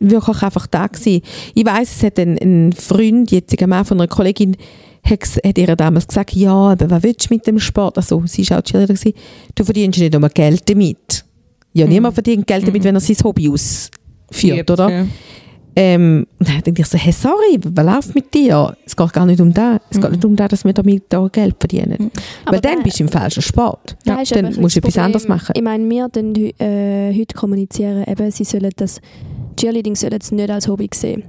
wirklich 0.00 0.42
einfach 0.42 0.66
da 0.66 0.86
gewesen. 0.86 1.22
Ich 1.54 1.64
weiß, 1.64 1.96
es 1.96 2.02
hat 2.02 2.18
ein, 2.18 2.36
ein 2.38 2.72
Freund, 2.72 3.30
jetziger 3.30 3.66
Mann 3.66 3.84
von 3.84 4.00
einer 4.00 4.08
Kollegin, 4.08 4.56
hat, 5.02 5.20
hat 5.44 5.56
ihr 5.58 5.76
damals 5.76 6.08
gesagt, 6.08 6.32
ja, 6.34 6.52
aber 6.52 6.90
was 6.90 7.02
willst 7.02 7.30
du 7.30 7.34
mit 7.34 7.46
dem 7.46 7.58
Sport? 7.58 7.96
Also, 7.96 8.22
sie 8.26 8.48
war 8.50 8.58
auch 8.58 8.62
Cheerleader, 8.62 8.94
gewesen. 8.94 9.14
du 9.54 9.64
verdienst 9.64 9.98
nicht 10.00 10.12
nur 10.18 10.28
Geld 10.28 10.68
damit. 10.68 11.24
Ja, 11.72 11.86
niemand 11.86 12.14
verdient 12.14 12.46
Geld 12.46 12.66
damit, 12.66 12.82
wenn 12.82 12.96
er 12.96 13.00
sein 13.00 13.16
Hobby 13.22 13.48
ausführt, 13.48 14.70
oder? 14.70 14.90
Ja. 14.90 15.06
Ähm, 15.76 16.26
und 16.38 16.48
dann 16.48 16.60
denke 16.62 16.82
ich 16.82 16.88
so, 16.88 16.98
hey, 16.98 17.12
sorry, 17.12 17.58
was 17.62 17.84
läuft 17.86 18.14
mit 18.16 18.34
dir? 18.34 18.76
Es 18.84 18.96
geht 18.96 19.12
gar 19.12 19.24
nicht 19.24 19.40
um 19.40 19.54
das. 19.54 19.78
Es 19.88 20.00
geht 20.00 20.10
nicht 20.10 20.24
um 20.24 20.34
das, 20.34 20.48
dass 20.48 20.64
wir 20.64 20.72
damit 20.72 21.14
auch 21.14 21.30
Geld 21.30 21.54
verdienen. 21.60 22.10
Aber 22.44 22.54
Weil 22.56 22.60
dann 22.60 22.78
da- 22.78 22.82
bist 22.82 22.98
du 22.98 23.04
im 23.04 23.08
falschen 23.08 23.40
Sport. 23.42 23.96
Da 24.04 24.20
ist 24.20 24.34
dann 24.34 24.52
musst 24.60 24.74
du 24.74 24.80
etwas 24.80 24.98
anderes 24.98 25.28
machen. 25.28 25.52
Ich 25.54 25.62
meine, 25.62 25.88
wir 25.88 26.08
dann 26.08 26.34
äh, 26.34 27.14
heute 27.16 27.34
kommunizieren, 27.36 28.04
eben, 28.06 28.30
sie 28.32 28.44
sollen 28.44 28.70
das 28.76 29.00
Cheerleading 29.60 29.94
sollen 29.96 30.18
es 30.20 30.32
nicht 30.32 30.50
als 30.50 30.68
Hobby 30.68 30.88
sehen. 30.94 31.24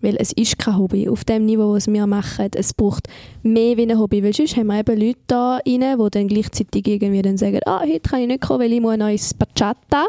Weil 0.00 0.16
es 0.18 0.32
ist 0.32 0.58
kein 0.58 0.76
Hobby. 0.76 1.08
Auf 1.08 1.24
dem 1.24 1.46
Niveau, 1.46 1.72
was 1.72 1.86
wir 1.86 2.06
machen, 2.06 2.48
es 2.54 2.74
braucht 2.74 3.08
mehr 3.42 3.74
wie 3.78 3.90
ein 3.90 3.98
Hobby. 3.98 4.22
Weil 4.22 4.34
sonst 4.34 4.54
haben 4.56 4.66
wir 4.66 4.78
eben 4.80 5.00
Leute 5.00 5.18
da 5.26 5.54
rein, 5.66 5.96
die 5.98 6.10
dann 6.10 6.28
gleichzeitig 6.28 6.86
irgendwie 6.86 7.22
dann 7.22 7.38
sagen, 7.38 7.58
ah, 7.64 7.80
heute 7.80 8.00
kann 8.00 8.20
ich 8.20 8.26
nicht 8.28 8.42
kommen, 8.42 8.60
weil 8.60 8.72
ich 8.74 8.80
muss 8.82 8.92
ein 8.92 8.98
neues 8.98 9.32
Bachata. 9.32 10.06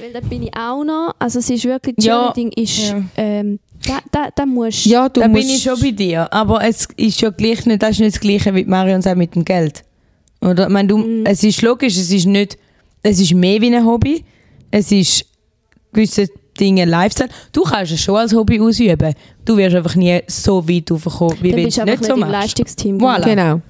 Weil 0.00 0.12
dann 0.12 0.28
bin 0.28 0.44
ich 0.44 0.56
auch 0.56 0.84
noch. 0.84 1.14
Also 1.18 1.40
es 1.40 1.50
ist 1.50 1.64
wirklich, 1.64 1.96
Ja. 1.98 2.32
Cheerleading 2.32 2.52
ist, 2.62 2.90
Ja. 2.90 3.02
ähm, 3.16 3.58
da, 3.84 3.98
da, 4.12 4.28
da 4.34 4.46
musst 4.46 4.86
Ja, 4.86 5.08
du 5.08 5.20
da 5.20 5.26
musst, 5.26 5.40
bin 5.46 5.56
ich 5.56 5.62
schon 5.62 5.80
bei 5.80 5.90
dir. 5.90 6.32
Aber 6.32 6.64
es 6.64 6.86
ist 6.96 7.20
ja 7.20 7.30
gleich 7.30 7.66
nicht, 7.66 7.82
das 7.82 7.90
ist 7.90 8.00
nicht 8.00 8.14
das 8.14 8.20
Gleiche, 8.20 8.54
wie 8.54 8.64
Marion 8.64 9.02
sagt 9.02 9.18
mit 9.18 9.34
dem 9.34 9.44
Geld. 9.44 9.82
Oder? 10.40 10.68
Ich 10.68 10.72
meine, 10.72 10.86
du, 10.88 10.98
Mhm. 10.98 11.26
Es 11.26 11.42
ist 11.42 11.60
logisch, 11.60 11.96
es 11.96 12.12
ist 12.12 12.26
nicht, 12.26 12.56
es 13.02 13.18
ist 13.18 13.34
mehr 13.34 13.60
wie 13.60 13.74
ein 13.74 13.84
Hobby. 13.84 14.24
Es 14.70 14.92
ist 14.92 15.26
gewisse 15.92 16.28
Dinge 16.58 16.84
Lifestyle. 16.84 17.28
Du 17.52 17.62
kannst 17.62 17.92
es 17.92 18.00
schon 18.00 18.16
als 18.16 18.34
Hobby 18.34 18.60
ausüben. 18.60 19.14
Du 19.44 19.56
wirst 19.56 19.74
einfach 19.74 19.94
nie 19.94 20.20
so 20.26 20.66
weit 20.68 20.90
raufkommen, 20.90 21.36
wie 21.40 21.52
wenn 21.52 21.62
du 21.62 21.68
es 21.68 21.76
nicht 21.76 21.86
nicht 21.86 22.04
so 22.04 22.16
machst. 22.16 22.32
Leistungsteam. 22.32 22.98
Voilà. 22.98 23.24
Genau. 23.24 23.60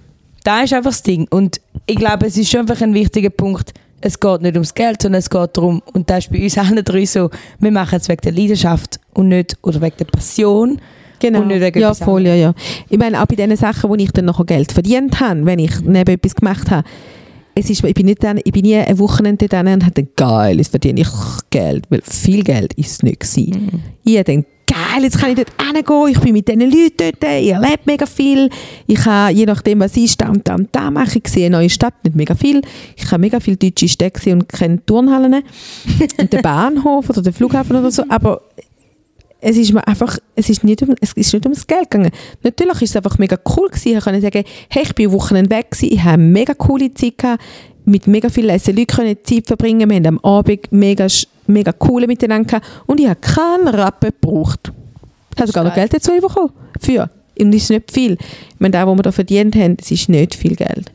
Das 0.45 0.65
ist 0.65 0.75
einfach 0.75 0.91
das 0.91 1.03
Ding. 1.03 1.27
Und 1.31 1.61
ich 1.87 1.97
glaube, 1.97 2.27
es 2.27 2.37
ist 2.37 2.51
schon 2.51 2.61
einfach 2.61 2.81
ein 2.81 2.95
wichtiger 2.95 3.31
Punkt. 3.31 3.73
Es 4.01 4.21
geht 4.21 4.43
nicht 4.43 4.55
ums 4.55 4.75
Geld, 4.75 5.01
sondern 5.01 5.21
es 5.21 5.31
geht 5.31 5.57
darum, 5.57 5.83
und 5.95 6.11
das 6.11 6.25
ist 6.25 6.33
bei 6.33 6.43
uns 6.43 6.59
allen 6.59 6.85
drei 6.85 7.07
so, 7.07 7.31
wir 7.59 7.71
machen 7.71 7.97
es 7.97 8.09
wegen 8.09 8.21
der 8.21 8.33
Leidenschaft 8.33 9.01
und 9.15 9.29
nicht, 9.29 9.57
oder 9.63 9.81
wegen 9.81 9.97
der 9.99 10.05
Passion. 10.05 10.79
Genau. 11.21 11.41
Und 11.41 11.47
nicht 11.47 11.63
wegen 11.63 11.81
ja, 11.81 11.95
voll, 11.95 12.27
ja, 12.27 12.35
ja. 12.35 12.55
Ich 12.91 12.99
meine, 12.99 13.23
auch 13.23 13.27
bei 13.27 13.37
den 13.37 13.57
Sachen, 13.57 13.89
wo 13.89 13.95
ich 13.95 14.13
dann 14.13 14.27
nachher 14.27 14.45
Geld 14.45 14.73
verdient 14.73 15.21
habe, 15.21 15.47
wenn 15.47 15.59
ich 15.59 15.81
neben 15.81 16.15
etwas 16.15 16.35
gemacht 16.35 16.71
habe, 16.71 16.87
es 17.55 17.71
ist, 17.71 17.85
ich 17.85 17.95
bin 17.95 18.07
nicht 18.07 18.23
dann, 18.23 18.41
ich 18.43 18.53
bin 18.53 18.63
nie 18.63 18.77
ein 18.77 18.99
Wochenende 18.99 19.49
dann 19.49 19.69
und 19.69 19.85
habe 19.85 20.07
geil, 20.17 20.59
jetzt 20.59 20.71
verdiene 20.71 21.03
ich 21.03 21.09
Geld, 21.51 21.85
weil 21.89 22.03
viel 22.03 22.43
Geld 22.43 22.75
ist 22.75 22.91
es 22.91 23.03
nicht 23.03 23.21
gewesen. 23.21 23.83
Ich 24.05 24.17
habe 24.17 24.25
dann 24.25 24.45
geil, 24.67 25.03
jetzt 25.03 25.19
kann 25.19 25.31
ich 25.31 25.37
dort 25.37 25.53
hingehen, 25.61 26.09
ich 26.11 26.21
bin 26.21 26.33
mit 26.33 26.49
diesen 26.49 26.61
Leuten 26.61 27.13
dort, 27.21 27.23
ich 27.23 27.51
erlebe 27.51 27.81
mega 27.85 28.07
viel, 28.07 28.51
ich 28.87 29.05
habe, 29.05 29.33
je 29.33 29.47
nachdem 29.47 29.81
was 29.81 29.97
ist, 29.97 30.21
da 30.21 30.29
und 30.29 30.47
da 30.49 30.55
und 30.55 30.69
da 30.73 30.91
mache 30.91 31.19
ich, 31.19 31.29
sehe 31.29 31.47
eine 31.47 31.59
neue 31.59 31.71
Stadt, 31.71 31.95
nicht 32.03 32.17
mega 32.17 32.35
viel, 32.35 32.63
ich 32.97 33.07
habe 33.11 33.21
mega 33.21 33.41
viele 33.41 33.57
deutsche 33.57 33.89
Städte 33.89 34.33
und 34.33 34.49
kenne 34.49 34.85
Turnhallen. 34.85 35.35
Und 36.19 36.33
den 36.33 36.43
Bahnhof 36.43 37.11
oder 37.11 37.23
den 37.23 37.33
Flughafen 37.33 37.77
oder 37.77 37.91
so, 37.91 38.05
aber 38.09 38.43
es 39.45 39.59
ist 39.59 39.75
mir 39.75 39.87
einfach, 39.87 40.19
es 40.35 40.49
ist 40.49 40.65
nicht, 40.65 40.83
um, 40.83 40.95
es 41.01 41.13
ist 41.13 41.33
nicht 41.35 41.45
ums 41.45 41.67
Geld 41.67 41.91
gegangen. 41.91 42.11
Natürlich 42.43 42.83
ist 42.83 42.91
es 42.91 42.97
einfach 42.97 43.19
mega 43.19 43.37
cool 43.57 43.69
gewesen. 43.69 43.99
Ich 43.99 44.05
konnte 44.05 44.21
sagen, 44.23 44.43
hey, 44.71 44.83
ich 44.83 44.95
bin 44.95 45.13
Wochen 45.13 45.51
weg 45.51 45.71
gewesen, 45.71 45.93
ich 45.93 46.01
habe 46.01 46.15
eine 46.15 46.23
mega 46.23 46.55
coole 46.55 46.93
Zeit 46.95 47.19
gehabt, 47.19 47.43
mit 47.85 48.07
mega 48.07 48.31
vielen 48.31 48.47
leisen 48.47 48.75
Leuten 48.75 48.97
können 48.97 49.17
Zeit 49.23 49.47
verbringen. 49.47 49.91
Wir 49.91 49.97
haben 49.97 50.07
am 50.07 50.19
Abend 50.21 50.73
mega, 50.73 51.07
mega 51.47 51.73
coole 51.73 52.07
miteinander 52.07 52.47
gehabt 52.47 52.67
und 52.87 53.01
ich 53.01 53.07
habe 53.07 53.21
keinen 53.21 53.69
Rappen 53.69 54.11
gebraucht. 54.19 54.73
Ich 55.35 55.41
habe 55.41 55.49
sogar 55.49 55.65
noch. 55.65 55.75
Geld 55.75 55.93
dazu 55.93 56.13
bekommen. 56.13 56.51
Für. 56.81 57.11
Und 57.39 57.53
das 57.53 57.63
ist 57.63 57.71
nicht 57.71 57.93
viel. 57.93 58.13
Ich 58.13 58.61
meine, 58.61 58.73
das, 58.73 58.87
was 58.87 58.97
wir 58.97 59.03
da 59.03 59.13
verdient 59.13 59.57
haben, 59.57 59.77
das 59.77 59.91
ist 59.91 60.09
nicht 60.09 60.35
viel 60.35 60.57
Geld. 60.57 60.91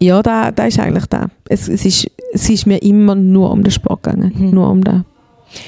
Ja, 0.00 0.22
da, 0.22 0.50
da 0.50 0.64
ist 0.64 0.78
eigentlich 0.78 1.06
da. 1.06 1.28
Es, 1.48 1.68
es, 1.68 1.84
ist, 1.84 2.10
es 2.32 2.48
ist 2.48 2.66
mir 2.66 2.78
immer 2.78 3.14
nur 3.14 3.50
um 3.50 3.62
den 3.62 3.72
Sport 3.72 4.04
gegangen. 4.04 4.32
Mhm. 4.34 4.50
Nur 4.50 4.70
um 4.70 4.82
das. 4.82 5.02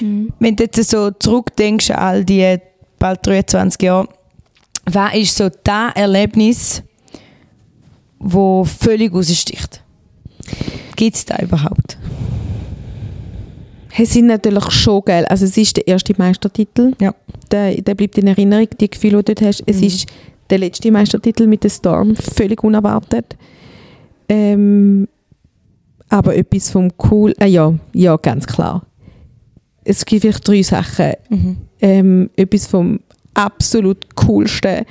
Mhm. 0.00 0.32
Wenn 0.38 0.56
du 0.56 0.64
jetzt 0.64 0.90
so 0.90 1.10
zurückdenkst 1.10 1.90
an 1.90 1.96
all 1.98 2.24
die 2.24 2.56
bald 2.98 3.26
23 3.26 3.82
Jahre, 3.82 4.08
was 4.86 5.14
ist 5.14 5.36
so 5.36 5.48
das 5.64 5.92
Erlebnis, 5.94 6.82
wo 8.18 8.64
völlig 8.64 9.12
raussticht? 9.12 9.82
Gibt 10.96 11.16
es 11.16 11.24
da 11.24 11.38
überhaupt? 11.38 11.96
Es 13.96 14.12
sind 14.12 14.26
natürlich 14.26 14.70
schon 14.70 15.02
geil. 15.04 15.24
Also 15.26 15.44
es 15.44 15.56
ist 15.56 15.76
der 15.76 15.86
erste 15.86 16.14
Meistertitel. 16.16 16.92
Ja. 17.00 17.14
Der, 17.50 17.80
der 17.80 17.94
bleibt 17.94 18.16
in 18.18 18.28
Erinnerung, 18.28 18.68
die 18.80 18.88
Gefühle, 18.90 19.22
die 19.22 19.34
du 19.34 19.34
dort 19.34 19.48
hast. 19.48 19.62
Es 19.66 19.78
Mhm. 19.78 19.86
ist 19.86 20.06
der 20.48 20.58
letzte 20.58 20.90
Meistertitel 20.90 21.46
mit 21.46 21.64
der 21.64 21.70
Storm, 21.70 22.14
völlig 22.16 22.62
unerwartet. 22.62 23.36
Ähm, 24.28 25.08
aber 26.08 26.36
etwas 26.36 26.70
vom 26.70 26.88
cool, 27.10 27.34
äh, 27.40 27.46
ja, 27.46 27.72
ja, 27.92 28.16
ganz 28.16 28.46
klar. 28.46 28.84
Es 29.84 30.04
gibt 30.04 30.22
vielleicht 30.22 30.46
drei 30.46 30.62
Sachen. 30.62 31.12
Mhm. 31.28 31.56
Ähm, 31.80 32.30
etwas 32.36 32.66
vom 32.66 33.00
absolut 33.34 34.14
coolsten, 34.16 34.84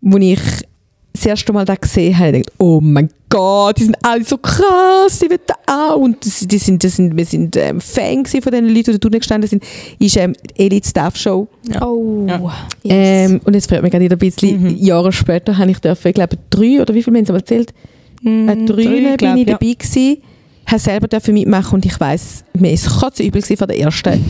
wo 0.00 0.16
ich 0.18 0.40
das 1.12 1.26
erste 1.26 1.52
Mal 1.52 1.64
da 1.64 1.74
gesehen 1.74 2.16
habe, 2.16 2.36
ich 2.38 2.44
dachte, 2.44 2.52
oh 2.58 2.80
mein 2.80 3.08
Gott, 3.28 3.78
die 3.78 3.84
sind 3.84 3.96
alle 4.02 4.24
so 4.24 4.38
krass, 4.38 5.18
die 5.18 5.28
wollen 5.28 5.40
da 5.46 5.54
auch. 5.66 5.96
Und 5.98 6.24
das, 6.24 6.46
die 6.46 6.58
sind, 6.58 6.82
das 6.84 6.96
sind, 6.96 7.16
wir 7.16 7.24
sind 7.24 7.56
ähm, 7.56 7.80
Fan 7.80 8.24
von 8.24 8.52
den 8.52 8.66
Leuten, 8.68 8.84
die 8.84 8.92
da 8.92 8.98
drunten 8.98 9.18
gestanden 9.20 9.48
sind, 9.50 9.64
ist 9.98 10.16
ähm, 10.16 10.34
die 10.56 10.62
Elite 10.66 10.88
Staff 10.88 11.16
Show. 11.16 11.48
Ja. 11.68 11.84
Oh, 11.86 12.24
Ja. 12.28 12.38
yes. 12.84 13.30
Ähm, 13.30 13.40
und 13.44 13.54
jetzt 13.54 13.68
freut 13.68 13.82
mich 13.82 13.90
gerade 13.90 14.04
wieder 14.04 14.16
ein 14.16 14.18
bisschen, 14.18 14.62
Mhm. 14.62 14.76
Jahre 14.76 15.10
später 15.12 15.58
habe 15.58 15.70
ich 15.70 15.78
dürfen, 15.78 16.08
ich 16.08 16.14
glaube 16.14 16.36
drei 16.50 16.80
oder 16.80 16.94
wie 16.94 17.02
viele 17.02 17.18
haben 17.18 17.26
sie 17.26 17.32
erzählt? 17.32 17.74
Mhm, 18.22 18.48
An 18.48 18.66
drei 18.66 18.76
bin 18.84 19.16
glaub, 19.16 19.36
ich 19.36 19.46
ja. 19.46 19.52
dabei 19.58 19.72
gewesen, 19.74 20.16
habe 20.68 20.78
selber 20.78 21.08
dürfen 21.08 21.34
mitmachen 21.34 21.74
und 21.74 21.86
ich 21.86 21.98
weiss, 21.98 22.44
mir 22.54 22.72
ist 22.72 22.86
übel 23.20 23.42
von 23.42 23.68
der 23.68 23.78
ersten. 23.78 24.22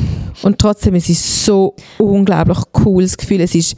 Und 0.43 0.59
trotzdem, 0.59 0.95
es 0.95 1.09
ist 1.09 1.45
so 1.45 1.75
unglaublich 1.99 2.59
cooles 2.73 3.17
Gefühl. 3.17 3.41
Es 3.41 3.55
ist 3.55 3.77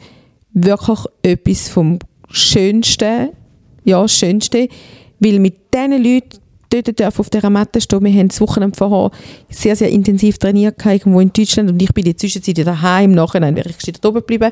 wirklich 0.53 0.99
etwas 1.23 1.69
vom 1.69 1.97
Schönsten, 2.29 3.29
ja, 3.83 4.07
Schönste, 4.07 4.69
weil 5.19 5.39
mit 5.39 5.73
diesen 5.73 6.03
Leuten 6.03 6.39
dort 6.69 7.19
auf 7.19 7.29
dieser 7.29 7.49
Matte 7.49 7.81
stehen. 7.81 8.03
Wir 8.03 8.13
haben 8.13 8.27
das 8.27 8.39
Wochenende 8.39 8.77
vorher 8.77 9.11
sehr, 9.49 9.75
sehr 9.75 9.89
intensiv 9.89 10.37
trainiert 10.37 10.85
irgendwo 10.85 11.19
in 11.19 11.33
Deutschland 11.33 11.69
und 11.69 11.81
ich 11.81 11.91
bin 11.93 12.05
in 12.05 12.11
der 12.11 12.17
Zwischenzeit 12.17 12.65
daheim, 12.65 13.11
im 13.11 13.15
Nachhinein 13.15 13.55
wäre 13.55 13.69
ich 13.69 13.77
dort 13.77 14.05
oben 14.05 14.19
geblieben. 14.19 14.51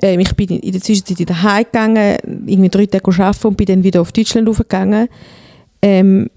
Ähm, 0.00 0.20
ich 0.20 0.32
bin 0.34 0.48
in 0.48 0.72
der 0.72 0.80
Zwischenzeit 0.80 1.18
wieder 1.18 1.42
heimgegangen, 1.42 2.18
irgendwie 2.46 2.68
drei 2.68 2.86
Tage 2.86 3.24
arbeiten 3.24 3.46
und 3.48 3.56
bin 3.56 3.66
dann 3.66 3.82
wieder 3.82 4.00
auf 4.00 4.12
Deutschland 4.12 4.48
aufgegangen. 4.48 5.08
Ähm, 5.82 6.28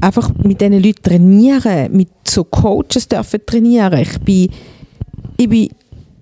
einfach 0.00 0.32
mit 0.42 0.60
diesen 0.60 0.82
Leuten 0.82 1.02
trainieren, 1.02 1.92
mit 1.92 2.08
so 2.26 2.44
Coaches 2.44 3.08
dürfen 3.08 3.40
trainieren. 3.46 4.00
Ich 4.00 4.18
bin, 4.20 4.50
ich 5.36 5.48
bin 5.48 5.68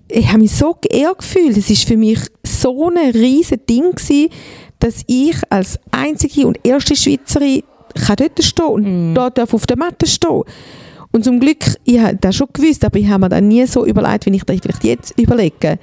ich 0.07 0.27
habe 0.27 0.39
mich 0.39 0.51
so 0.51 0.75
geehrt 0.79 1.17
gefühlt. 1.19 1.57
Es 1.57 1.69
ist 1.69 1.87
für 1.87 1.97
mich 1.97 2.19
so 2.45 2.89
ein 2.89 3.11
riesen 3.11 3.59
Ding 3.67 3.91
gewesen, 3.91 4.29
dass 4.79 5.01
ich 5.07 5.35
als 5.49 5.79
einzige 5.91 6.45
und 6.47 6.59
erste 6.63 6.95
Schweizerin 6.95 7.63
kann 7.95 8.17
dort 8.17 8.43
stehen 8.43 8.65
und 8.65 9.11
Mm. 9.11 9.15
da 9.15 9.29
darf 9.29 9.53
auf 9.53 9.65
der 9.65 9.77
Matte 9.77 10.05
stehen. 10.05 10.43
Und 11.11 11.23
zum 11.23 11.39
Glück, 11.39 11.63
ich 11.85 11.99
habe 11.99 12.17
das 12.17 12.35
schon 12.35 12.47
gewusst, 12.51 12.83
aber 12.83 12.99
ich 12.99 13.07
habe 13.07 13.21
mir 13.21 13.29
das 13.29 13.41
nie 13.41 13.65
so 13.65 13.85
überlegt, 13.85 14.25
wie 14.25 14.35
ich 14.35 14.43
das 14.43 14.59
vielleicht 14.61 14.83
jetzt 14.83 15.19
überlege. 15.19 15.79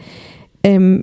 Ähm, 0.63 1.03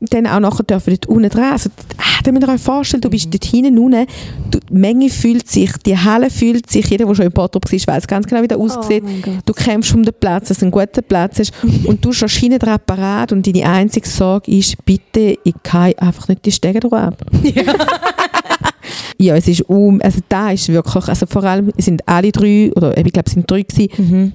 dann 0.00 0.26
auch 0.26 0.40
nachher 0.40 0.62
dürfen 0.64 0.90
dort 0.94 1.06
unten 1.06 1.28
dran. 1.28 1.52
Also, 1.52 1.68
ah, 1.98 2.22
da 2.24 2.32
müsst 2.32 2.46
ihr 2.46 2.52
euch 2.54 2.60
vorstellen, 2.60 3.02
du 3.02 3.10
bist 3.10 3.26
Mhm. 3.26 3.30
dort 3.32 3.44
hinten 3.44 3.78
unten, 3.78 4.06
du, 4.50 4.58
die 4.58 4.74
Menge 4.74 5.10
fühlt 5.10 5.46
sich, 5.48 5.70
die 5.84 5.96
Halle 5.98 6.30
fühlt 6.30 6.70
sich, 6.70 6.86
jeder, 6.88 7.04
der 7.04 7.14
schon 7.14 7.26
im 7.26 7.32
Bottrop 7.32 7.70
war, 7.70 7.94
weiß 7.94 8.06
ganz 8.06 8.26
genau, 8.26 8.42
wie 8.42 8.48
das 8.48 8.58
aussieht. 8.58 9.04
Oh 9.06 9.20
Gott. 9.22 9.34
Du 9.44 9.52
kämpfst 9.52 9.94
um 9.94 10.02
den 10.02 10.14
Platz, 10.18 10.48
dass 10.48 10.58
du 10.58 10.64
einen 10.64 10.72
guten 10.72 11.02
Platz 11.06 11.38
hast 11.38 11.52
und 11.84 12.02
du 12.04 12.12
stehst 12.12 12.36
hinten 12.36 12.58
dran 12.58 12.78
parat 12.86 13.32
und 13.32 13.46
deine 13.46 13.68
einzige 13.68 14.08
Sorge 14.08 14.50
ist, 14.52 14.82
bitte, 14.86 15.36
ich 15.44 15.54
kann 15.62 15.92
einfach 15.98 16.28
nicht 16.28 16.46
die 16.46 16.52
Stege 16.52 16.80
drauf 16.80 16.94
ab. 16.94 17.16
ja, 19.18 19.36
es 19.36 19.48
ist 19.48 19.62
um, 19.68 20.00
also 20.02 20.20
da 20.28 20.50
ist 20.50 20.68
wirklich, 20.70 21.08
also 21.08 21.26
vor 21.26 21.44
allem, 21.44 21.72
es 21.76 21.84
sind 21.84 22.06
alle 22.08 22.32
drei, 22.32 22.72
oder 22.74 22.96
ich 22.96 23.12
glaube, 23.12 23.26
es 23.26 23.32
sind 23.34 23.50
drei 23.50 23.62
gewesen, 23.62 23.90
Mhm. 23.98 24.32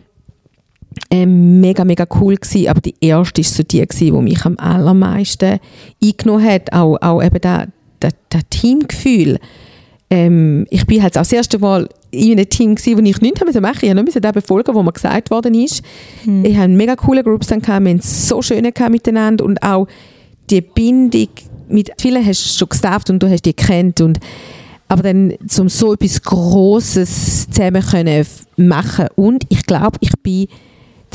Ähm, 1.12 1.62
mega, 1.62 1.86
mega 1.86 2.06
cool 2.20 2.36
gewesen, 2.36 2.68
aber 2.68 2.82
die 2.82 2.96
erste 3.02 3.41
ist 3.41 3.56
so 3.56 3.64
die 3.64 3.86
gewesen, 3.86 4.16
die 4.16 4.22
mich 4.22 4.46
am 4.46 4.58
allermeisten 4.58 5.60
eingenommen 6.04 6.46
hat, 6.46 6.74
auch, 6.74 6.98
auch 7.02 7.24
eben 7.24 7.39
das 7.41 7.68
da, 8.00 8.10
da 8.30 8.39
Teamgefühl. 8.50 9.39
Ähm, 10.10 10.68
ich 10.70 10.86
bin 10.86 11.02
halt 11.02 11.16
das 11.16 11.32
erste 11.32 11.60
Mal 11.60 11.89
in 12.12 12.34
einem 12.34 12.50
Team 12.50 12.76
gewesen, 12.76 12.98
wo 12.98 13.02
ich 13.02 13.22
nichts 13.22 13.41
machen 13.41 13.56
musste. 13.56 13.88
Ich 13.88 13.93
musste 13.93 14.22
nur 14.22 14.22
das 14.22 14.34
befolgen, 14.34 14.76
was 14.76 14.84
mir 14.84 14.93
gesagt 14.93 15.32
worden 15.32 15.54
ist. 15.54 15.82
Ich 16.43 16.54
hatte 16.54 16.64
einen 16.64 16.78
mega 16.78 16.96
coolen 16.96 17.24
Groups 17.24 17.50
wir 17.50 17.96
es 17.96 18.28
so 18.28 18.41
schön 18.41 18.64
gehabt 18.64 18.91
miteinander 18.91 19.43
und 19.43 19.62
auch 19.64 19.88
die 20.50 20.62
Bindung 20.62 21.30
mit 21.68 21.91
vielen 22.00 22.24
hast 22.26 22.46
du 22.46 22.60
schon 22.60 22.70
gestafft 22.70 23.10
und 23.10 23.22
du 23.22 23.30
hast 23.30 23.46
die 23.46 23.56
gekannt 23.56 24.02
und 24.02 24.20
aber 24.88 25.02
dann 25.02 25.34
zum 25.48 25.68
so 25.68 25.93
etwas 25.93 26.22
Grosses 26.22 27.50
zusammen 27.50 27.82
können 27.82 28.26
machen 28.56 29.08
und 29.16 29.46
ich 29.50 29.66
glaube, 29.66 29.98
ich 30.00 30.12
bin 30.22 30.48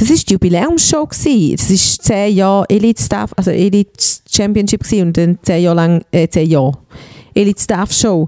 das 0.01 0.09
ist 0.09 0.30
die 0.30 0.32
Jubiläumsshow 0.32 1.07
gsi. 1.07 1.55
Das 1.59 1.70
ist 1.70 2.03
zehn 2.03 2.34
Jahre 2.34 2.64
Elite 2.70 3.03
Staff, 3.03 3.32
also 3.36 3.51
Elite 3.51 4.03
Championship 4.30 4.80
und 4.92 5.14
dann 5.14 5.38
zehn 5.42 5.62
Jahre 5.62 5.76
lang, 5.76 6.05
äh, 6.11 6.26
zehn 6.26 6.48
Jahre 6.48 6.78
Elite 7.34 7.61
Staff 7.61 7.92
Show. 7.92 8.26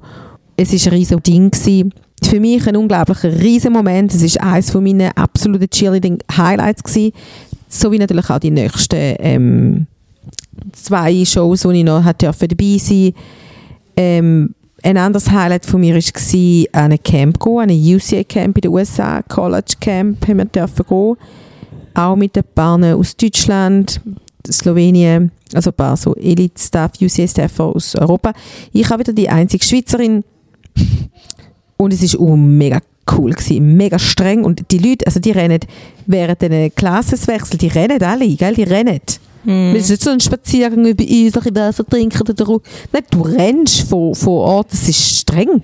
Es 0.55 0.71
ist 0.71 0.87
ein 0.87 0.93
riesiges 0.93 1.23
Ding 1.23 1.51
gsi. 1.51 1.89
Für 2.23 2.41
mich 2.41 2.67
ein 2.69 2.77
unglaublicher 2.77 3.41
riesen 3.41 3.73
Moment. 3.73 4.13
Es 4.13 4.21
ist 4.21 4.39
eines 4.39 4.71
von 4.71 4.85
meinen 4.85 5.13
absoluten 5.17 5.71
Cheerleading 5.71 6.19
Highlights 6.37 6.85
gsi. 6.85 7.15
So 7.71 7.91
wie 7.91 7.99
natürlich 7.99 8.29
auch 8.29 8.39
die 8.39 8.51
nächsten 8.51 9.17
ähm, 9.19 9.87
zwei 10.73 11.25
Shows, 11.25 11.65
wo 11.65 11.71
ich 11.71 11.85
noch 11.85 12.05
hat 12.05 12.21
dürfen 12.21 12.49
dabei 12.49 12.77
sein. 12.77 13.15
Ähm, 13.97 14.55
ein 14.83 14.99
anderes 14.99 15.31
Highlight 15.31 15.65
von 15.65 15.81
mir 15.81 15.95
war, 15.95 16.83
an 16.83 16.93
ein 16.93 17.03
Camp 17.03 17.41
gehen, 17.41 17.59
an 17.61 17.71
ein 17.71 17.95
UCA 17.97 18.25
Camp 18.25 18.59
in 18.59 18.61
den 18.61 18.73
USA, 18.73 19.23
College 19.23 19.73
Camp, 19.81 20.29
haben 20.29 20.37
wir 20.37 20.45
gehen. 20.45 21.17
Auch 21.95 22.17
mit 22.17 22.37
den 22.37 22.45
Bahnen 22.55 22.95
aus 22.95 23.17
Deutschland, 23.17 24.01
Slowenien, 24.51 25.31
also 25.55 25.71
ein 25.71 25.77
paar 25.77 25.97
so 25.97 26.15
Elite-Staff, 26.15 26.93
UCA-Staff 27.01 27.61
aus 27.61 27.95
Europa. 27.95 28.33
Ich 28.73 28.89
war 28.91 28.99
wieder 28.99 29.13
die 29.13 29.29
einzige 29.29 29.65
Schweizerin 29.65 30.25
und 31.77 31.93
es 31.93 32.15
war 32.15 32.21
auch 32.21 32.37
mega 32.37 32.81
cool, 33.17 33.33
gewesen, 33.33 33.77
mega 33.77 33.99
streng 33.99 34.45
und 34.45 34.71
die 34.71 34.79
Leute, 34.79 35.07
also 35.07 35.21
die 35.21 35.33
rennen 35.33 35.61
während 36.07 36.41
den 36.41 36.75
Klassenswechsel, 36.75 37.59
die 37.59 37.69
rennen 37.69 38.03
alle, 38.03 38.29
gell? 38.37 38.55
die 38.55 38.63
rennen. 38.63 39.01
Mhm. 39.45 39.75
Es 39.75 39.85
ist 39.85 39.91
nicht 39.91 40.03
so 40.03 40.11
ein 40.11 40.21
Spaziergang 40.21 40.87
über 40.87 41.05
uns, 41.05 41.37
ein 41.37 41.55
Wasser 41.57 41.85
trinken 41.87 42.21
oder 42.21 42.35
so. 42.45 42.63
Nein, 42.93 43.03
du 43.11 43.23
rennst 43.23 43.83
von, 43.83 44.15
von 44.15 44.35
Ort, 44.35 44.73
das 44.73 44.89
ist 44.89 45.19
streng. 45.19 45.63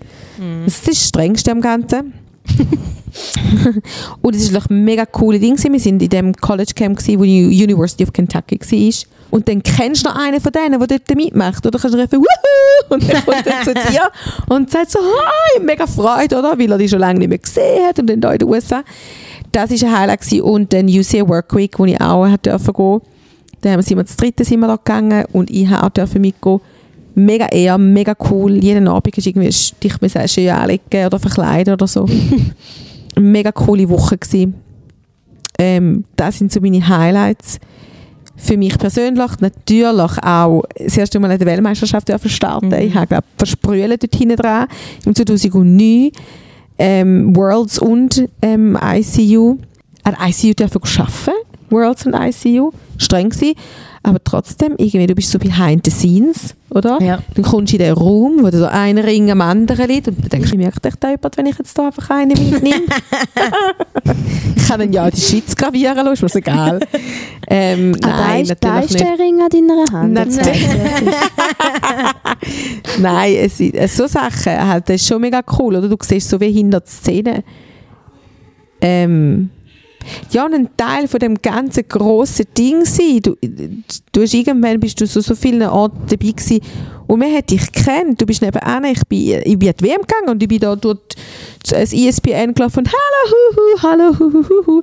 Das 0.65 0.75
ist 0.75 0.89
das 0.89 1.09
Strengste 1.09 1.53
am 1.53 1.61
Ganzen. 1.61 2.13
und 4.23 4.35
es 4.35 4.53
war 4.53 4.63
ein 4.71 4.85
mega 4.85 5.07
cooles 5.07 5.41
Ding. 5.41 5.57
Wir 5.63 5.73
waren 5.73 6.01
in 6.01 6.09
dem 6.09 6.35
College 6.35 6.73
Camp, 6.75 6.99
wo 7.01 7.25
die 7.25 7.45
University 7.65 8.05
of 8.05 8.13
Kentucky 8.13 8.59
war. 8.61 8.95
Und 9.31 9.49
dann 9.49 9.63
kennst 9.63 10.05
du 10.05 10.09
noch 10.09 10.17
einen 10.17 10.41
von 10.41 10.53
denen, 10.53 10.79
der 10.79 10.87
dort 10.99 11.17
mitmacht. 11.17 11.67
Oder 11.67 11.79
kannst 11.79 11.95
du 11.95 12.01
rufen, 12.01 12.19
Wuhu! 12.19 12.95
Und 12.95 13.13
dann 13.13 13.25
kommt 13.25 13.47
er 13.47 13.63
zu 13.63 13.75
dir 13.75 14.11
und 14.49 14.71
sagt 14.71 14.91
so, 14.91 14.99
hi, 15.01 15.61
mega 15.63 15.87
Freude, 15.87 16.39
oder? 16.39 16.59
Weil 16.59 16.73
er 16.73 16.79
dich 16.79 16.91
schon 16.91 17.01
lange 17.01 17.19
nicht 17.19 17.29
mehr 17.29 17.39
gesehen 17.39 17.87
hat 17.87 17.99
und 17.99 18.09
dann 18.09 18.21
da 18.21 18.33
in 18.33 18.39
den 18.39 18.49
USA. 18.49 18.83
Das 19.53 19.71
war 19.71 19.89
ein 19.89 19.99
Highlight. 19.99 20.21
Gewesen. 20.23 20.43
Und 20.43 20.73
dann 20.73 20.89
UCA 20.89 21.29
Work 21.29 21.55
Week, 21.55 21.79
wo 21.79 21.85
ich 21.85 22.01
auch 22.01 22.27
dürfen 22.39 22.73
gehen 22.73 23.01
dann 23.61 23.73
haben 23.73 23.79
wir- 23.81 23.83
sind 23.83 23.99
wir 23.99 24.07
zu 24.07 24.17
dritte 24.17 24.45
sind 24.45 24.61
wir 24.61 24.69
da 24.69 24.77
gegangen 24.77 25.25
und 25.33 25.51
ich 25.51 25.67
habe 25.69 26.03
auch 26.03 26.15
mitgehen. 26.15 26.61
Mega 27.19 27.47
eher, 27.47 27.79
mega 27.79 28.15
cool. 28.31 28.63
Jeden 28.63 28.89
Abend 28.89 29.17
du 29.17 29.21
irgendwie 29.21 29.49
dich 29.49 30.01
mit 30.01 30.31
schön 30.31 30.49
anlegen 30.51 31.07
oder 31.07 31.19
verkleiden 31.19 31.75
oder 31.75 31.87
so. 31.87 32.07
mega 33.19 33.53
coole 33.53 33.89
Woche 33.89 34.19
gewesen. 34.19 34.55
Ähm, 35.59 36.05
das 36.17 36.39
sind 36.39 36.53
so 36.53 36.61
meine 36.61 36.87
Highlights. 36.87 37.59
Für 38.37 38.57
mich 38.57 38.79
persönlich 38.79 39.31
natürlich 39.41 40.23
auch 40.23 40.63
das 40.79 40.97
erste 40.97 41.19
Mal 41.19 41.33
an 41.33 41.39
der 41.39 41.47
Weltmeisterschaft 41.49 42.09
starten. 42.27 42.73
Ich 42.75 42.95
habe 42.95 43.09
glaube 43.09 43.27
dort 43.99 44.15
hinten 44.15 44.37
dran 44.37 44.69
im 45.05 45.15
2009 45.15 46.13
ähm, 46.79 47.35
Worlds 47.35 47.81
und 47.81 48.29
ähm, 48.41 48.79
ICU. 48.81 49.59
An 50.05 50.17
ICU 50.25 50.55
dürfen 50.55 50.81
arbeiten. 50.83 51.39
Worlds 51.71 52.07
und 52.07 52.15
ICU. 52.15 52.71
Streng 52.97 53.31
gewesen. 53.31 53.55
Aber 54.09 54.25
trotzdem, 54.25 54.73
irgendwie, 54.79 55.07
du 55.07 55.15
bist 55.15 55.31
so 55.31 55.39
behind 55.39 55.85
the 55.85 55.91
scenes, 55.91 56.55
oder? 56.71 56.99
Ja. 57.03 57.19
Dann 57.35 57.45
kommst 57.45 57.73
du 57.73 57.77
in 57.77 57.83
den 57.83 57.93
Raum, 57.93 58.39
wo 58.43 58.49
da 58.49 58.59
so 58.59 58.65
ein 58.67 58.97
Ring 58.97 59.31
am 59.31 59.43
anderen 59.43 59.87
liegt 59.87 60.09
und 60.09 60.19
dann 60.23 60.31
denkst 60.31 60.51
du, 60.51 60.57
merkt 60.57 60.87
echt 60.87 60.97
da 61.05 61.11
jemand, 61.11 61.37
wenn 61.37 61.45
ich 61.47 61.59
jetzt 61.59 61.77
da 61.77 61.87
einfach 61.89 62.09
einen 62.11 62.29
mitnehme? 62.31 62.85
ich 64.57 64.67
kann 64.67 64.81
dann 64.81 64.93
ja 64.93 65.05
in 65.07 65.15
die 65.15 65.21
Schweiz 65.21 65.55
gravieren 65.55 65.97
lassen, 66.07 66.25
ist 66.25 66.35
mir 66.35 66.41
egal. 66.41 66.81
Ähm, 67.49 67.95
Ah, 67.97 68.07
da 68.07 68.17
nein, 68.29 68.43
ist, 68.45 68.57
da 68.61 68.69
natürlich 68.69 68.85
ist 68.87 68.93
nicht. 68.95 69.05
der 69.05 69.19
Ring 69.19 69.41
an 69.43 69.49
deiner 69.51 69.85
Hand. 70.01 70.13
Nein, 70.15 70.29
Jetzt 70.31 70.47
weiss 70.47 70.57
ich. 72.97 73.01
Nein, 73.03 73.35
es, 73.41 73.61
ist- 73.61 73.75
äh, 73.75 73.87
so 73.89 74.07
Sachen, 74.07 74.69
halt, 74.69 74.89
das 74.89 74.97
ist 74.97 75.07
schon 75.09 75.21
mega 75.21 75.43
cool, 75.59 75.77
oder? 75.77 75.89
Du 75.89 75.97
siehst 76.03 76.29
so 76.31 76.41
wie 76.41 76.51
hinter 76.51 76.81
die 76.81 76.91
Szene. 76.91 77.45
Ähm, 78.81 79.51
ja, 80.31 80.47
ein 80.47 80.69
Teil 80.77 81.09
von 81.09 81.21
dem 81.21 81.41
ganzen 81.41 81.87
grossen 81.89 82.47
Ding 82.57 82.85
sein. 82.85 83.21
Du, 83.23 83.37
du 84.13 84.23
hast 84.23 84.35
irgendwann 84.35 84.81
bist 84.81 85.01
du 85.01 85.07
so, 85.07 85.21
so 85.21 85.35
vielen 85.35 85.63
Orten 85.69 86.01
dabei 86.09 86.33
gewesen 86.33 86.61
und 87.07 87.19
man 87.19 87.33
hat 87.35 87.51
dich 87.51 87.73
gekannt. 87.73 88.21
Du 88.21 88.27
bist 88.27 88.43
nebenan, 88.43 88.85
ich 88.85 89.03
bin, 89.09 89.41
ich 89.45 89.59
bin 89.59 89.69
an 89.69 89.75
die 89.81 89.85
WM 89.85 90.01
gegangen 90.03 90.29
und 90.29 90.43
ich 90.43 90.49
bin 90.49 90.61
da 90.61 90.77
dort 90.77 91.15
als 91.73 91.93
ESPN 91.93 92.55
gelaufen 92.55 92.81
und 92.81 92.89
hallo, 92.89 93.35
huhu, 93.55 93.83
hallo, 93.83 94.19
huhuhu. 94.19 94.83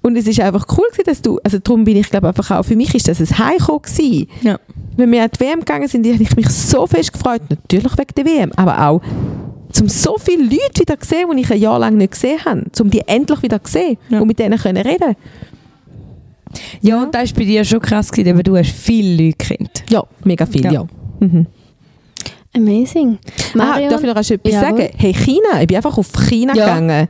Und 0.00 0.16
es 0.16 0.26
ist 0.26 0.40
einfach 0.40 0.64
cool 0.76 0.86
gewesen, 0.90 1.06
dass 1.06 1.20
du, 1.22 1.38
also 1.42 1.58
darum 1.58 1.84
bin 1.84 1.96
ich 1.96 2.08
glaube 2.08 2.28
einfach 2.28 2.50
auch, 2.52 2.62
für 2.64 2.76
mich 2.76 2.94
ist 2.94 3.08
das 3.08 3.20
ein 3.20 3.38
Heimkommen 3.38 3.82
gewesen 3.82 4.28
Ja. 4.42 4.58
wenn 4.96 5.10
wir 5.10 5.22
an 5.24 5.30
die 5.34 5.40
WM 5.40 5.58
gegangen 5.60 5.88
sind, 5.88 6.06
habe 6.06 6.22
ich 6.22 6.36
mich 6.36 6.48
so 6.48 6.86
fest 6.86 7.12
gefreut. 7.12 7.42
Natürlich 7.50 7.98
wegen 7.98 8.14
der 8.16 8.24
WM, 8.24 8.52
aber 8.56 8.88
auch 8.88 9.02
um 9.80 9.88
so 9.88 10.16
viele 10.18 10.44
Leute 10.44 10.80
wieder 10.80 10.98
zu 10.98 11.08
sehen, 11.08 11.26
die 11.34 11.40
ich 11.42 11.50
ein 11.52 11.60
Jahr 11.60 11.78
lang 11.78 11.96
nicht 11.96 12.12
gesehen 12.12 12.38
habe. 12.44 12.64
Um 12.80 12.90
die 12.90 13.00
endlich 13.06 13.42
wieder 13.42 13.62
zu 13.62 13.72
sehen 13.72 13.96
Ja. 14.08 14.20
und 14.20 14.26
mit 14.28 14.38
denen 14.38 14.58
können 14.58 14.84
reden. 14.86 15.14
Ja, 16.80 17.02
und 17.02 17.14
das 17.14 17.30
war 17.30 17.38
bei 17.38 17.44
dir 17.44 17.64
schon 17.64 17.80
krass, 17.80 18.10
gewesen, 18.10 18.32
aber 18.32 18.42
du 18.42 18.56
hast 18.56 18.70
viele 18.72 19.24
Leute 19.26 19.36
kennt. 19.36 19.84
Ja, 19.90 20.02
mega 20.24 20.46
viel, 20.46 20.64
ja. 20.64 20.72
Ja. 20.72 20.86
Mhm. 21.20 21.46
Amazing. 22.56 23.18
Ah, 23.54 23.58
Marion, 23.58 23.90
darf 23.90 24.00
ich 24.02 24.06
noch 24.06 24.16
etwas 24.16 24.28
Jawohl. 24.28 24.52
sagen? 24.78 24.88
Hey, 24.96 25.12
China, 25.12 25.60
ich 25.60 25.66
bin 25.66 25.76
einfach 25.76 25.98
auf 25.98 26.10
China 26.28 26.54
Ja. 26.54 26.64
gegangen. 26.66 27.08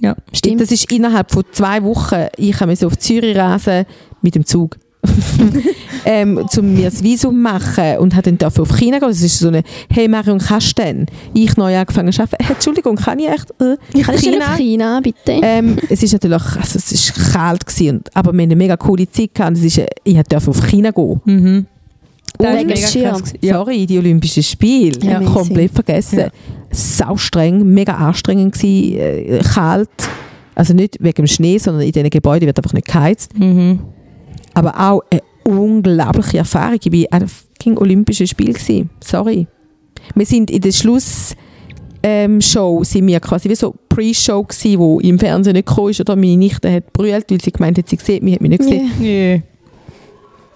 Ja, 0.00 0.16
stimmt. 0.32 0.60
Das 0.60 0.70
ist 0.72 0.90
innerhalb 0.92 1.30
von 1.30 1.44
zwei 1.52 1.82
Wochen. 1.84 2.26
Ich 2.36 2.60
musste 2.66 2.86
auf 2.88 2.98
Zürich 2.98 3.36
reisen 3.36 3.86
mit 4.20 4.34
dem 4.34 4.44
Zug. 4.44 4.76
ähm, 6.04 6.38
um 6.56 6.74
mir 6.74 6.90
das 6.90 7.02
Visum 7.02 7.40
machen 7.42 7.98
und 7.98 8.14
hat 8.14 8.26
dann 8.26 8.38
dafür 8.38 8.62
auf 8.62 8.76
China 8.76 8.98
gehen. 8.98 9.08
Das 9.08 9.20
ist 9.22 9.38
so 9.38 9.48
eine, 9.48 9.62
hey 9.90 10.08
Marion, 10.08 10.38
kannst 10.38 10.78
du 10.78 10.82
denn? 10.82 11.06
Ich 11.32 11.56
neu 11.56 11.76
angefangen 11.76 12.12
zu 12.12 12.22
arbeiten. 12.22 12.44
Äh, 12.44 12.52
Entschuldigung, 12.52 12.96
kann 12.96 13.18
ich 13.18 13.28
echt? 13.28 13.50
Äh, 13.60 13.76
Kannst 14.02 14.26
du 14.26 14.36
auf 14.38 14.56
China, 14.56 15.00
bitte? 15.00 15.32
ähm, 15.42 15.78
es 15.88 16.02
ist 16.02 16.12
natürlich, 16.12 16.42
also 16.42 16.78
es 16.78 16.92
ist 16.92 17.32
kalt 17.32 17.66
gewesen, 17.66 17.96
und, 17.96 18.16
aber 18.16 18.32
wir 18.32 18.38
hatten 18.42 18.52
eine 18.52 18.56
mega 18.56 18.76
coole 18.76 19.10
Zeit 19.10 19.34
gehabt. 19.34 19.50
und 19.50 19.58
Es 19.58 19.64
ist, 19.64 19.78
äh, 19.78 19.86
ich 20.04 20.20
durfte 20.22 20.50
auf 20.50 20.66
China 20.66 20.90
gehen. 20.90 21.20
Mhm. 21.24 21.66
Das 22.36 22.50
Und 22.62 22.70
ist 22.72 22.94
mega 22.96 23.10
krass. 23.10 23.32
Ja. 23.40 23.54
Sorry, 23.54 23.86
die 23.86 23.98
Olympischen 23.98 24.42
Spiele. 24.42 24.98
Ja. 25.02 25.20
Komplett 25.20 25.70
vergessen. 25.72 26.18
Ja. 26.18 26.28
Sau 26.70 27.16
streng, 27.16 27.64
mega 27.72 27.94
anstrengend 27.94 28.54
gewesen, 28.54 28.98
äh, 28.98 29.38
kalt. 29.38 29.88
Also 30.56 30.74
nicht 30.74 30.96
wegen 31.00 31.14
dem 31.14 31.26
Schnee, 31.26 31.58
sondern 31.58 31.82
in 31.84 31.92
diesen 31.92 32.10
Gebäuden 32.10 32.46
wird 32.46 32.58
einfach 32.58 32.72
nicht 32.72 32.86
geheizt. 32.88 33.38
Mhm. 33.38 33.80
Aber 34.54 34.78
auch 34.78 35.02
eine 35.10 35.22
unglaubliche 35.44 36.38
Erfahrung. 36.38 36.78
Ich 36.82 36.92
war 36.92 37.20
an 37.20 37.28
fucking 37.28 37.78
Olympischen 37.78 38.26
Spiel. 38.26 38.52
Gewesen. 38.52 38.90
Sorry. 39.02 39.46
Wir 40.14 40.26
sind 40.26 40.50
in 40.50 40.60
der 40.60 40.72
Schluss 40.72 41.34
ähm, 42.02 42.40
Show 42.42 42.84
sind 42.84 43.06
wir 43.06 43.18
quasi 43.18 43.48
wie 43.48 43.54
so 43.54 43.74
Pre-Show 43.88 44.42
gewesen, 44.42 44.78
wo 44.78 45.00
im 45.00 45.18
Fernsehen 45.18 45.54
nicht 45.54 45.66
gekommen 45.66 45.90
ist 45.90 46.00
oder 46.00 46.14
meine 46.16 46.36
Nichte 46.36 46.70
hat 46.70 46.92
brüllt, 46.92 47.30
weil 47.30 47.40
sie 47.40 47.50
gemeint 47.50 47.78
hat, 47.78 47.88
sie 47.88 47.96
sieht 47.96 48.22
mich, 48.22 48.34
hat 48.34 48.42
mich 48.42 48.50
nicht 48.50 48.58
gesehen. 48.58 48.90
Ja. 49.00 49.06
Yeah. 49.06 49.42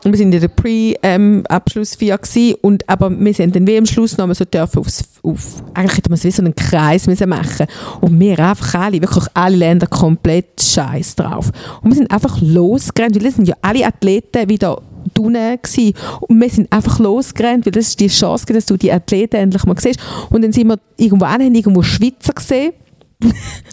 Und 0.05 0.13
wir 0.13 0.17
sind 0.19 0.33
in 0.33 0.41
der 0.41 0.49
Pre-Abschlussfeier 0.49 2.19
ähm, 2.37 2.57
und 2.63 2.89
aber 2.89 3.11
wir 3.11 3.35
sind 3.35 3.57
dann 3.57 3.67
wie 3.67 3.77
am 3.79 3.87
Schluss 3.87 4.17
noch 4.17 4.33
so 4.33 4.45
dürfen 4.45 4.79
aufs, 4.79 5.05
auf, 5.23 5.63
eigentlich 5.75 5.97
hätte 5.99 6.11
man 6.11 6.19
es 6.19 6.25
wie 6.25 6.31
so 6.31 6.43
einen 6.43 6.55
Kreis 6.55 7.07
müssen 7.07 7.29
machen 7.29 7.67
und 8.01 8.19
wir 8.21 8.39
einfach 8.39 8.75
alle, 8.75 9.01
wirklich 9.01 9.25
alle 9.35 9.57
Länder 9.57 9.87
komplett 9.89 10.61
scheiß 10.63 11.17
drauf. 11.17 11.51
Und 11.83 11.91
wir 11.91 11.97
sind 11.97 12.11
einfach 12.13 12.41
losgerannt, 12.41 13.17
weil 13.17 13.25
das 13.25 13.35
sind 13.35 13.49
ja 13.49 13.57
alle 13.61 13.85
Athleten 13.87 14.49
wieder 14.49 14.81
unten 15.19 15.33
gewesen. 15.63 15.95
Und 16.21 16.41
wir 16.41 16.51
sind 16.51 16.73
einfach 16.73 16.99
losgerannt, 17.01 17.67
weil 17.67 17.73
das 17.73 17.89
ist 17.89 18.01
die 18.01 18.09
Chance, 18.09 18.47
dass 18.47 18.67
du 18.67 18.77
die 18.77 18.93
Athleten 18.93 19.37
endlich 19.37 19.65
mal 19.65 19.75
siehst. 19.79 19.99
Und 20.31 20.43
dann 20.43 20.53
sind 20.53 20.69
wir 20.69 20.79
irgendwo 20.97 21.25
an, 21.25 21.43
haben 21.43 21.55
irgendwo 21.55 21.83
Schweizer 21.83 22.35
gesehen. 22.35 22.73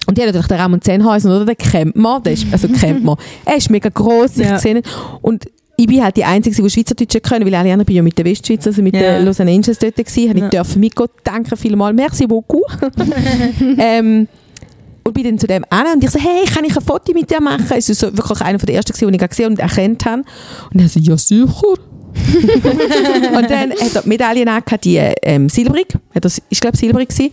Und 0.07 0.17
die 0.17 0.21
hat 0.21 0.27
natürlich 0.27 0.47
den 0.47 0.57
Ramon 0.57 0.81
Zenhäusen, 0.81 1.29
oder? 1.31 1.45
Den 1.45 1.57
kennt 1.57 1.95
man. 1.95 2.23
Der 2.23 2.33
ist, 2.33 2.47
also 2.51 2.67
kennt 2.67 3.03
man. 3.03 3.15
Er 3.45 3.57
ist 3.57 3.69
mega 3.69 3.89
gross, 3.89 4.37
ich 4.37 4.45
Ja. 4.47 4.57
sehe 4.57 4.77
ihn. 4.77 4.81
Und 5.21 5.45
ich 5.77 5.87
bin 5.87 6.03
halt 6.03 6.15
die 6.15 6.23
Einzige, 6.23 6.61
die 6.61 6.69
Schweizerdeutsch 6.69 7.21
können, 7.23 7.45
weil 7.45 7.55
alle 7.55 7.71
anderen 7.71 7.85
bin 7.85 7.95
ja 7.97 8.01
mit 8.01 8.17
der 8.17 8.25
Westschweiz, 8.25 8.65
also 8.65 8.81
mit 8.81 8.95
Ja. 8.95 9.17
den 9.17 9.25
Los 9.25 9.39
Angeles 9.39 9.77
dort 9.79 9.95
gewesen. 9.95 10.29
Habe 10.29 10.39
Ja. 10.39 10.45
ich 10.45 10.51
dürfen 10.51 10.79
mitgehen. 10.79 11.09
Danke 11.23 11.57
vielmals. 11.57 11.95
Merci 11.95 12.27
beaucoup. 12.27 12.65
ähm, 13.77 14.27
und 15.03 15.13
bin 15.13 15.23
dann 15.23 15.37
zu 15.37 15.45
dem 15.47 15.63
an 15.69 15.85
und 15.95 16.03
ich 16.03 16.09
so, 16.09 16.19
hey, 16.19 16.45
kann 16.45 16.65
ich 16.65 16.75
ein 16.75 16.83
Foto 16.83 17.13
mit 17.13 17.29
dir 17.29 17.39
machen? 17.39 17.65
Es 17.75 17.89
ist 17.89 17.99
so 17.99 18.07
wirklich 18.15 18.41
einer 18.41 18.57
der 18.57 18.75
ersten, 18.75 18.91
gewesen, 18.93 19.11
den 19.11 19.21
ich 19.21 19.29
gesehen 19.29 19.49
und 19.51 19.59
erkannt 19.59 20.03
habe. 20.05 20.23
Und 20.73 20.81
er 20.81 20.89
so, 20.89 20.99
ja 20.99 21.17
sicher. 21.17 21.45
und 23.35 23.49
dann 23.49 23.71
hat 23.71 23.95
er 23.95 24.01
die 24.01 24.09
Medaillen 24.09 24.47
angehabt, 24.47 24.85
die 24.85 24.97
ähm, 24.97 25.49
silbrig, 25.49 25.87
er, 26.13 26.21
ich 26.49 26.59
glaube 26.59 26.77
silbrig 26.77 27.09
gewesen. 27.09 27.31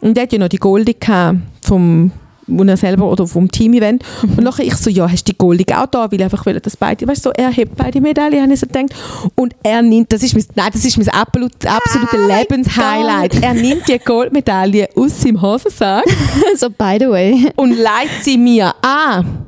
Und 0.00 0.16
er 0.16 0.24
hat 0.24 0.32
ja 0.32 0.38
noch 0.38 0.48
die 0.48 0.58
gehabt 0.58 1.38
vom 1.62 2.12
wo 2.48 2.64
er 2.64 2.76
selber 2.76 3.10
oder 3.10 3.26
vom 3.26 3.50
Team-Event. 3.50 4.02
Und 4.22 4.42
nachher 4.42 4.64
ich 4.64 4.74
so, 4.74 4.90
ja, 4.90 5.08
hast 5.08 5.28
du 5.28 5.32
die 5.32 5.38
goldige 5.38 5.78
auch 5.78 5.86
da? 5.86 6.10
Weil 6.10 6.18
ich 6.18 6.24
einfach 6.24 6.44
will, 6.46 6.58
dass 6.60 6.76
beide, 6.76 7.06
weißt 7.06 7.24
du, 7.24 7.30
so, 7.30 7.32
er 7.34 7.50
hebt 7.50 7.76
beide 7.76 8.00
Medaillen, 8.00 8.42
habe 8.42 8.52
ich 8.52 8.60
so 8.60 8.66
gedacht. 8.66 8.94
Und 9.34 9.54
er 9.62 9.82
nimmt, 9.82 10.12
das 10.12 10.22
ist 10.22 10.34
mein, 10.34 10.44
nein, 10.54 10.70
das 10.72 10.84
ist 10.84 10.98
mein 10.98 11.08
absolut, 11.08 11.52
absolute 11.66 12.26
Lebenshighlight. 12.26 13.42
Er 13.42 13.54
nimmt 13.54 13.88
die 13.88 13.98
Goldmedaille 13.98 14.88
aus 14.96 15.20
seinem 15.20 15.40
Hosensack 15.40 16.04
so, 16.56 16.68
by 16.70 16.96
the 16.98 17.08
way. 17.08 17.50
und 17.56 17.76
leitet 17.76 18.24
sie 18.24 18.38
mir 18.38 18.74
an. 18.82 19.47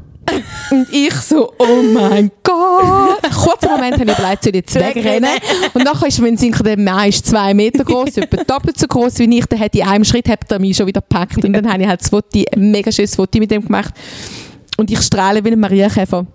Und 0.71 0.93
ich 0.93 1.15
so, 1.15 1.53
oh 1.59 1.83
mein 1.83 2.31
Gott. 2.43 3.23
Kurzen 3.23 3.71
Moment 3.71 3.99
habe 3.99 4.11
ich 4.11 4.19
überlegt, 4.19 4.45
soll 4.45 4.55
ich 4.55 4.57
jetzt 4.57 4.75
wegrennen. 4.75 5.31
Und 5.75 5.85
nachher 5.85 6.09
ist 6.09 6.21
mein 6.21 6.37
Sinker, 6.37 6.63
der 6.63 6.79
Mann 6.79 7.09
ist 7.09 7.27
zwei 7.27 7.55
Meter 7.55 7.85
groß, 7.85 8.19
etwa 8.19 8.43
doppelt 8.45 8.79
so 8.79 8.87
groß 8.87 9.19
wie 9.21 9.39
ich. 9.39 9.47
Dann 9.47 9.61
hat 9.61 9.75
in 9.75 9.87
einem 9.87 10.05
Schritt 10.05 10.29
hat 10.29 10.51
er 10.51 10.59
mich 10.59 10.77
schon 10.77 10.87
wieder 10.87 11.01
gepackt. 11.01 11.45
Und 11.45 11.53
dann 11.53 11.71
habe 11.71 11.83
ich 11.83 11.89
halt 11.89 12.01
das 12.01 12.09
Foto, 12.09 12.27
ein 12.53 12.71
mega 12.71 12.91
schönes 12.93 13.15
Foto 13.15 13.39
mit 13.39 13.51
dem 13.51 13.65
gemacht. 13.65 13.95
Und 14.77 14.91
ich 14.91 15.01
strahle 15.01 15.45
wie 15.45 15.51
ein 15.51 15.61
Marienkäfer. 15.61 16.27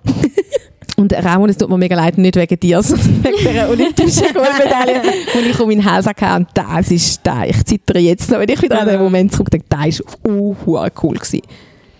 Und 0.97 1.13
Ramon, 1.13 1.49
es 1.49 1.57
tut 1.57 1.69
mir 1.69 1.77
mega 1.77 1.95
leid, 1.95 2.17
nicht 2.17 2.35
wegen 2.37 2.59
dir, 2.59 2.81
sondern 2.81 3.23
wegen 3.23 3.53
der 3.53 3.69
olympischen 3.69 4.33
Goldmedaille, 4.33 5.01
die 5.33 5.49
ich 5.49 5.59
um 5.59 5.67
meinen 5.67 5.83
Hals 5.83 6.05
hatte. 6.05 6.25
Und 6.35 6.47
das 6.53 6.89
ist 6.89 7.19
da. 7.23 7.43
Ich 7.43 7.65
zittere 7.65 7.99
jetzt 7.99 8.31
noch, 8.31 8.39
wenn 8.39 8.47
ich 8.47 8.61
wieder 8.61 8.79
an 8.79 8.87
den 8.87 9.01
Moment 9.01 9.33
zurückdenke. 9.33 9.65
Das 9.67 10.01
war 10.23 10.31
uh, 10.31 10.55
cool. 11.03 11.15
Gewesen. 11.15 11.41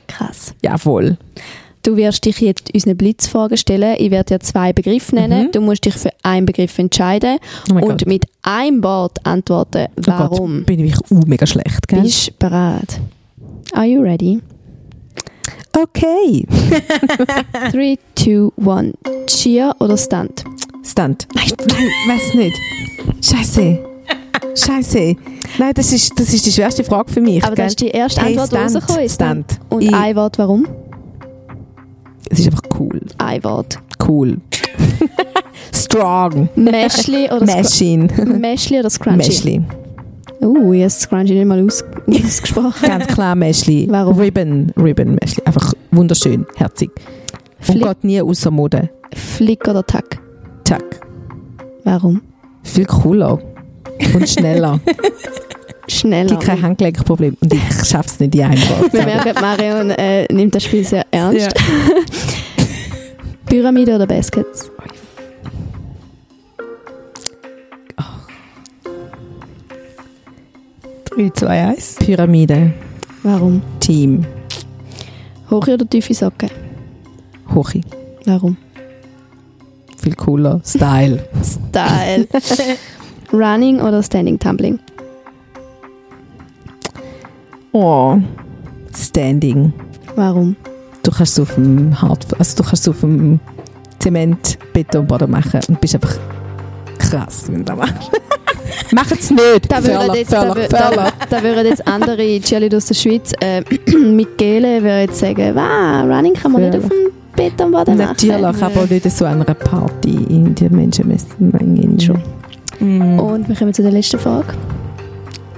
Krass. 0.07 0.53
Jawohl. 0.63 1.17
Du 1.85 1.95
wirst 1.97 2.25
dich 2.25 2.39
jetzt 2.41 2.73
unseren 2.73 2.97
Blitzfragen 2.97 3.57
stellen. 3.57 3.95
Ich 3.99 4.09
werde 4.11 4.33
dir 4.35 4.39
zwei 4.39 4.73
Begriffe 4.73 5.13
nennen. 5.15 5.47
Mhm. 5.47 5.51
Du 5.51 5.61
musst 5.61 5.85
dich 5.85 5.93
für 5.93 6.09
einen 6.23 6.45
Begriff 6.47 6.77
entscheiden 6.79 7.37
Oh 7.71 7.75
und 7.75 7.81
Gott. 7.99 8.05
mit 8.07 8.25
einem 8.41 8.83
Wort 8.83 9.19
antworten, 9.25 9.85
Oh 9.97 10.01
warum. 10.07 10.57
Gott, 10.59 10.65
bin 10.65 10.79
ich 10.85 10.95
uh, 11.11 11.19
mega 11.27 11.45
schlecht, 11.45 11.87
gell? 11.87 12.01
Bist 12.01 12.27
du 12.29 12.31
bereit? 12.39 12.99
Are 13.73 13.85
you 13.85 14.01
ready? 14.01 14.41
Okay. 15.77 16.45
3, 17.71 17.97
2, 18.15 18.49
1. 18.77 18.93
Cheer 19.27 19.75
oder 19.79 19.97
Stunt? 19.97 20.43
Stunt. 20.83 21.27
Nein, 21.35 21.45
nein, 21.67 21.87
weiß 22.17 22.33
nicht. 22.35 22.55
Scheiße. 23.21 23.79
Scheiße. 24.55 25.15
Nein, 25.57 25.73
das 25.75 25.91
ist, 25.91 26.17
das 26.19 26.33
ist 26.33 26.45
die 26.45 26.51
schwerste 26.51 26.83
Frage 26.83 27.11
für 27.11 27.21
mich. 27.21 27.43
Aber 27.43 27.55
gell? 27.55 27.65
das 27.65 27.73
ist 27.73 27.81
die 27.81 27.89
erste 27.89 28.21
Hey, 28.21 28.37
Antwort, 28.37 28.51
die 28.51 28.55
rausgekommen 28.55 29.03
ist. 29.03 29.15
Stunt. 29.15 29.45
Und 29.69 29.81
Ich- 29.81 29.93
ein 29.93 30.15
Wort, 30.15 30.37
warum? 30.37 30.65
Es 32.29 32.39
ist 32.39 32.47
einfach 32.47 32.63
cool. 32.79 33.01
Ein 33.17 33.43
Wort. 33.43 33.77
Cool. 34.05 34.37
Strong. 35.73 36.49
Meshli 36.55 37.25
oder, 37.31 37.45
Machine. 37.45 38.07
Meshli 38.39 38.79
oder 38.79 38.89
Scrunchy? 38.89 39.17
Meshli. 39.17 39.63
Uh, 40.41 40.73
ich 40.73 40.81
habe 40.81 40.89
Scrunchy 40.89 41.33
nicht 41.33 41.45
mal 41.45 41.63
aus 41.65 41.83
ausgesprochen. 42.07 42.87
Ganz 42.87 43.07
klar 43.07 43.35
Meshli. 43.35 43.87
Warum? 43.89 44.19
Ribbon. 44.19 44.71
Ribbon 44.77 45.17
Meshli. 45.21 45.43
Einfach 45.45 45.73
wunderschön. 45.91 46.45
Herzig. 46.55 46.91
Und 47.59 47.65
Flick, 47.65 47.83
geht 47.83 48.03
nie 48.03 48.21
außer 48.21 48.51
Mode. 48.51 48.89
Flick 49.13 49.67
oder 49.67 49.85
Tack? 49.85 50.19
Zack. 50.65 51.01
Warum? 51.83 52.21
Viel 52.63 52.85
cooler. 52.85 53.39
Und 54.13 54.27
schneller. 54.27 54.79
Schneller. 55.87 56.29
Gibt 56.29 56.43
kein 56.43 56.61
Handgelenkproblem. 56.61 57.37
Und 57.39 57.53
ich 57.53 57.61
schaffe 57.85 58.09
es 58.09 58.19
nicht 58.19 58.35
in 58.35 58.43
einem 58.43 58.61
Wort. 58.69 58.93
Wir 58.93 59.05
merken, 59.05 59.33
Marion 59.39 59.89
äh, 59.91 60.25
nimmt 60.33 60.55
das 60.55 60.63
Spiel 60.63 60.83
sehr 60.83 61.05
ernst. 61.11 61.53
Pyramide 63.45 63.95
oder 63.95 64.07
Baskets? 64.07 64.71
3, 71.15 71.29
2, 71.29 71.47
1. 71.47 71.95
Pyramide. 71.99 72.73
Warum? 73.23 73.61
Team. 73.79 74.25
Hoche 75.49 75.75
oder 75.75 75.89
tiefe 75.89 76.13
Socken? 76.13 76.49
Hochi. 77.53 77.81
Warum? 78.25 78.57
Viel 79.97 80.15
cooler. 80.15 80.59
Style. 80.65 81.25
Style. 81.41 82.27
Running 83.31 83.79
oder 83.79 84.03
Standing 84.03 84.37
Tumbling? 84.37 84.79
Oh. 87.75 88.17
Standing. 88.95 89.73
Warum? 90.15 90.55
Du 91.03 91.11
kannst 91.11 91.37
es 91.37 91.39
auf 91.41 91.55
dem 91.55 92.01
Hart, 92.01 92.25
also 92.39 92.63
du 92.63 92.69
kannst 92.69 92.87
auf 92.87 93.01
dem 93.01 93.37
Zement-Betonboden 93.99 95.29
machen 95.29 95.59
und 95.67 95.81
bist 95.81 95.95
einfach 95.95 96.15
krass, 96.97 97.47
wenn 97.49 97.65
du 97.65 97.75
das 97.75 97.77
machst. 97.77 98.11
Mach 98.93 99.11
es 99.11 99.29
nicht! 99.29 99.69
Da 99.69 99.83
würden, 99.83 100.15
jetzt, 100.15 100.31
da, 100.31 100.53
da, 100.53 101.11
da 101.29 101.43
würden 101.43 101.65
jetzt 101.65 101.85
andere 101.85 102.39
Cheerleader 102.39 102.77
aus 102.77 102.85
der 102.85 102.93
Schweiz 102.93 103.33
äh, 103.41 103.61
mit 103.97 104.37
Gele 104.37 104.81
würden 104.81 105.09
jetzt 105.09 105.19
sagen, 105.19 105.53
wow, 105.53 106.05
Running 106.09 106.33
kann 106.33 106.53
man 106.53 106.61
nicht 106.61 106.77
auf 106.77 106.87
dem 106.87 107.11
Betonboden 107.35 107.97
machen. 107.97 108.07
Natürlich, 108.07 108.63
aber 108.63 108.85
nicht 108.85 109.11
so 109.11 109.25
einer 109.25 109.43
Party 109.43 110.15
in 110.29 110.55
der 110.55 110.71
Menschenmenge. 110.71 111.99
Schon. 111.99 112.21
Mm. 112.79 113.19
Und 113.19 113.49
wir 113.49 113.55
kommen 113.57 113.73
zu 113.73 113.81
der 113.81 113.91
letzten 113.91 114.17
Frage. 114.17 114.53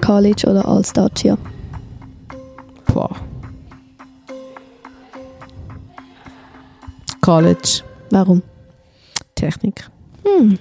College 0.03 0.47
oder 0.49 0.67
All-Star 0.67 1.13
Cheer? 1.13 1.37
Boah. 2.97 3.15
College, 7.21 7.83
Warum? 8.09 8.41
Technik. 9.35 9.85
Hm. 10.23 10.57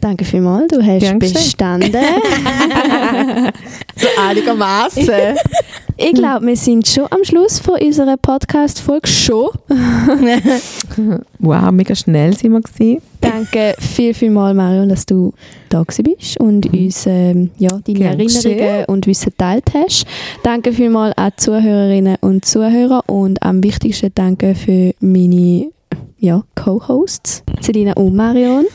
Danke 0.00 0.24
vielmals, 0.24 0.68
du 0.68 0.84
hast 0.84 1.00
Gern 1.00 1.18
bestanden. 1.18 1.92
So 3.98 4.06
einigermaßen. 4.16 5.08
ich 5.96 6.12
glaube, 6.14 6.46
wir 6.46 6.56
sind 6.56 6.86
schon 6.86 7.06
am 7.10 7.24
Schluss 7.24 7.58
von 7.58 7.80
unserer 7.80 8.16
Podcast-Folge 8.16 9.08
schon. 9.08 9.48
wow, 11.40 11.70
mega 11.72 11.96
schnell 11.96 12.36
sind 12.36 12.52
wir 12.52 12.60
gewesen. 12.60 13.02
Danke 13.20 13.74
viel, 13.80 14.14
viel 14.14 14.30
mal, 14.30 14.54
Marion, 14.54 14.88
dass 14.88 15.04
du 15.04 15.32
da 15.68 15.82
bist 15.82 16.38
und 16.38 16.72
uns 16.72 17.06
ähm, 17.06 17.50
ja, 17.58 17.70
deine 17.70 17.98
Gern 17.98 18.20
Erinnerungen 18.20 18.58
geschehen. 18.58 18.84
und 18.86 19.06
Wissen 19.08 19.30
geteilt 19.30 19.64
hast. 19.74 20.06
Danke 20.44 20.72
vielmal 20.72 21.12
an 21.16 21.32
die 21.36 21.42
Zuhörerinnen 21.42 22.16
und 22.20 22.44
Zuhörer 22.44 23.02
und 23.08 23.42
am 23.42 23.64
wichtigsten 23.64 24.12
danke 24.14 24.54
für 24.54 24.94
meine 25.00 25.70
ja, 26.18 26.42
Co-Hosts, 26.54 27.42
Selina 27.60 27.92
und 27.94 28.14
Marion. 28.14 28.66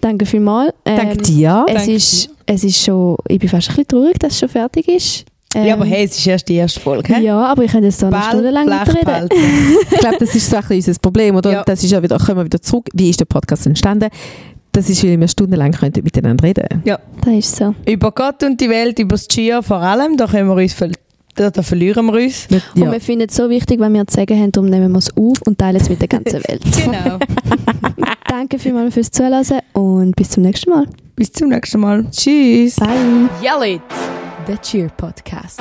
Danke 0.00 0.26
vielmal. 0.26 0.72
Ähm, 0.84 0.96
Danke 0.96 1.16
dir. 1.18 1.64
Es 1.68 1.74
Danke 1.74 1.92
ist, 1.92 2.30
es 2.46 2.64
ist 2.64 2.84
schon, 2.84 3.16
ich 3.28 3.38
bin 3.38 3.48
fast 3.48 3.68
ein 3.70 3.76
bisschen 3.76 3.88
traurig, 3.88 4.18
dass 4.18 4.32
es 4.32 4.38
schon 4.38 4.48
fertig 4.48 4.88
ist. 4.88 5.24
Ähm, 5.54 5.66
Ja, 5.66 5.74
aber 5.74 5.84
hey, 5.84 6.04
es 6.04 6.18
ist 6.18 6.26
erst 6.26 6.48
die 6.48 6.54
erste 6.54 6.80
Folge. 6.80 7.14
hä? 7.14 7.22
Ja, 7.22 7.40
aber 7.46 7.64
ich 7.64 7.70
könnte 7.72 7.86
jetzt 7.86 8.00
so 8.00 8.06
eine 8.06 8.22
Stunde 8.22 8.50
lang 8.50 8.66
behalten. 8.66 9.28
Ich 9.90 9.98
glaube, 9.98 10.16
das 10.18 10.34
ist 10.34 10.50
so 10.50 10.56
ein 10.56 10.62
bisschen 10.62 10.76
unser 10.76 11.00
Problem, 11.00 11.36
oder? 11.36 11.52
Ja. 11.52 11.62
Das 11.64 11.82
ist 11.82 11.90
ja 11.90 12.02
wieder, 12.02 12.18
kommen 12.18 12.38
wir 12.38 12.44
wieder 12.44 12.60
zurück. 12.60 12.88
Wie 12.92 13.10
ist 13.10 13.20
der 13.20 13.24
Podcast 13.26 13.66
entstanden? 13.66 14.08
Das 14.72 14.90
ist, 14.90 15.04
weil 15.04 15.18
wir 15.20 15.28
stundenlang 15.28 15.70
könnten 15.70 16.02
miteinander 16.02 16.42
reden. 16.42 16.82
Das 16.84 17.32
ist 17.32 17.56
so. 17.56 17.74
Über 17.86 18.10
Gott 18.10 18.42
und 18.42 18.60
die 18.60 18.68
Welt, 18.68 18.98
über 18.98 19.14
das 19.14 19.28
Cheer 19.28 19.62
vor 19.62 19.76
allem, 19.76 20.16
da, 20.16 20.26
können 20.26 20.48
wir 20.48 20.56
uns 20.56 20.72
ver 20.72 20.88
da, 21.34 21.50
da 21.50 21.62
verlieren 21.62 22.06
wir 22.06 22.14
uns. 22.14 22.48
Mit, 22.50 22.62
Und 22.74 22.82
ja. 22.82 22.92
wir 22.92 23.00
finden 23.00 23.26
es 23.28 23.36
so 23.36 23.48
wichtig, 23.50 23.80
wenn 23.80 23.92
wir 23.94 24.06
zu 24.06 24.14
sagen 24.14 24.38
haben, 24.40 24.52
darum 24.52 24.70
nehmen 24.70 24.92
wir 24.92 24.98
es 24.98 25.10
auf 25.16 25.40
und 25.46 25.58
teilen 25.58 25.76
es 25.80 25.88
mit 25.88 26.00
der 26.00 26.08
ganzen 26.08 26.42
Welt. 26.48 26.62
Genau. 26.84 27.18
Danke 28.28 28.58
vielmals 28.58 28.94
fürs 28.94 29.10
Zuhören 29.10 29.44
und 29.72 30.16
bis 30.16 30.30
zum 30.30 30.42
nächsten 30.42 30.70
Mal. 30.70 30.86
Bis 31.16 31.32
zum 31.32 31.48
nächsten 31.50 31.80
Mal. 31.80 32.04
Tschüss. 32.10 32.76
Bye. 32.76 33.28
Yell 33.42 33.76
it! 33.76 33.82
The 34.46 34.56
Cheer 34.60 34.88
Podcast. 34.96 35.60